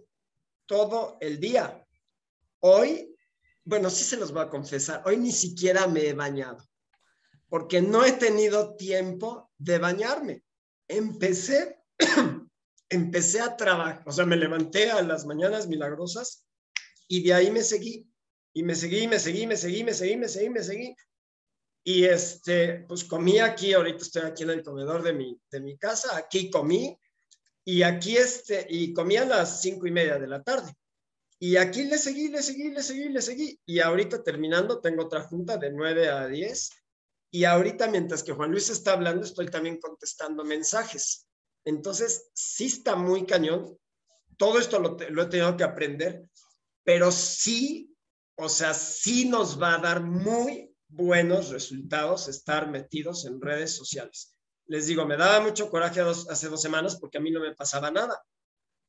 todo 0.66 1.18
el 1.20 1.42
día. 1.42 1.86
Hoy, 2.62 3.14
bueno, 3.66 3.90
sí 3.90 4.06
se 4.06 4.16
los 4.16 4.32
voy 4.32 4.44
a 4.44 4.50
confesar, 4.50 5.04
hoy 5.06 5.18
ni 5.18 5.34
siquiera 5.34 5.88
me 5.88 6.08
he 6.08 6.14
bañado, 6.14 6.66
porque 7.50 7.82
no 7.82 8.06
he 8.06 8.14
tenido 8.14 8.78
tiempo 8.78 9.52
de 9.58 9.78
bañarme. 9.78 10.46
Empecé, 10.88 11.84
empecé 12.90 13.42
a 13.42 13.58
trabajar, 13.58 14.04
o 14.06 14.12
sea, 14.14 14.26
me 14.26 14.38
levanté 14.38 14.90
a 14.90 15.02
las 15.02 15.26
mañanas 15.26 15.68
milagrosas 15.68 16.46
y 17.10 17.22
de 17.24 17.34
ahí 17.34 17.52
me 17.52 17.62
seguí, 17.62 18.10
y 18.54 18.64
me 18.64 18.74
seguí, 18.74 19.06
me 19.10 19.20
seguí, 19.20 19.48
me 19.48 19.58
seguí, 19.58 19.84
me 19.84 19.94
seguí, 19.94 20.16
me 20.16 20.30
seguí, 20.30 20.50
me 20.50 20.64
seguí, 20.64 20.96
y 21.84 22.06
este, 22.06 22.86
pues 22.88 23.04
comí 23.04 23.40
aquí, 23.40 23.74
ahorita 23.74 24.02
estoy 24.02 24.22
aquí 24.22 24.44
en 24.44 24.52
el 24.52 24.64
comedor 24.64 25.04
de 25.04 25.12
mi, 25.12 25.38
de 25.52 25.60
mi 25.60 25.78
casa, 25.78 26.16
aquí 26.16 26.50
comí, 26.50 26.98
y 27.72 27.84
aquí 27.84 28.18
este, 28.18 28.66
y 28.68 28.94
comí 28.94 29.18
a 29.18 29.26
las 29.26 29.62
cinco 29.62 29.86
y 29.86 29.92
media 29.92 30.18
de 30.18 30.28
la 30.28 30.42
tarde. 30.42 30.74
Y 31.38 31.56
aquí 31.56 31.84
le 31.84 32.00
seguí, 32.00 32.30
le 32.30 32.42
seguí, 32.42 32.72
le 32.72 32.82
seguí, 32.82 33.10
le 33.10 33.22
seguí. 33.22 33.60
Y 33.66 33.80
ahorita 33.80 34.24
terminando, 34.24 34.82
tengo 34.82 35.04
otra 35.04 35.22
junta 35.22 35.58
de 35.58 35.72
nueve 35.72 36.10
a 36.10 36.28
diez. 36.28 36.72
Y 37.32 37.44
ahorita, 37.44 37.88
mientras 37.88 38.24
que 38.24 38.34
Juan 38.34 38.50
Luis 38.50 38.70
está 38.70 38.94
hablando, 38.94 39.24
estoy 39.24 39.48
también 39.50 39.80
contestando 39.80 40.44
mensajes. 40.44 41.28
Entonces, 41.64 42.30
sí 42.34 42.66
está 42.66 42.96
muy 42.96 43.28
cañón. 43.28 43.78
Todo 44.38 44.58
esto 44.58 44.80
lo, 44.80 44.98
lo 45.12 45.22
he 45.22 45.26
tenido 45.28 45.56
que 45.56 45.64
aprender, 45.64 46.26
pero 46.84 47.12
sí, 47.12 47.96
o 48.36 48.50
sea, 48.50 48.74
sí 48.74 49.30
nos 49.30 49.62
va 49.62 49.76
a 49.76 49.82
dar 49.82 50.02
muy, 50.02 50.74
buenos 50.88 51.50
resultados 51.50 52.28
estar 52.28 52.68
metidos 52.70 53.26
en 53.26 53.40
redes 53.40 53.76
sociales. 53.76 54.36
Les 54.70 54.86
digo, 54.86 55.04
me 55.06 55.18
daba 55.18 55.42
mucho 55.42 55.70
coraje 55.70 56.00
hace 56.02 56.48
dos 56.48 56.62
semanas 56.62 56.96
porque 56.96 57.18
a 57.18 57.22
mí 57.22 57.32
no 57.32 57.40
me 57.40 57.56
pasaba 57.56 57.90
nada. 57.90 58.24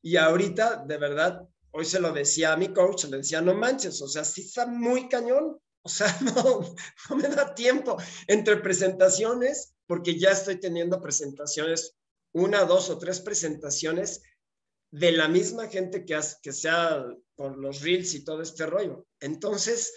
Y 0.02 0.16
ahorita, 0.16 0.84
de 0.86 0.98
verdad, 0.98 1.48
hoy 1.70 1.86
se 1.86 2.00
lo 2.00 2.12
decía 2.12 2.52
a 2.52 2.56
mi 2.58 2.72
coach, 2.72 3.04
le 3.04 3.16
decía, 3.16 3.40
no 3.40 3.54
manches, 3.54 4.00
o 4.02 4.08
sea, 4.08 4.22
sí 4.24 4.42
está 4.42 4.66
muy 4.66 5.08
cañón. 5.08 5.58
O 5.82 5.88
sea, 5.88 6.14
no, 6.20 6.74
no 7.08 7.16
me 7.16 7.28
da 7.28 7.54
tiempo 7.54 7.96
entre 8.26 8.58
presentaciones, 8.58 9.74
porque 9.86 10.18
ya 10.18 10.32
estoy 10.32 10.60
teniendo 10.60 11.00
presentaciones, 11.00 11.96
una, 12.32 12.64
dos 12.66 12.90
o 12.90 12.98
tres 12.98 13.20
presentaciones 13.20 14.22
de 14.90 15.12
la 15.12 15.28
misma 15.28 15.68
gente 15.68 16.04
que, 16.04 16.14
hace, 16.14 16.36
que 16.42 16.52
sea 16.52 17.06
por 17.36 17.56
los 17.56 17.80
reels 17.80 18.12
y 18.14 18.22
todo 18.22 18.42
este 18.42 18.66
rollo. 18.66 19.06
Entonces, 19.18 19.94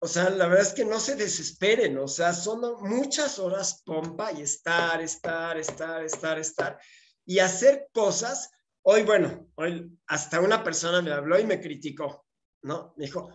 o 0.00 0.06
sea, 0.06 0.30
la 0.30 0.46
verdad 0.46 0.66
es 0.66 0.74
que 0.74 0.84
no 0.84 1.00
se 1.00 1.16
desesperen, 1.16 1.98
o 1.98 2.08
sea, 2.08 2.32
son 2.32 2.60
muchas 2.88 3.38
horas 3.38 3.82
pompa 3.84 4.32
y 4.32 4.42
estar, 4.42 5.00
estar, 5.00 5.58
estar, 5.58 6.04
estar, 6.04 6.38
estar 6.38 6.80
y 7.24 7.38
hacer 7.38 7.88
cosas. 7.92 8.50
Hoy, 8.82 9.02
bueno, 9.02 9.50
hoy 9.56 9.98
hasta 10.06 10.40
una 10.40 10.62
persona 10.62 11.02
me 11.02 11.12
habló 11.12 11.38
y 11.38 11.44
me 11.44 11.60
criticó, 11.60 12.26
¿no? 12.62 12.94
Me 12.96 13.06
dijo, 13.06 13.30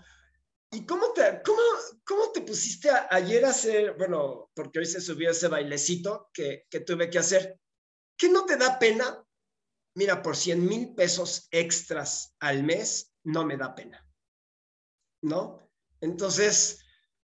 ¿y 0.71 0.85
cómo 0.85 1.11
te, 1.13 1.41
cómo, 1.45 1.61
cómo 2.05 2.31
te 2.31 2.41
pusiste 2.41 2.89
ayer 3.09 3.45
a 3.45 3.49
hacer, 3.49 3.95
bueno, 3.97 4.49
porque 4.53 4.79
hoy 4.79 4.85
se 4.85 5.01
subió 5.01 5.31
ese 5.31 5.47
bailecito 5.47 6.29
que, 6.33 6.65
que 6.69 6.79
tuve 6.79 7.09
que 7.09 7.19
hacer? 7.19 7.59
¿Qué 8.17 8.29
no 8.29 8.45
te 8.45 8.57
da 8.57 8.79
pena 8.79 9.23
mira, 9.95 10.21
por 10.21 10.35
100 10.35 10.65
mil 10.65 10.95
pesos 10.95 11.47
extras 11.51 12.35
al 12.39 12.63
mes, 12.63 13.13
no 13.23 13.45
me 13.45 13.57
da 13.57 13.75
pena, 13.75 14.05
¿no? 15.21 15.59
Entonces, 16.03 16.79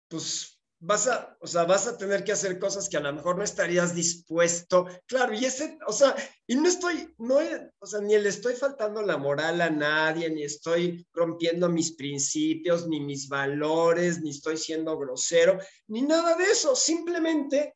pues 0.07 0.57
vas 0.79 1.07
a, 1.07 1.37
o 1.41 1.47
sea, 1.47 1.65
vas 1.65 1.85
a 1.85 1.97
tener 1.97 2.23
que 2.23 2.31
hacer 2.31 2.57
cosas 2.57 2.87
que 2.87 2.95
a 2.95 3.01
lo 3.01 3.11
mejor 3.11 3.37
no 3.37 3.43
estarías 3.43 3.93
dispuesto. 3.93 4.87
Claro, 5.05 5.33
y 5.33 5.43
ese, 5.43 5.77
o 5.85 5.91
sea, 5.91 6.15
y 6.47 6.55
no 6.55 6.69
estoy, 6.69 7.13
no, 7.17 7.39
o 7.79 7.85
sea, 7.85 7.99
ni 7.99 8.17
le 8.17 8.29
estoy 8.29 8.55
faltando 8.55 9.01
la 9.01 9.17
moral 9.17 9.59
a 9.59 9.69
nadie, 9.69 10.29
ni 10.29 10.43
estoy 10.43 11.05
rompiendo 11.11 11.67
mis 11.67 11.91
principios, 11.91 12.87
ni 12.87 13.01
mis 13.01 13.27
valores, 13.27 14.21
ni 14.21 14.29
estoy 14.29 14.55
siendo 14.55 14.97
grosero, 14.97 15.59
ni 15.87 16.01
nada 16.01 16.35
de 16.37 16.45
eso. 16.45 16.73
Simplemente, 16.73 17.75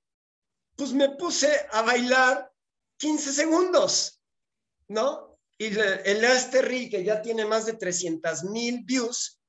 pues 0.78 0.94
me 0.94 1.10
puse 1.18 1.52
a 1.72 1.82
bailar 1.82 2.50
15 2.98 3.34
segundos, 3.34 4.22
¿no? 4.88 5.38
Y 5.58 5.66
el 5.78 6.24
Asterri, 6.24 6.90
que 6.90 7.04
ya 7.04 7.22
tiene 7.22 7.46
más 7.46 7.66
de 7.66 7.74
300 7.74 8.46
mil 8.46 8.84
views, 8.86 9.43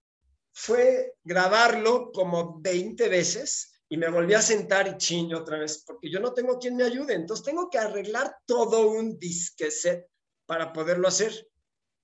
fue 0.55 1.15
grabarlo 1.25 2.13
como 2.13 2.61
20 2.61 3.09
veces 3.09 3.73
y 3.89 3.97
me 3.97 4.09
volví 4.09 4.35
a 4.35 4.41
sentar 4.41 4.87
y 4.87 4.97
chingo 4.97 5.39
otra 5.39 5.59
vez, 5.59 5.83
porque 5.85 6.11
yo 6.11 6.21
no 6.21 6.33
tengo 6.33 6.59
quien 6.59 6.77
me 6.77 6.85
ayude, 6.85 7.15
entonces 7.15 7.45
tengo 7.45 7.69
que 7.69 7.79
arreglar 7.79 8.37
todo 8.47 8.89
un 8.89 9.19
disque 9.19 9.71
set 9.71 10.09
para 10.47 10.73
poderlo 10.73 11.09
hacer. 11.09 11.49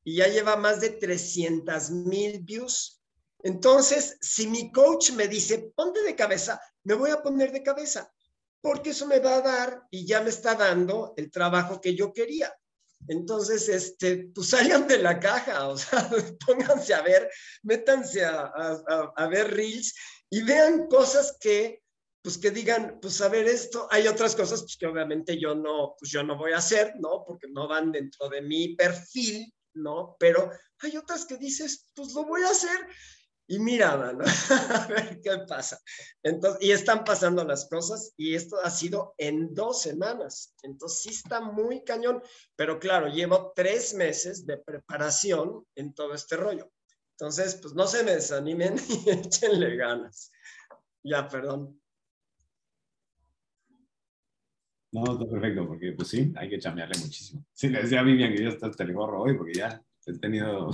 Y 0.02 0.16
ya 0.16 0.28
lleva 0.28 0.56
más 0.56 0.80
de 0.80 0.90
300 0.90 1.90
mil 1.90 2.40
views. 2.40 3.02
Entonces, 3.42 4.18
si 4.20 4.46
mi 4.46 4.72
coach 4.72 5.12
me 5.12 5.28
dice, 5.28 5.72
ponte 5.74 6.02
de 6.02 6.16
cabeza, 6.16 6.60
me 6.84 6.94
voy 6.94 7.10
a 7.10 7.22
poner 7.22 7.52
de 7.52 7.62
cabeza, 7.62 8.12
porque 8.60 8.90
eso 8.90 9.06
me 9.06 9.20
va 9.20 9.36
a 9.36 9.42
dar 9.42 9.82
y 9.90 10.06
ya 10.06 10.22
me 10.22 10.30
está 10.30 10.54
dando 10.54 11.14
el 11.16 11.30
trabajo 11.30 11.80
que 11.80 11.94
yo 11.94 12.12
quería. 12.12 12.52
Entonces, 13.08 13.68
este, 13.68 14.30
pues 14.34 14.50
salgan 14.50 14.86
de 14.86 14.98
la 14.98 15.18
caja, 15.18 15.68
o 15.68 15.76
sea, 15.76 16.08
pónganse 16.46 16.94
a 16.94 17.02
ver, 17.02 17.30
métanse 17.62 18.24
a, 18.24 18.52
a, 19.16 19.26
ver 19.28 19.52
reels 19.54 19.94
y 20.30 20.42
vean 20.42 20.86
cosas 20.86 21.36
que, 21.40 21.82
pues 22.22 22.38
que 22.38 22.50
digan, 22.50 22.98
pues 23.00 23.20
a 23.20 23.28
ver 23.28 23.46
esto, 23.46 23.88
hay 23.90 24.06
otras 24.06 24.36
cosas 24.36 24.60
pues, 24.62 24.76
que 24.76 24.86
obviamente 24.86 25.38
yo 25.38 25.54
no, 25.54 25.96
pues 25.98 26.10
yo 26.12 26.22
no 26.22 26.36
voy 26.36 26.52
a 26.52 26.58
hacer, 26.58 26.94
¿no? 27.00 27.24
Porque 27.26 27.48
no 27.48 27.66
van 27.66 27.90
dentro 27.90 28.28
de 28.28 28.42
mi 28.42 28.76
perfil, 28.76 29.52
¿no? 29.74 30.16
Pero 30.18 30.50
hay 30.80 30.96
otras 30.96 31.24
que 31.24 31.36
dices, 31.36 31.86
pues 31.94 32.12
lo 32.14 32.24
voy 32.24 32.42
a 32.42 32.50
hacer 32.50 32.78
y 33.50 33.58
mira, 33.58 33.96
mano, 33.96 34.22
a 34.70 34.86
ver 34.86 35.20
qué 35.20 35.38
pasa. 35.48 35.80
Entonces, 36.22 36.62
y 36.62 36.70
están 36.70 37.02
pasando 37.02 37.44
las 37.44 37.68
cosas 37.68 38.14
y 38.16 38.36
esto 38.36 38.58
ha 38.62 38.70
sido 38.70 39.16
en 39.18 39.52
dos 39.54 39.82
semanas. 39.82 40.54
Entonces, 40.62 41.02
sí 41.02 41.08
está 41.08 41.40
muy 41.40 41.82
cañón, 41.82 42.22
pero 42.54 42.78
claro, 42.78 43.08
llevo 43.08 43.52
tres 43.56 43.92
meses 43.94 44.46
de 44.46 44.56
preparación 44.58 45.66
en 45.74 45.92
todo 45.94 46.14
este 46.14 46.36
rollo. 46.36 46.70
Entonces, 47.18 47.56
pues 47.60 47.74
no 47.74 47.88
se 47.88 48.04
me 48.04 48.12
desanimen 48.12 48.76
y 48.88 49.10
échenle 49.10 49.74
ganas. 49.74 50.30
Ya, 51.02 51.26
perdón. 51.26 51.76
No, 54.92 55.12
está 55.12 55.28
perfecto, 55.28 55.66
porque 55.66 55.92
pues 55.94 56.06
sí, 56.06 56.32
hay 56.36 56.48
que 56.50 56.60
chambearle 56.60 57.00
muchísimo. 57.00 57.44
Sí, 57.52 57.68
le 57.68 57.82
decía 57.82 57.98
a 57.98 58.04
Vivian 58.04 58.32
que 58.32 58.44
ya 58.44 58.50
está 58.50 58.70
el 58.84 58.94
gorro 58.94 59.22
hoy, 59.22 59.36
porque 59.36 59.54
ya 59.54 59.82
he 60.06 60.18
tenido 60.20 60.70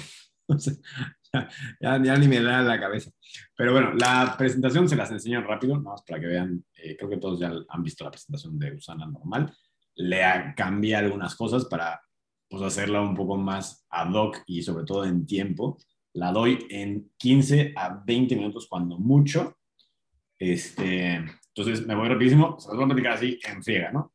ya, 1.80 1.98
ni 1.98 2.28
me 2.28 2.40
da 2.40 2.62
la 2.62 2.80
cabeza. 2.80 3.10
Pero 3.56 3.72
bueno, 3.72 3.92
la 3.94 4.34
presentación 4.36 4.88
se 4.88 4.96
las 4.96 5.10
enseño 5.10 5.42
rápido, 5.42 5.76
nada 5.76 5.90
más 5.90 6.02
para 6.02 6.20
que 6.20 6.26
vean. 6.26 6.64
Eh, 6.76 6.96
creo 6.96 7.10
que 7.10 7.18
todos 7.18 7.40
ya 7.40 7.52
han 7.68 7.82
visto 7.82 8.04
la 8.04 8.10
presentación 8.10 8.58
de 8.58 8.74
Usana 8.74 9.06
normal. 9.06 9.52
Le 9.94 10.20
cambié 10.56 10.96
algunas 10.96 11.34
cosas 11.34 11.64
para 11.66 12.00
pues, 12.48 12.62
hacerla 12.62 13.00
un 13.00 13.14
poco 13.14 13.36
más 13.36 13.86
ad 13.90 14.12
hoc 14.12 14.42
y 14.46 14.62
sobre 14.62 14.84
todo 14.84 15.04
en 15.04 15.26
tiempo. 15.26 15.78
La 16.12 16.32
doy 16.32 16.66
en 16.70 17.10
15 17.18 17.74
a 17.76 18.02
20 18.04 18.36
minutos 18.36 18.66
cuando 18.68 18.98
mucho. 18.98 19.56
Este, 20.38 21.24
entonces 21.56 21.86
me 21.86 21.94
voy 21.94 22.08
rapidísimo, 22.08 22.58
se 22.58 22.68
los 22.68 22.76
voy 22.76 22.84
a 22.84 22.88
platicar 22.88 23.12
así 23.12 23.38
en 23.46 23.62
friega, 23.62 23.90
¿no? 23.90 24.12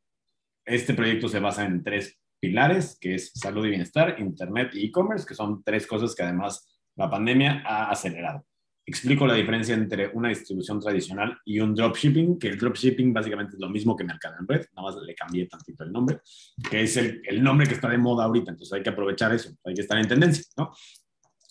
Este 0.65 0.93
proyecto 0.93 1.27
se 1.27 1.39
basa 1.39 1.65
en 1.65 1.83
tres 1.83 2.19
pilares, 2.39 2.97
que 2.99 3.15
es 3.15 3.31
salud 3.33 3.65
y 3.65 3.69
bienestar, 3.69 4.19
internet 4.19 4.71
y 4.73 4.85
e-commerce, 4.85 5.25
que 5.25 5.35
son 5.35 5.63
tres 5.63 5.87
cosas 5.87 6.15
que 6.15 6.23
además 6.23 6.70
la 7.01 7.09
pandemia 7.09 7.63
ha 7.65 7.89
acelerado. 7.89 8.45
Explico 8.85 9.27
la 9.27 9.35
diferencia 9.35 9.75
entre 9.75 10.09
una 10.09 10.29
distribución 10.29 10.79
tradicional 10.79 11.37
y 11.45 11.59
un 11.59 11.75
dropshipping, 11.75 12.39
que 12.39 12.49
el 12.49 12.57
dropshipping 12.57 13.13
básicamente 13.13 13.55
es 13.55 13.59
lo 13.59 13.69
mismo 13.69 13.95
que 13.95 14.03
mercado 14.03 14.35
en 14.39 14.47
red, 14.47 14.65
nada 14.75 14.87
más 14.87 14.95
le 15.01 15.13
cambié 15.13 15.45
tantito 15.47 15.83
el 15.83 15.91
nombre, 15.91 16.19
que 16.69 16.81
es 16.81 16.97
el, 16.97 17.21
el 17.25 17.43
nombre 17.43 17.67
que 17.67 17.75
está 17.75 17.87
de 17.89 17.97
moda 17.97 18.25
ahorita, 18.25 18.51
entonces 18.51 18.73
hay 18.73 18.83
que 18.83 18.89
aprovechar 18.89 19.33
eso, 19.33 19.51
hay 19.63 19.75
que 19.75 19.81
estar 19.81 19.97
en 19.97 20.07
tendencia, 20.07 20.43
¿no? 20.57 20.71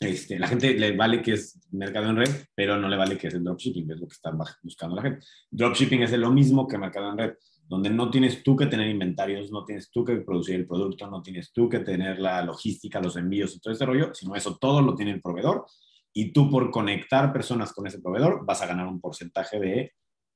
Este, 0.01 0.39
la 0.39 0.49
gente 0.49 0.73
le 0.75 0.97
vale 0.97 1.21
que 1.21 1.35
es 1.35 1.61
mercado 1.73 2.09
en 2.09 2.17
red, 2.17 2.31
pero 2.55 2.79
no 2.79 2.89
le 2.89 2.97
vale 2.97 3.19
que 3.19 3.29
es 3.29 3.35
el 3.35 3.45
dropshipping, 3.45 3.87
que 3.87 3.93
es 3.93 4.01
lo 4.01 4.09
que 4.09 4.15
está 4.15 4.33
buscando 4.63 4.97
la 4.97 5.03
gente. 5.03 5.27
Dropshipping 5.51 6.03
es 6.03 6.13
lo 6.13 6.33
mismo 6.33 6.67
que 6.67 6.79
mercado 6.79 7.11
en 7.11 7.19
red 7.19 7.35
donde 7.71 7.89
no 7.89 8.11
tienes 8.11 8.43
tú 8.43 8.57
que 8.57 8.67
tener 8.67 8.89
inventarios, 8.89 9.53
no 9.53 9.65
tienes 9.65 9.93
tú 9.93 10.05
que 10.05 10.17
producir 10.17 10.57
el 10.57 10.67
producto, 10.67 11.09
no 11.09 11.23
tienes 11.23 11.53
tú 11.53 11.69
que 11.69 11.79
tener 11.79 12.19
la 12.19 12.43
logística, 12.43 13.01
los 13.01 13.15
envíos 13.15 13.55
y 13.55 13.61
todo 13.61 13.73
ese 13.73 13.87
rollo, 13.87 14.13
sino 14.13 14.35
eso 14.35 14.59
todo 14.61 14.83
lo 14.83 14.97
tiene 14.97 15.13
el 15.13 15.23
proveedor 15.23 15.67
y 16.13 16.33
tú 16.33 16.51
por 16.51 16.73
conectar 16.73 17.33
personas 17.33 17.73
con 17.73 17.87
ese 17.87 18.01
proveedor 18.01 18.45
vas 18.45 18.61
a 18.61 18.67
ganar 18.67 18.89
un 18.89 19.01
porcentaje 19.01 19.61
de 19.61 19.93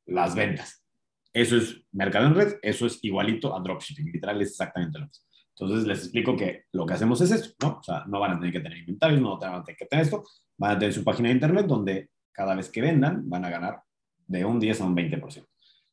las 0.06 0.36
ventas. 0.36 0.84
Eso 1.32 1.56
es 1.56 1.82
mercado 1.90 2.26
en 2.26 2.36
red, 2.36 2.54
eso 2.62 2.86
es 2.86 3.00
igualito 3.02 3.56
a 3.56 3.60
dropshipping, 3.60 4.12
literal 4.12 4.40
es 4.40 4.50
exactamente 4.50 5.00
lo 5.00 5.06
mismo. 5.06 5.24
Entonces 5.58 5.88
les 5.88 5.98
explico 6.04 6.36
que 6.36 6.66
lo 6.70 6.86
que 6.86 6.94
hacemos 6.94 7.20
es 7.20 7.32
esto, 7.32 7.52
¿no? 7.62 7.78
O 7.80 7.82
sea, 7.82 8.04
no 8.06 8.20
van 8.20 8.30
a 8.30 8.38
tener 8.38 8.52
que 8.52 8.60
tener 8.60 8.78
inventarios, 8.78 9.20
no 9.20 9.36
van 9.40 9.54
a 9.54 9.64
tener 9.64 9.76
que 9.76 9.86
tener 9.86 10.04
esto, 10.04 10.22
van 10.56 10.76
a 10.76 10.78
tener 10.78 10.94
su 10.94 11.02
página 11.02 11.30
de 11.30 11.34
internet 11.34 11.66
donde 11.66 12.10
cada 12.30 12.54
vez 12.54 12.70
que 12.70 12.80
vendan 12.80 13.28
van 13.28 13.44
a 13.44 13.50
ganar 13.50 13.82
de 14.24 14.44
un 14.44 14.60
10 14.60 14.80
a 14.82 14.84
un 14.84 14.94
20%. 14.94 15.44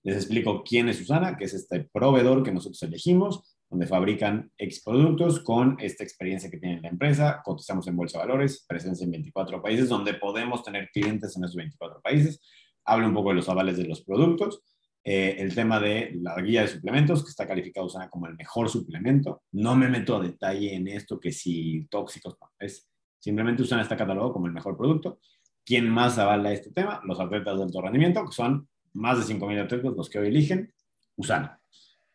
Les 0.04 0.16
explico 0.16 0.64
quién 0.64 0.90
es 0.90 0.98
Susana, 0.98 1.38
que 1.38 1.46
es 1.46 1.54
este 1.54 1.88
proveedor 1.92 2.44
que 2.44 2.52
nosotros 2.52 2.82
elegimos, 2.84 3.58
donde 3.70 3.88
fabrican 3.88 4.52
X 4.58 4.82
productos 4.84 5.40
con 5.40 5.78
esta 5.80 6.04
experiencia 6.04 6.50
que 6.50 6.58
tiene 6.58 6.82
la 6.82 6.90
empresa. 6.90 7.42
Cotizamos 7.44 7.88
en 7.88 7.96
Bolsa 7.96 8.18
de 8.18 8.26
Valores, 8.26 8.66
presencia 8.68 9.06
en 9.06 9.12
24 9.12 9.62
países, 9.62 9.88
donde 9.88 10.16
podemos 10.16 10.64
tener 10.64 10.90
clientes 10.92 11.38
en 11.38 11.44
esos 11.44 11.56
24 11.56 12.02
países. 12.02 12.42
Hablo 12.84 13.08
un 13.08 13.14
poco 13.14 13.30
de 13.30 13.36
los 13.36 13.48
avales 13.48 13.78
de 13.78 13.86
los 13.86 14.02
productos. 14.02 14.64
Eh, 15.04 15.38
el 15.40 15.56
tema 15.56 15.80
de 15.80 16.12
la 16.22 16.40
guía 16.42 16.62
de 16.62 16.68
suplementos, 16.68 17.24
que 17.24 17.30
está 17.30 17.48
calificado 17.48 17.88
Susana 17.88 18.10
como 18.10 18.28
el 18.28 18.36
mejor 18.36 18.70
suplemento. 18.70 19.44
No 19.52 19.76
me 19.76 19.88
meto 19.88 20.18
a 20.18 20.22
detalle 20.22 20.76
en 20.76 20.88
esto, 20.88 21.20
que 21.20 21.32
si 21.32 21.88
tóxicos, 21.90 22.38
no. 22.42 22.50
Es, 22.60 22.90
simplemente 23.20 23.62
Usana 23.62 23.84
está 23.84 23.96
catalogado 23.96 24.34
como 24.34 24.48
el 24.48 24.54
mejor 24.54 24.76
producto. 24.78 25.20
¿Quién 25.64 25.90
más 25.90 26.18
avala 26.18 26.52
este 26.52 26.72
tema? 26.72 27.02
Los 27.06 27.20
atletas 27.20 27.58
de 27.58 27.64
alto 27.64 27.82
rendimiento, 27.82 28.26
que 28.26 28.32
son 28.32 28.68
más 28.94 29.28
de 29.28 29.34
5.000 29.34 29.64
atletas 29.64 29.94
los 29.96 30.10
que 30.10 30.20
hoy 30.20 30.28
eligen, 30.28 30.74
Usana. 31.16 31.60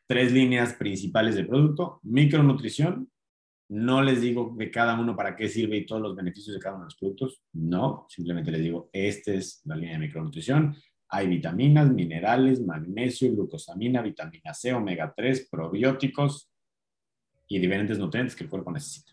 Tres 0.07 0.33
líneas 0.33 0.75
principales 0.75 1.35
de 1.35 1.45
producto, 1.45 2.01
micronutrición, 2.03 3.11
no 3.69 4.03
les 4.03 4.21
digo 4.21 4.55
de 4.57 4.71
cada 4.71 4.99
uno 4.99 5.17
para 5.17 5.35
qué 5.35 5.49
sirve 5.49 5.79
y 5.79 5.87
todos 5.87 6.01
los 6.01 6.15
beneficios 6.15 6.55
de 6.55 6.61
cada 6.61 6.77
uno 6.77 6.85
de 6.85 6.87
los 6.87 6.97
productos, 6.97 7.43
no, 7.53 8.07
simplemente 8.09 8.53
les 8.53 8.63
digo, 8.63 8.89
esta 8.93 9.33
es 9.33 9.61
la 9.65 9.75
línea 9.75 9.95
de 9.95 10.07
micronutrición, 10.07 10.77
hay 11.09 11.29
vitaminas, 11.29 11.93
minerales, 11.93 12.61
magnesio, 12.61 13.33
glucosamina, 13.33 14.03
vitamina 14.03 14.55
C, 14.55 14.73
omega 14.73 15.13
3, 15.17 15.49
probióticos 15.51 16.51
y 17.49 17.59
diferentes 17.59 17.99
nutrientes 17.99 18.35
que 18.35 18.45
el 18.45 18.51
cuerpo 18.51 18.73
necesita. 18.73 19.13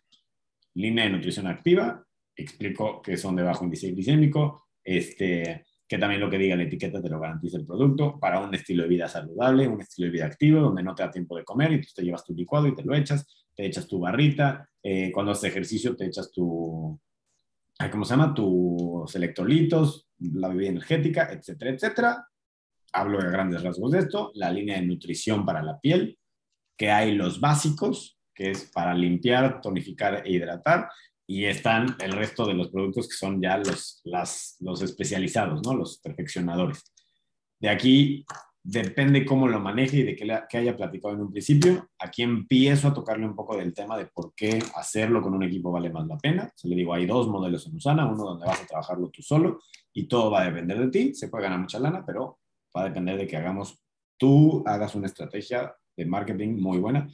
Línea 0.76 1.06
de 1.06 1.12
nutrición 1.12 1.48
activa, 1.48 2.04
explico 2.36 3.02
que 3.02 3.18
son 3.18 3.36
de 3.36 3.44
bajo 3.44 3.64
índice 3.64 3.92
glicémico, 3.92 4.68
este, 4.84 5.66
que 5.94 6.00
también 6.00 6.22
lo 6.22 6.28
que 6.28 6.40
diga 6.40 6.56
la 6.56 6.64
etiqueta 6.64 7.00
te 7.00 7.08
lo 7.08 7.20
garantiza 7.20 7.56
el 7.56 7.68
producto, 7.68 8.20
para 8.20 8.40
un 8.40 8.56
estilo 8.56 8.82
de 8.82 8.90
vida 8.90 9.08
saludable, 9.08 9.68
un 9.68 9.80
estilo 9.80 10.08
de 10.08 10.12
vida 10.12 10.26
activo, 10.26 10.60
donde 10.60 10.82
no 10.82 10.96
te 10.96 11.04
da 11.04 11.12
tiempo 11.12 11.38
de 11.38 11.44
comer 11.44 11.72
y 11.72 11.82
tú 11.82 11.90
te 11.96 12.02
llevas 12.02 12.26
tu 12.26 12.34
licuado 12.34 12.66
y 12.66 12.74
te 12.74 12.82
lo 12.84 12.96
echas, 12.96 13.46
te 13.54 13.68
echas 13.68 13.88
tu 13.88 14.00
barrita, 14.00 14.68
eh, 14.82 15.12
cuando 15.14 15.34
haces 15.34 15.52
ejercicio 15.52 15.96
te 15.96 16.08
echas 16.08 16.32
tu, 16.32 17.00
¿cómo 17.92 18.06
se 18.06 18.10
llama? 18.10 18.34
Tus 18.34 19.16
electrolitos, 19.16 20.10
la 20.18 20.48
bebida 20.48 20.70
energética, 20.70 21.32
etcétera, 21.32 21.70
etcétera. 21.70 22.28
Hablo 22.92 23.20
de 23.20 23.30
grandes 23.30 23.62
rasgos 23.62 23.92
de 23.92 24.00
esto, 24.00 24.32
la 24.34 24.52
línea 24.52 24.78
de 24.78 24.88
nutrición 24.88 25.46
para 25.46 25.62
la 25.62 25.80
piel, 25.80 26.18
que 26.76 26.90
hay 26.90 27.14
los 27.14 27.40
básicos, 27.40 28.18
que 28.34 28.50
es 28.50 28.72
para 28.74 28.96
limpiar, 28.96 29.62
tonificar 29.62 30.24
e 30.26 30.32
hidratar, 30.32 30.90
y 31.28 31.46
están 31.46 31.96
el 32.00 32.12
resto 32.12 32.46
de 32.46 32.54
los 32.54 32.70
productos 32.70 33.08
que 33.08 33.16
son 33.16 33.42
ya 33.42 33.58
los, 33.58 34.02
las, 34.04 34.58
los 34.60 34.82
especializados, 34.82 35.62
¿no? 35.66 35.74
los 35.74 36.00
perfeccionadores. 36.00 36.84
De 37.60 37.70
aquí 37.70 38.26
depende 38.62 39.26
cómo 39.26 39.48
lo 39.48 39.60
maneje 39.60 39.98
y 39.98 40.04
de 40.04 40.16
qué, 40.16 40.40
que 40.50 40.58
haya 40.58 40.76
platicado 40.76 41.14
en 41.14 41.22
un 41.22 41.32
principio. 41.32 41.90
Aquí 42.00 42.24
empiezo 42.24 42.88
a 42.88 42.94
tocarle 42.94 43.26
un 43.26 43.36
poco 43.36 43.58
del 43.58 43.74
tema 43.74 43.98
de 43.98 44.06
por 44.06 44.34
qué 44.36 44.60
hacerlo 44.76 45.22
con 45.22 45.34
un 45.34 45.44
equipo 45.44 45.72
vale 45.72 45.90
más 45.90 46.08
la 46.08 46.18
pena. 46.18 46.52
Se 46.56 46.68
le 46.68 46.76
digo, 46.76 46.94
hay 46.94 47.06
dos 47.06 47.28
modelos 47.28 47.68
en 47.68 47.76
Usana, 47.76 48.06
uno 48.06 48.24
donde 48.24 48.46
vas 48.46 48.62
a 48.62 48.66
trabajarlo 48.66 49.10
tú 49.10 49.22
solo 49.22 49.60
y 49.94 50.08
todo 50.08 50.32
va 50.32 50.42
a 50.42 50.46
depender 50.46 50.80
de 50.80 50.88
ti. 50.88 51.14
Se 51.14 51.28
puede 51.28 51.44
ganar 51.44 51.60
mucha 51.60 51.80
lana, 51.80 52.04
pero 52.06 52.40
va 52.76 52.82
a 52.82 52.86
depender 52.86 53.18
de 53.18 53.28
que 53.28 53.38
hagamos, 53.38 53.80
tú 54.18 54.64
hagas 54.66 54.96
una 54.96 55.08
estrategia 55.08 55.76
de 55.96 56.06
marketing 56.06 56.60
muy 56.60 56.80
buena 56.80 57.08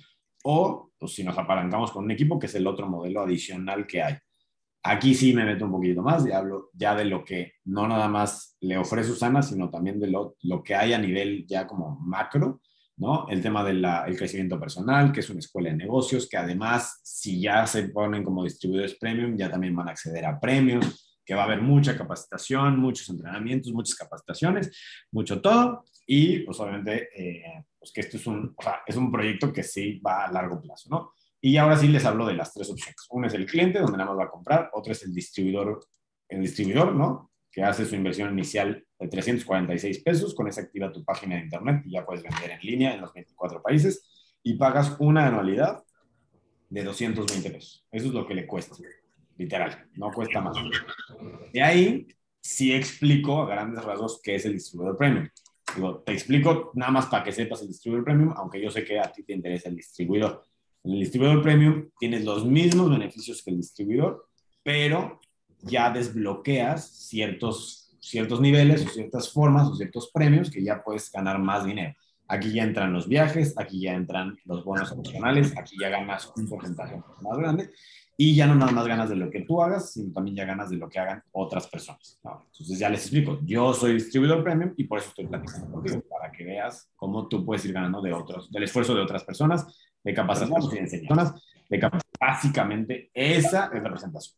o 0.43 0.88
pues, 0.99 1.13
si 1.13 1.23
nos 1.23 1.37
apalancamos 1.37 1.91
con 1.91 2.05
un 2.05 2.11
equipo, 2.11 2.37
que 2.37 2.47
es 2.47 2.55
el 2.55 2.67
otro 2.67 2.87
modelo 2.87 3.21
adicional 3.21 3.87
que 3.87 4.01
hay. 4.01 4.15
Aquí 4.83 5.13
sí 5.13 5.33
me 5.33 5.45
meto 5.45 5.65
un 5.65 5.71
poquito 5.71 6.01
más 6.01 6.25
y 6.25 6.31
hablo 6.31 6.69
ya 6.73 6.95
de 6.95 7.05
lo 7.05 7.23
que 7.23 7.53
no 7.65 7.87
nada 7.87 8.07
más 8.07 8.57
le 8.61 8.77
ofrece 8.77 9.09
Susana, 9.09 9.41
sino 9.41 9.69
también 9.69 9.99
de 9.99 10.07
lo, 10.07 10.35
lo 10.43 10.63
que 10.63 10.75
hay 10.75 10.93
a 10.93 10.99
nivel 10.99 11.45
ya 11.47 11.67
como 11.67 11.99
macro, 11.99 12.61
¿no? 12.95 13.27
El 13.29 13.41
tema 13.41 13.63
del 13.63 13.85
crecimiento 14.17 14.59
personal, 14.59 15.11
que 15.11 15.21
es 15.21 15.29
una 15.29 15.39
escuela 15.39 15.69
de 15.69 15.77
negocios, 15.77 16.27
que 16.29 16.37
además, 16.37 16.99
si 17.03 17.41
ya 17.41 17.65
se 17.65 17.89
ponen 17.89 18.23
como 18.23 18.43
distribuidores 18.43 18.95
premium, 18.95 19.37
ya 19.37 19.49
también 19.49 19.75
van 19.75 19.87
a 19.87 19.91
acceder 19.91 20.25
a 20.25 20.39
premios, 20.39 21.17
que 21.25 21.35
va 21.35 21.43
a 21.43 21.45
haber 21.45 21.61
mucha 21.61 21.95
capacitación, 21.95 22.79
muchos 22.79 23.07
entrenamientos, 23.09 23.71
muchas 23.71 23.95
capacitaciones, 23.95 24.71
mucho 25.11 25.41
todo. 25.41 25.85
Y 26.11 26.39
pues 26.39 26.59
obviamente, 26.59 27.09
eh, 27.15 27.63
pues 27.77 27.91
que 27.91 28.01
esto 28.01 28.17
es 28.17 28.25
un, 28.25 28.55
o 28.57 28.63
sea, 28.63 28.81
es 28.83 28.95
un 28.95 29.11
proyecto 29.11 29.53
que 29.53 29.61
sí 29.61 29.99
va 29.99 30.25
a 30.25 30.31
largo 30.31 30.59
plazo, 30.59 30.89
¿no? 30.89 31.13
Y 31.39 31.55
ahora 31.57 31.77
sí 31.77 31.87
les 31.87 32.03
hablo 32.03 32.25
de 32.25 32.33
las 32.33 32.51
tres 32.51 32.67
opciones. 32.71 32.95
Uno 33.11 33.27
es 33.27 33.33
el 33.35 33.45
cliente, 33.45 33.77
donde 33.77 33.95
nada 33.95 34.09
más 34.09 34.19
va 34.21 34.23
a 34.23 34.31
comprar. 34.31 34.71
Otro 34.73 34.91
es 34.91 35.03
el 35.03 35.13
distribuidor, 35.13 35.79
el 36.27 36.41
distribuidor, 36.41 36.95
¿no? 36.95 37.29
Que 37.51 37.61
hace 37.61 37.85
su 37.85 37.93
inversión 37.93 38.33
inicial 38.33 38.83
de 38.97 39.07
346 39.07 40.01
pesos. 40.01 40.33
Con 40.33 40.47
esa 40.47 40.61
activa 40.61 40.91
tu 40.91 41.05
página 41.05 41.35
de 41.35 41.43
internet 41.43 41.83
y 41.85 41.91
ya 41.91 42.03
puedes 42.03 42.23
vender 42.23 42.49
en 42.49 42.61
línea 42.61 42.95
en 42.95 43.01
los 43.01 43.13
24 43.13 43.61
países. 43.61 44.33
Y 44.41 44.55
pagas 44.55 44.95
una 44.97 45.27
anualidad 45.27 45.83
de 46.69 46.83
220 46.85 47.51
pesos. 47.51 47.85
Eso 47.91 48.07
es 48.07 48.13
lo 48.13 48.25
que 48.25 48.33
le 48.33 48.47
cuesta, 48.47 48.75
literal. 49.37 49.87
No 49.93 50.11
cuesta 50.11 50.41
más. 50.41 50.57
De 51.53 51.61
ahí 51.61 52.07
sí 52.41 52.73
explico 52.73 53.43
a 53.43 53.47
grandes 53.47 53.83
rasgos 53.83 54.19
qué 54.23 54.33
es 54.33 54.45
el 54.45 54.53
distribuidor 54.53 54.97
premium. 54.97 55.29
Digo, 55.75 55.99
te 56.05 56.13
explico 56.13 56.71
nada 56.73 56.91
más 56.91 57.05
para 57.07 57.23
que 57.23 57.31
sepas 57.31 57.61
el 57.61 57.67
distribuidor 57.67 58.05
premium, 58.05 58.33
aunque 58.35 58.61
yo 58.61 58.71
sé 58.71 58.83
que 58.83 58.99
a 58.99 59.11
ti 59.11 59.23
te 59.23 59.33
interesa 59.33 59.69
el 59.69 59.75
distribuidor. 59.75 60.43
En 60.83 60.93
el 60.93 60.99
distribuidor 60.99 61.41
premium 61.41 61.89
tienes 61.99 62.23
los 62.23 62.45
mismos 62.45 62.89
beneficios 62.89 63.43
que 63.43 63.51
el 63.51 63.57
distribuidor, 63.57 64.27
pero 64.63 65.19
ya 65.61 65.89
desbloqueas 65.91 66.89
ciertos, 66.89 67.95
ciertos 67.99 68.39
niveles 68.39 68.85
o 68.85 68.89
ciertas 68.89 69.31
formas 69.31 69.67
o 69.67 69.75
ciertos 69.75 70.09
premios 70.11 70.49
que 70.49 70.63
ya 70.63 70.83
puedes 70.83 71.11
ganar 71.11 71.39
más 71.39 71.65
dinero. 71.65 71.95
Aquí 72.29 72.53
ya 72.53 72.63
entran 72.63 72.93
los 72.93 73.07
viajes, 73.07 73.55
aquí 73.57 73.81
ya 73.81 73.93
entran 73.93 74.37
los 74.45 74.63
bonos 74.63 74.91
opcionales, 74.91 75.57
aquí 75.57 75.75
ya 75.79 75.89
ganas 75.89 76.31
un 76.37 76.47
porcentaje 76.47 77.01
más 77.21 77.37
grande 77.37 77.71
y 78.15 78.35
ya 78.35 78.47
no 78.47 78.55
nada 78.55 78.71
más 78.71 78.85
ganas 78.85 79.09
de 79.09 79.15
lo 79.15 79.29
que 79.29 79.41
tú 79.41 79.61
hagas, 79.61 79.93
sino 79.93 80.13
también 80.13 80.35
ya 80.35 80.45
ganas 80.45 80.69
de 80.69 80.77
lo 80.77 80.89
que 80.89 80.99
hagan 80.99 81.23
otras 81.31 81.67
personas. 81.67 82.19
Entonces 82.23 82.77
ya 82.77 82.89
les 82.89 83.01
explico, 83.01 83.39
yo 83.43 83.73
soy 83.73 83.93
distribuidor 83.93 84.43
premium 84.43 84.73
y 84.77 84.83
por 84.83 84.99
eso 84.99 85.09
estoy 85.09 85.25
platicando 85.25 85.71
contigo, 85.71 86.03
para 86.09 86.31
que 86.31 86.43
veas 86.43 86.91
cómo 86.95 87.27
tú 87.27 87.45
puedes 87.45 87.65
ir 87.65 87.73
ganando 87.73 88.01
de 88.01 88.13
otros, 88.13 88.51
del 88.51 88.63
esfuerzo 88.63 88.93
de 88.93 89.01
otras 89.01 89.23
personas 89.23 89.65
de 90.03 90.13
capacitación 90.13 90.85
y. 90.85 91.33
De 91.69 91.89
Básicamente, 92.19 93.09
esa 93.13 93.71
es 93.73 93.81
la 93.81 93.89
presentación. 93.89 94.37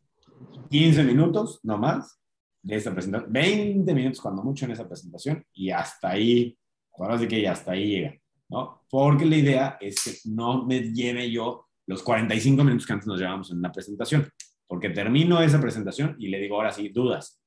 15 0.70 1.04
minutos, 1.04 1.60
no 1.64 1.78
más, 1.78 2.20
de 2.62 2.76
esa 2.76 2.94
presentación. 2.94 3.32
20 3.34 3.94
minutos 3.94 4.22
cuando 4.22 4.44
mucho 4.44 4.66
en 4.66 4.72
esa 4.72 4.88
presentación 4.88 5.44
y 5.54 5.72
hasta 5.72 6.10
ahí, 6.10 6.58
ahora 7.04 7.20
sí 7.20 7.28
que 7.28 7.42
ya 7.42 7.52
hasta 7.52 7.72
ahí 7.72 7.88
llega, 7.88 8.16
¿no? 8.50 8.84
Porque 8.90 9.26
la 9.26 9.38
idea 9.38 9.78
es 9.80 10.04
que 10.04 10.30
no 10.30 10.66
me 10.66 10.80
lleve 10.94 11.30
yo 11.32 11.68
los 11.88 12.04
45 12.04 12.64
minutos 12.64 12.86
que 12.86 12.94
antes 12.94 13.08
nos 13.08 13.20
llevamos 13.20 13.52
en 13.52 13.58
una 13.58 13.72
presentación, 13.72 14.30
porque 14.68 14.90
termino 14.90 15.42
esa 15.42 15.60
presentación 15.60 16.16
y 16.20 16.30
le 16.30 16.40
digo, 16.40 16.56
ahora 16.56 16.72
sí, 16.72 16.90
dudas. 16.90 17.42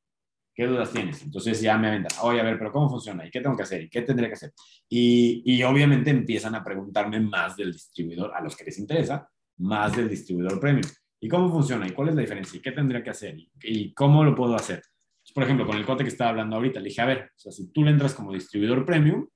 ¿Qué 0.55 0.66
dudas 0.66 0.92
tienes? 0.92 1.20
Entonces 1.22 1.61
ya 1.61 1.76
me 1.76 1.88
aventan, 1.88 2.16
oye, 2.22 2.40
a 2.40 2.44
ver, 2.44 2.57
pero 2.57 2.70
¿cómo 2.70 2.88
funciona? 2.88 3.26
¿Y 3.26 3.30
qué 3.30 3.40
tengo 3.40 3.57
que 3.57 3.64
hacer? 3.64 3.82
¿Y 3.82 3.88
qué 3.88 4.02
tendré 4.02 4.28
que 4.28 4.34
hacer? 4.34 4.52
Y, 4.88 5.42
y, 5.44 5.62
obviamente 5.64 6.11
empiezan 6.11 6.55
a 6.55 6.62
preguntarme 6.62 7.18
más 7.18 7.57
del 7.57 7.72
distribuidor, 7.72 8.32
a 8.32 8.40
los 8.40 8.55
que 8.55 8.64
les 8.64 8.78
interesa, 8.78 9.28
más 9.59 9.96
del 9.96 10.09
distribuidor 10.09 10.61
premium. 10.61 10.86
¿Y 11.20 11.28
cómo 11.28 11.50
funciona? 11.50 11.88
¿Y 11.88 11.92
cuál 11.92 12.11
es 12.11 12.14
la 12.14 12.20
diferencia? 12.20 12.59
¿Y 12.59 12.61
qué 12.61 12.70
tendría 12.70 13.02
que 13.02 13.11
hacer? 13.11 13.36
¿Y, 13.62 13.94
cómo 13.94 14.22
lo 14.22 14.34
puedo 14.34 14.55
hacer? 14.55 14.82
Pues, 15.22 15.32
por 15.32 15.42
ejemplo, 15.42 15.66
con 15.66 15.76
el 15.76 15.86
cote 15.86 16.05
que 16.05 16.11
estaba 16.11 16.30
hablando 16.30 16.57
ahorita, 16.57 16.80
le 16.80 16.90
dije, 16.90 17.00
a 17.00 17.07
ver, 17.07 17.30
o 17.34 17.38
sea, 17.38 17.50
si 17.50 17.72
tú 17.72 17.82
le 17.82 17.90
entras 17.90 18.14
como 18.14 18.32
distribuidor 18.32 18.84
premium, 18.84 19.26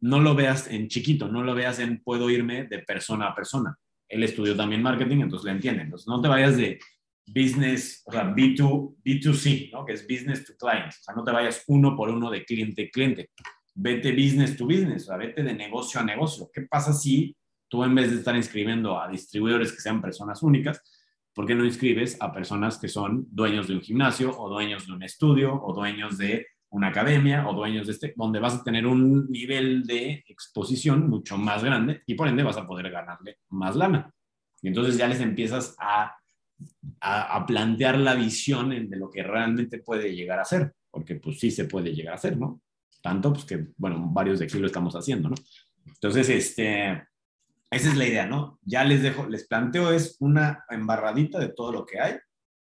no 0.00 0.20
lo 0.20 0.34
veas 0.34 0.68
en 0.68 0.88
chiquito, 0.88 1.28
no 1.28 1.42
lo 1.42 1.54
veas 1.54 1.78
en 1.78 2.02
puedo 2.02 2.30
irme 2.30 2.64
de 2.64 2.80
persona 2.80 3.28
a 3.28 3.34
persona. 3.34 3.76
Él 4.08 4.22
estudió 4.22 4.56
también 4.56 4.82
marketing, 4.82 5.22
entonces 5.22 5.44
le 5.44 5.52
entiende. 5.52 5.82
Entonces 5.82 6.06
no 6.08 6.20
te 6.20 6.28
vayas 6.28 6.56
de 6.56 6.78
business, 7.26 8.02
o 8.06 8.12
sea, 8.12 8.34
B2, 8.34 8.96
B2C, 9.04 9.70
¿no? 9.72 9.84
que 9.84 9.92
es 9.92 10.06
business 10.06 10.44
to 10.44 10.54
client. 10.56 10.88
O 10.88 11.02
sea, 11.02 11.14
no 11.14 11.24
te 11.24 11.32
vayas 11.32 11.62
uno 11.66 11.94
por 11.94 12.08
uno 12.08 12.30
de 12.30 12.44
cliente 12.44 12.84
a 12.84 12.88
cliente. 12.90 13.30
Vete 13.74 14.12
business 14.12 14.56
to 14.56 14.64
business, 14.64 15.04
o 15.04 15.06
sea, 15.06 15.16
vete 15.16 15.42
de 15.42 15.54
negocio 15.54 16.00
a 16.00 16.04
negocio. 16.04 16.50
¿Qué 16.52 16.62
pasa 16.62 16.92
si 16.92 17.36
tú 17.68 17.84
en 17.84 17.94
vez 17.94 18.10
de 18.10 18.16
estar 18.16 18.34
inscribiendo 18.34 19.00
a 19.00 19.08
distribuidores 19.08 19.72
que 19.72 19.80
sean 19.80 20.00
personas 20.00 20.42
únicas, 20.42 20.82
¿por 21.34 21.46
qué 21.46 21.54
no 21.54 21.64
inscribes 21.64 22.16
a 22.20 22.32
personas 22.32 22.78
que 22.78 22.88
son 22.88 23.26
dueños 23.30 23.68
de 23.68 23.74
un 23.74 23.80
gimnasio 23.80 24.36
o 24.36 24.48
dueños 24.48 24.86
de 24.86 24.92
un 24.94 25.02
estudio 25.02 25.54
o 25.54 25.72
dueños 25.74 26.18
de 26.18 26.46
una 26.70 26.88
academia 26.88 27.48
o 27.48 27.54
dueños 27.54 27.86
de 27.86 27.92
este, 27.92 28.14
donde 28.16 28.40
vas 28.40 28.54
a 28.54 28.64
tener 28.64 28.86
un 28.86 29.30
nivel 29.30 29.84
de 29.84 30.24
exposición 30.28 31.08
mucho 31.08 31.38
más 31.38 31.64
grande 31.64 32.02
y 32.06 32.14
por 32.14 32.28
ende 32.28 32.42
vas 32.42 32.56
a 32.56 32.66
poder 32.66 32.90
ganarle 32.90 33.38
más 33.48 33.74
lana. 33.74 34.12
Y 34.60 34.68
entonces 34.68 34.96
ya 34.96 35.08
les 35.08 35.20
empiezas 35.20 35.76
a 35.78 36.18
a, 37.00 37.46
plantear 37.46 37.98
la 37.98 38.14
visión 38.14 38.70
de 38.70 38.96
lo 38.96 39.10
que 39.10 39.22
realmente 39.22 39.78
puede 39.78 40.14
llegar 40.14 40.40
a 40.40 40.44
ser, 40.44 40.72
porque 40.90 41.16
pues 41.16 41.38
sí 41.38 41.50
se 41.50 41.64
puede 41.64 41.94
llegar 41.94 42.14
a 42.14 42.16
hacer, 42.16 42.36
¿no? 42.36 42.60
Tanto 43.02 43.32
pues 43.32 43.44
que, 43.44 43.68
bueno, 43.76 44.08
varios 44.10 44.38
de 44.38 44.46
aquí 44.46 44.58
lo 44.58 44.66
estamos 44.66 44.94
haciendo, 44.94 45.30
¿no? 45.30 45.36
Entonces, 45.86 46.28
este, 46.28 46.90
esa 47.70 47.88
es 47.88 47.96
la 47.96 48.06
idea, 48.06 48.26
¿no? 48.26 48.58
Ya 48.62 48.84
les 48.84 49.02
dejo, 49.02 49.26
les 49.28 49.46
planteo 49.46 49.92
es 49.92 50.16
una 50.20 50.64
embarradita 50.68 51.38
de 51.38 51.48
todo 51.48 51.72
lo 51.72 51.86
que 51.86 52.00
hay 52.00 52.16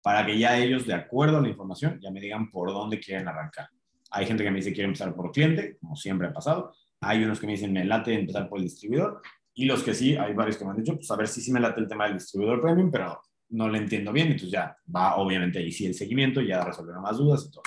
para 0.03 0.27
que 0.27 0.39
ya 0.39 0.59
ellos, 0.59 0.87
de 0.87 0.95
acuerdo 0.95 1.39
a 1.39 1.43
la 1.43 1.49
información, 1.49 1.99
ya 2.03 2.11
me 2.11 2.21
digan 2.21 2.51
por 2.51 2.71
dónde 2.71 3.01
quieren 3.01 3.29
arrancar. 3.29 3.69
Hay 4.15 4.27
gente 4.27 4.45
que 4.45 4.51
me 4.51 4.59
dice 4.59 4.73
quiere 4.73 4.87
empezar 4.87 5.15
por 5.15 5.33
cliente, 5.33 5.77
como 5.81 5.97
siempre 5.97 6.29
ha 6.29 6.33
pasado. 6.33 6.73
Hay 7.01 7.25
unos 7.25 7.41
que 7.41 7.47
me 7.47 7.53
dicen 7.53 7.73
me 7.73 7.85
late 7.85 8.15
empezar 8.15 8.49
por 8.49 8.59
el 8.59 8.65
distribuidor. 8.65 9.21
Y 9.55 9.67
los 9.67 9.83
que 9.83 9.93
sí, 9.93 10.17
hay 10.17 10.33
varios 10.35 10.57
que 10.57 10.65
me 10.65 10.71
han 10.71 10.77
dicho, 10.77 10.95
pues 10.95 11.11
a 11.11 11.17
ver 11.17 11.29
si 11.29 11.41
sí 11.41 11.53
me 11.53 11.61
late 11.61 11.81
el 11.81 11.89
tema 11.89 12.05
del 12.05 12.15
distribuidor 12.15 12.61
premium, 12.61 12.91
pero 12.91 13.21
no 13.51 13.69
le 13.69 13.79
entiendo 13.79 14.13
bien, 14.13 14.29
entonces 14.29 14.51
ya 14.51 14.77
va 14.95 15.17
obviamente 15.17 15.59
ahí 15.59 15.71
sí 15.71 15.87
el 15.87 15.95
seguimiento, 15.95 16.41
ya 16.41 16.65
resolver 16.65 16.97
más 16.97 17.19
dudas 17.19 17.47
y 17.47 17.53
todo. 17.53 17.63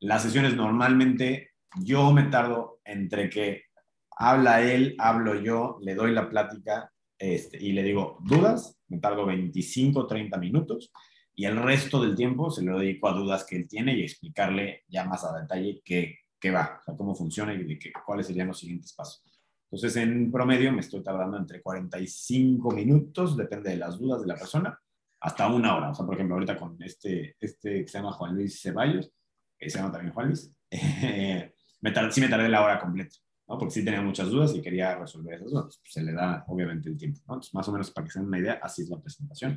Las 0.00 0.22
sesiones 0.22 0.54
normalmente 0.54 1.50
yo 1.82 2.12
me 2.12 2.24
tardo 2.24 2.80
entre 2.84 3.28
que 3.28 3.64
habla 4.10 4.62
él, 4.62 4.94
hablo 4.98 5.34
yo, 5.40 5.78
le 5.82 5.94
doy 5.94 6.12
la 6.12 6.28
plática 6.28 6.92
este, 7.18 7.62
y 7.62 7.72
le 7.72 7.82
digo 7.82 8.18
dudas, 8.20 8.78
me 8.88 8.98
tardo 8.98 9.26
25, 9.26 10.06
30 10.06 10.38
minutos 10.38 10.92
y 11.38 11.44
el 11.44 11.56
resto 11.56 12.02
del 12.02 12.16
tiempo 12.16 12.50
se 12.50 12.64
lo 12.64 12.80
dedico 12.80 13.08
a 13.08 13.12
dudas 13.12 13.44
que 13.44 13.54
él 13.54 13.68
tiene 13.68 13.96
y 13.96 14.02
explicarle 14.02 14.82
ya 14.88 15.04
más 15.04 15.24
a 15.24 15.40
detalle 15.40 15.80
qué, 15.84 16.16
qué 16.36 16.50
va, 16.50 16.80
o 16.80 16.84
sea, 16.84 16.96
cómo 16.96 17.14
funciona 17.14 17.54
y 17.54 17.62
de 17.62 17.78
qué, 17.78 17.92
cuáles 18.04 18.26
serían 18.26 18.48
los 18.48 18.58
siguientes 18.58 18.92
pasos. 18.92 19.22
Entonces, 19.70 20.02
en 20.02 20.32
promedio 20.32 20.72
me 20.72 20.80
estoy 20.80 21.00
tardando 21.00 21.36
entre 21.36 21.62
45 21.62 22.72
minutos, 22.72 23.36
depende 23.36 23.70
de 23.70 23.76
las 23.76 24.00
dudas 24.00 24.20
de 24.20 24.26
la 24.26 24.34
persona, 24.34 24.76
hasta 25.20 25.46
una 25.46 25.76
hora. 25.76 25.90
O 25.90 25.94
sea, 25.94 26.04
por 26.04 26.16
ejemplo, 26.16 26.34
ahorita 26.34 26.58
con 26.58 26.76
este, 26.82 27.36
este 27.38 27.82
que 27.82 27.88
se 27.88 27.98
llama 27.98 28.14
Juan 28.14 28.34
Luis 28.34 28.60
Ceballos, 28.60 29.12
que 29.56 29.70
se 29.70 29.78
llama 29.78 29.92
también 29.92 30.12
Juan 30.12 30.26
Luis, 30.26 30.52
me 31.80 31.92
tardé, 31.92 32.10
sí 32.10 32.20
me 32.20 32.28
tardé 32.28 32.48
la 32.48 32.64
hora 32.64 32.80
completa, 32.80 33.14
¿no? 33.46 33.56
Porque 33.58 33.74
sí 33.74 33.84
tenía 33.84 34.02
muchas 34.02 34.28
dudas 34.28 34.56
y 34.56 34.60
quería 34.60 34.98
resolver 34.98 35.34
esas 35.34 35.52
dudas. 35.52 35.78
Pues 35.80 35.92
se 35.92 36.02
le 36.02 36.14
da, 36.14 36.44
obviamente, 36.48 36.88
el 36.88 36.96
tiempo, 36.96 37.20
¿no? 37.28 37.34
Entonces, 37.34 37.54
más 37.54 37.68
o 37.68 37.70
menos 37.70 37.92
para 37.92 38.06
que 38.06 38.10
se 38.10 38.18
den 38.18 38.26
una 38.26 38.40
idea, 38.40 38.58
así 38.60 38.82
es 38.82 38.88
la 38.88 39.00
presentación. 39.00 39.56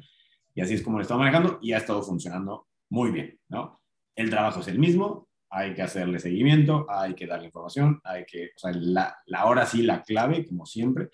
Y 0.54 0.62
así 0.62 0.74
es 0.74 0.82
como 0.82 0.98
lo 0.98 1.02
estaba 1.02 1.20
manejando 1.20 1.60
y 1.62 1.74
ha 1.74 1.78
estado 1.78 2.02
funcionando 2.04 2.68
muy 2.90 3.12
bien, 3.12 3.40
¿no? 3.50 3.82
El 4.16 4.30
trabajo 4.30 4.60
es 4.60 4.68
el 4.68 4.80
mismo, 4.80 5.30
hay 5.50 5.74
que 5.74 5.82
hacerle 5.82 6.20
seguimiento, 6.20 6.86
hay 6.90 7.14
que 7.14 7.28
darle 7.28 7.46
información, 7.46 8.00
hay 8.04 8.26
que, 8.26 8.52
o 8.56 8.60
sea, 8.60 8.72
la, 8.74 9.16
la 9.26 9.46
hora 9.46 9.66
sí, 9.66 9.84
la 9.84 10.02
clave, 10.04 10.46
como 10.46 10.66
siempre, 10.66 11.10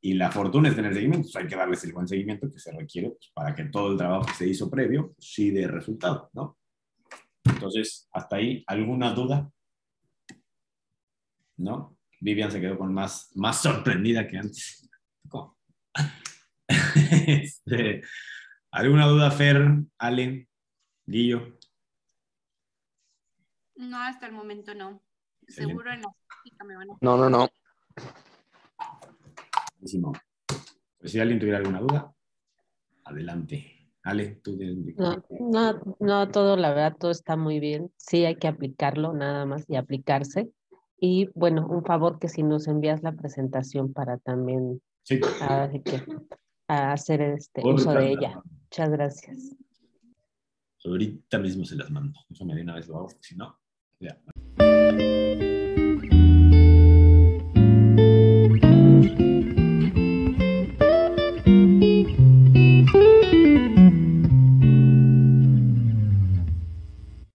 y 0.00 0.14
la 0.14 0.30
fortuna 0.30 0.68
es 0.68 0.76
tener 0.76 0.94
seguimiento, 0.94 1.28
hay 1.38 1.46
que 1.46 1.56
darles 1.56 1.84
el 1.84 1.92
buen 1.92 2.06
seguimiento 2.06 2.50
que 2.50 2.58
se 2.58 2.72
requiere 2.72 3.10
pues, 3.10 3.30
para 3.34 3.54
que 3.54 3.64
todo 3.64 3.92
el 3.92 3.98
trabajo 3.98 4.26
que 4.26 4.34
se 4.34 4.48
hizo 4.48 4.70
previo 4.70 5.12
pues, 5.12 5.30
sí 5.30 5.50
dé 5.50 5.66
resultado, 5.66 6.30
¿no? 6.32 6.56
Entonces, 7.44 8.08
hasta 8.12 8.36
ahí, 8.36 8.62
¿alguna 8.66 9.12
duda? 9.12 9.50
¿No? 11.56 11.96
Vivian 12.20 12.50
se 12.50 12.60
quedó 12.60 12.78
con 12.78 12.92
más, 12.92 13.30
más 13.34 13.60
sorprendida 13.60 14.26
que 14.26 14.38
antes. 14.38 14.88
Este, 17.26 18.02
¿Alguna 18.70 19.06
duda, 19.06 19.30
Fer, 19.30 19.84
Allen, 19.98 20.48
Guillo? 21.06 21.58
No, 23.76 23.98
hasta 23.98 24.26
el 24.26 24.32
momento 24.32 24.74
no. 24.74 25.02
Seguro 25.46 25.92
en 25.92 26.02
la 26.02 26.08
me 26.64 26.76
van 26.76 26.90
a... 26.90 26.94
No, 27.00 27.16
no, 27.16 27.30
no. 27.30 27.48
Pues 30.98 31.12
si 31.12 31.20
alguien 31.20 31.38
tuviera 31.38 31.58
alguna 31.58 31.80
duda, 31.80 32.12
adelante. 33.04 33.74
Ale, 34.02 34.36
tú 34.36 34.58
no, 34.96 35.22
no, 35.38 35.96
no, 35.98 36.28
todo, 36.28 36.56
la 36.56 36.70
verdad, 36.70 36.96
todo 36.98 37.10
está 37.10 37.36
muy 37.36 37.60
bien. 37.60 37.92
Sí, 37.96 38.24
hay 38.24 38.36
que 38.36 38.48
aplicarlo 38.48 39.12
nada 39.12 39.44
más 39.44 39.64
y 39.68 39.76
aplicarse. 39.76 40.50
Y 40.98 41.28
bueno, 41.34 41.66
un 41.66 41.84
favor 41.84 42.18
que 42.18 42.28
si 42.28 42.42
nos 42.42 42.68
envías 42.68 43.02
la 43.02 43.12
presentación 43.12 43.92
para 43.92 44.16
también 44.18 44.80
Sí. 45.08 45.20
A 46.68 46.92
hacer 46.92 47.22
este 47.22 47.62
uso 47.64 47.92
de 47.92 48.12
ella. 48.12 48.42
Muchas 48.70 48.90
gracias. 48.90 49.56
Ahorita 50.84 51.38
mismo 51.38 51.64
se 51.64 51.74
las 51.74 51.90
mando. 51.90 52.20
Eso 52.30 52.44
me 52.44 52.54
de 52.54 52.62
una 52.62 52.74
vez 52.74 52.86
lo 52.86 52.98
hago, 52.98 53.08
si 53.20 53.34
no, 53.34 53.58
ya. 53.98 54.20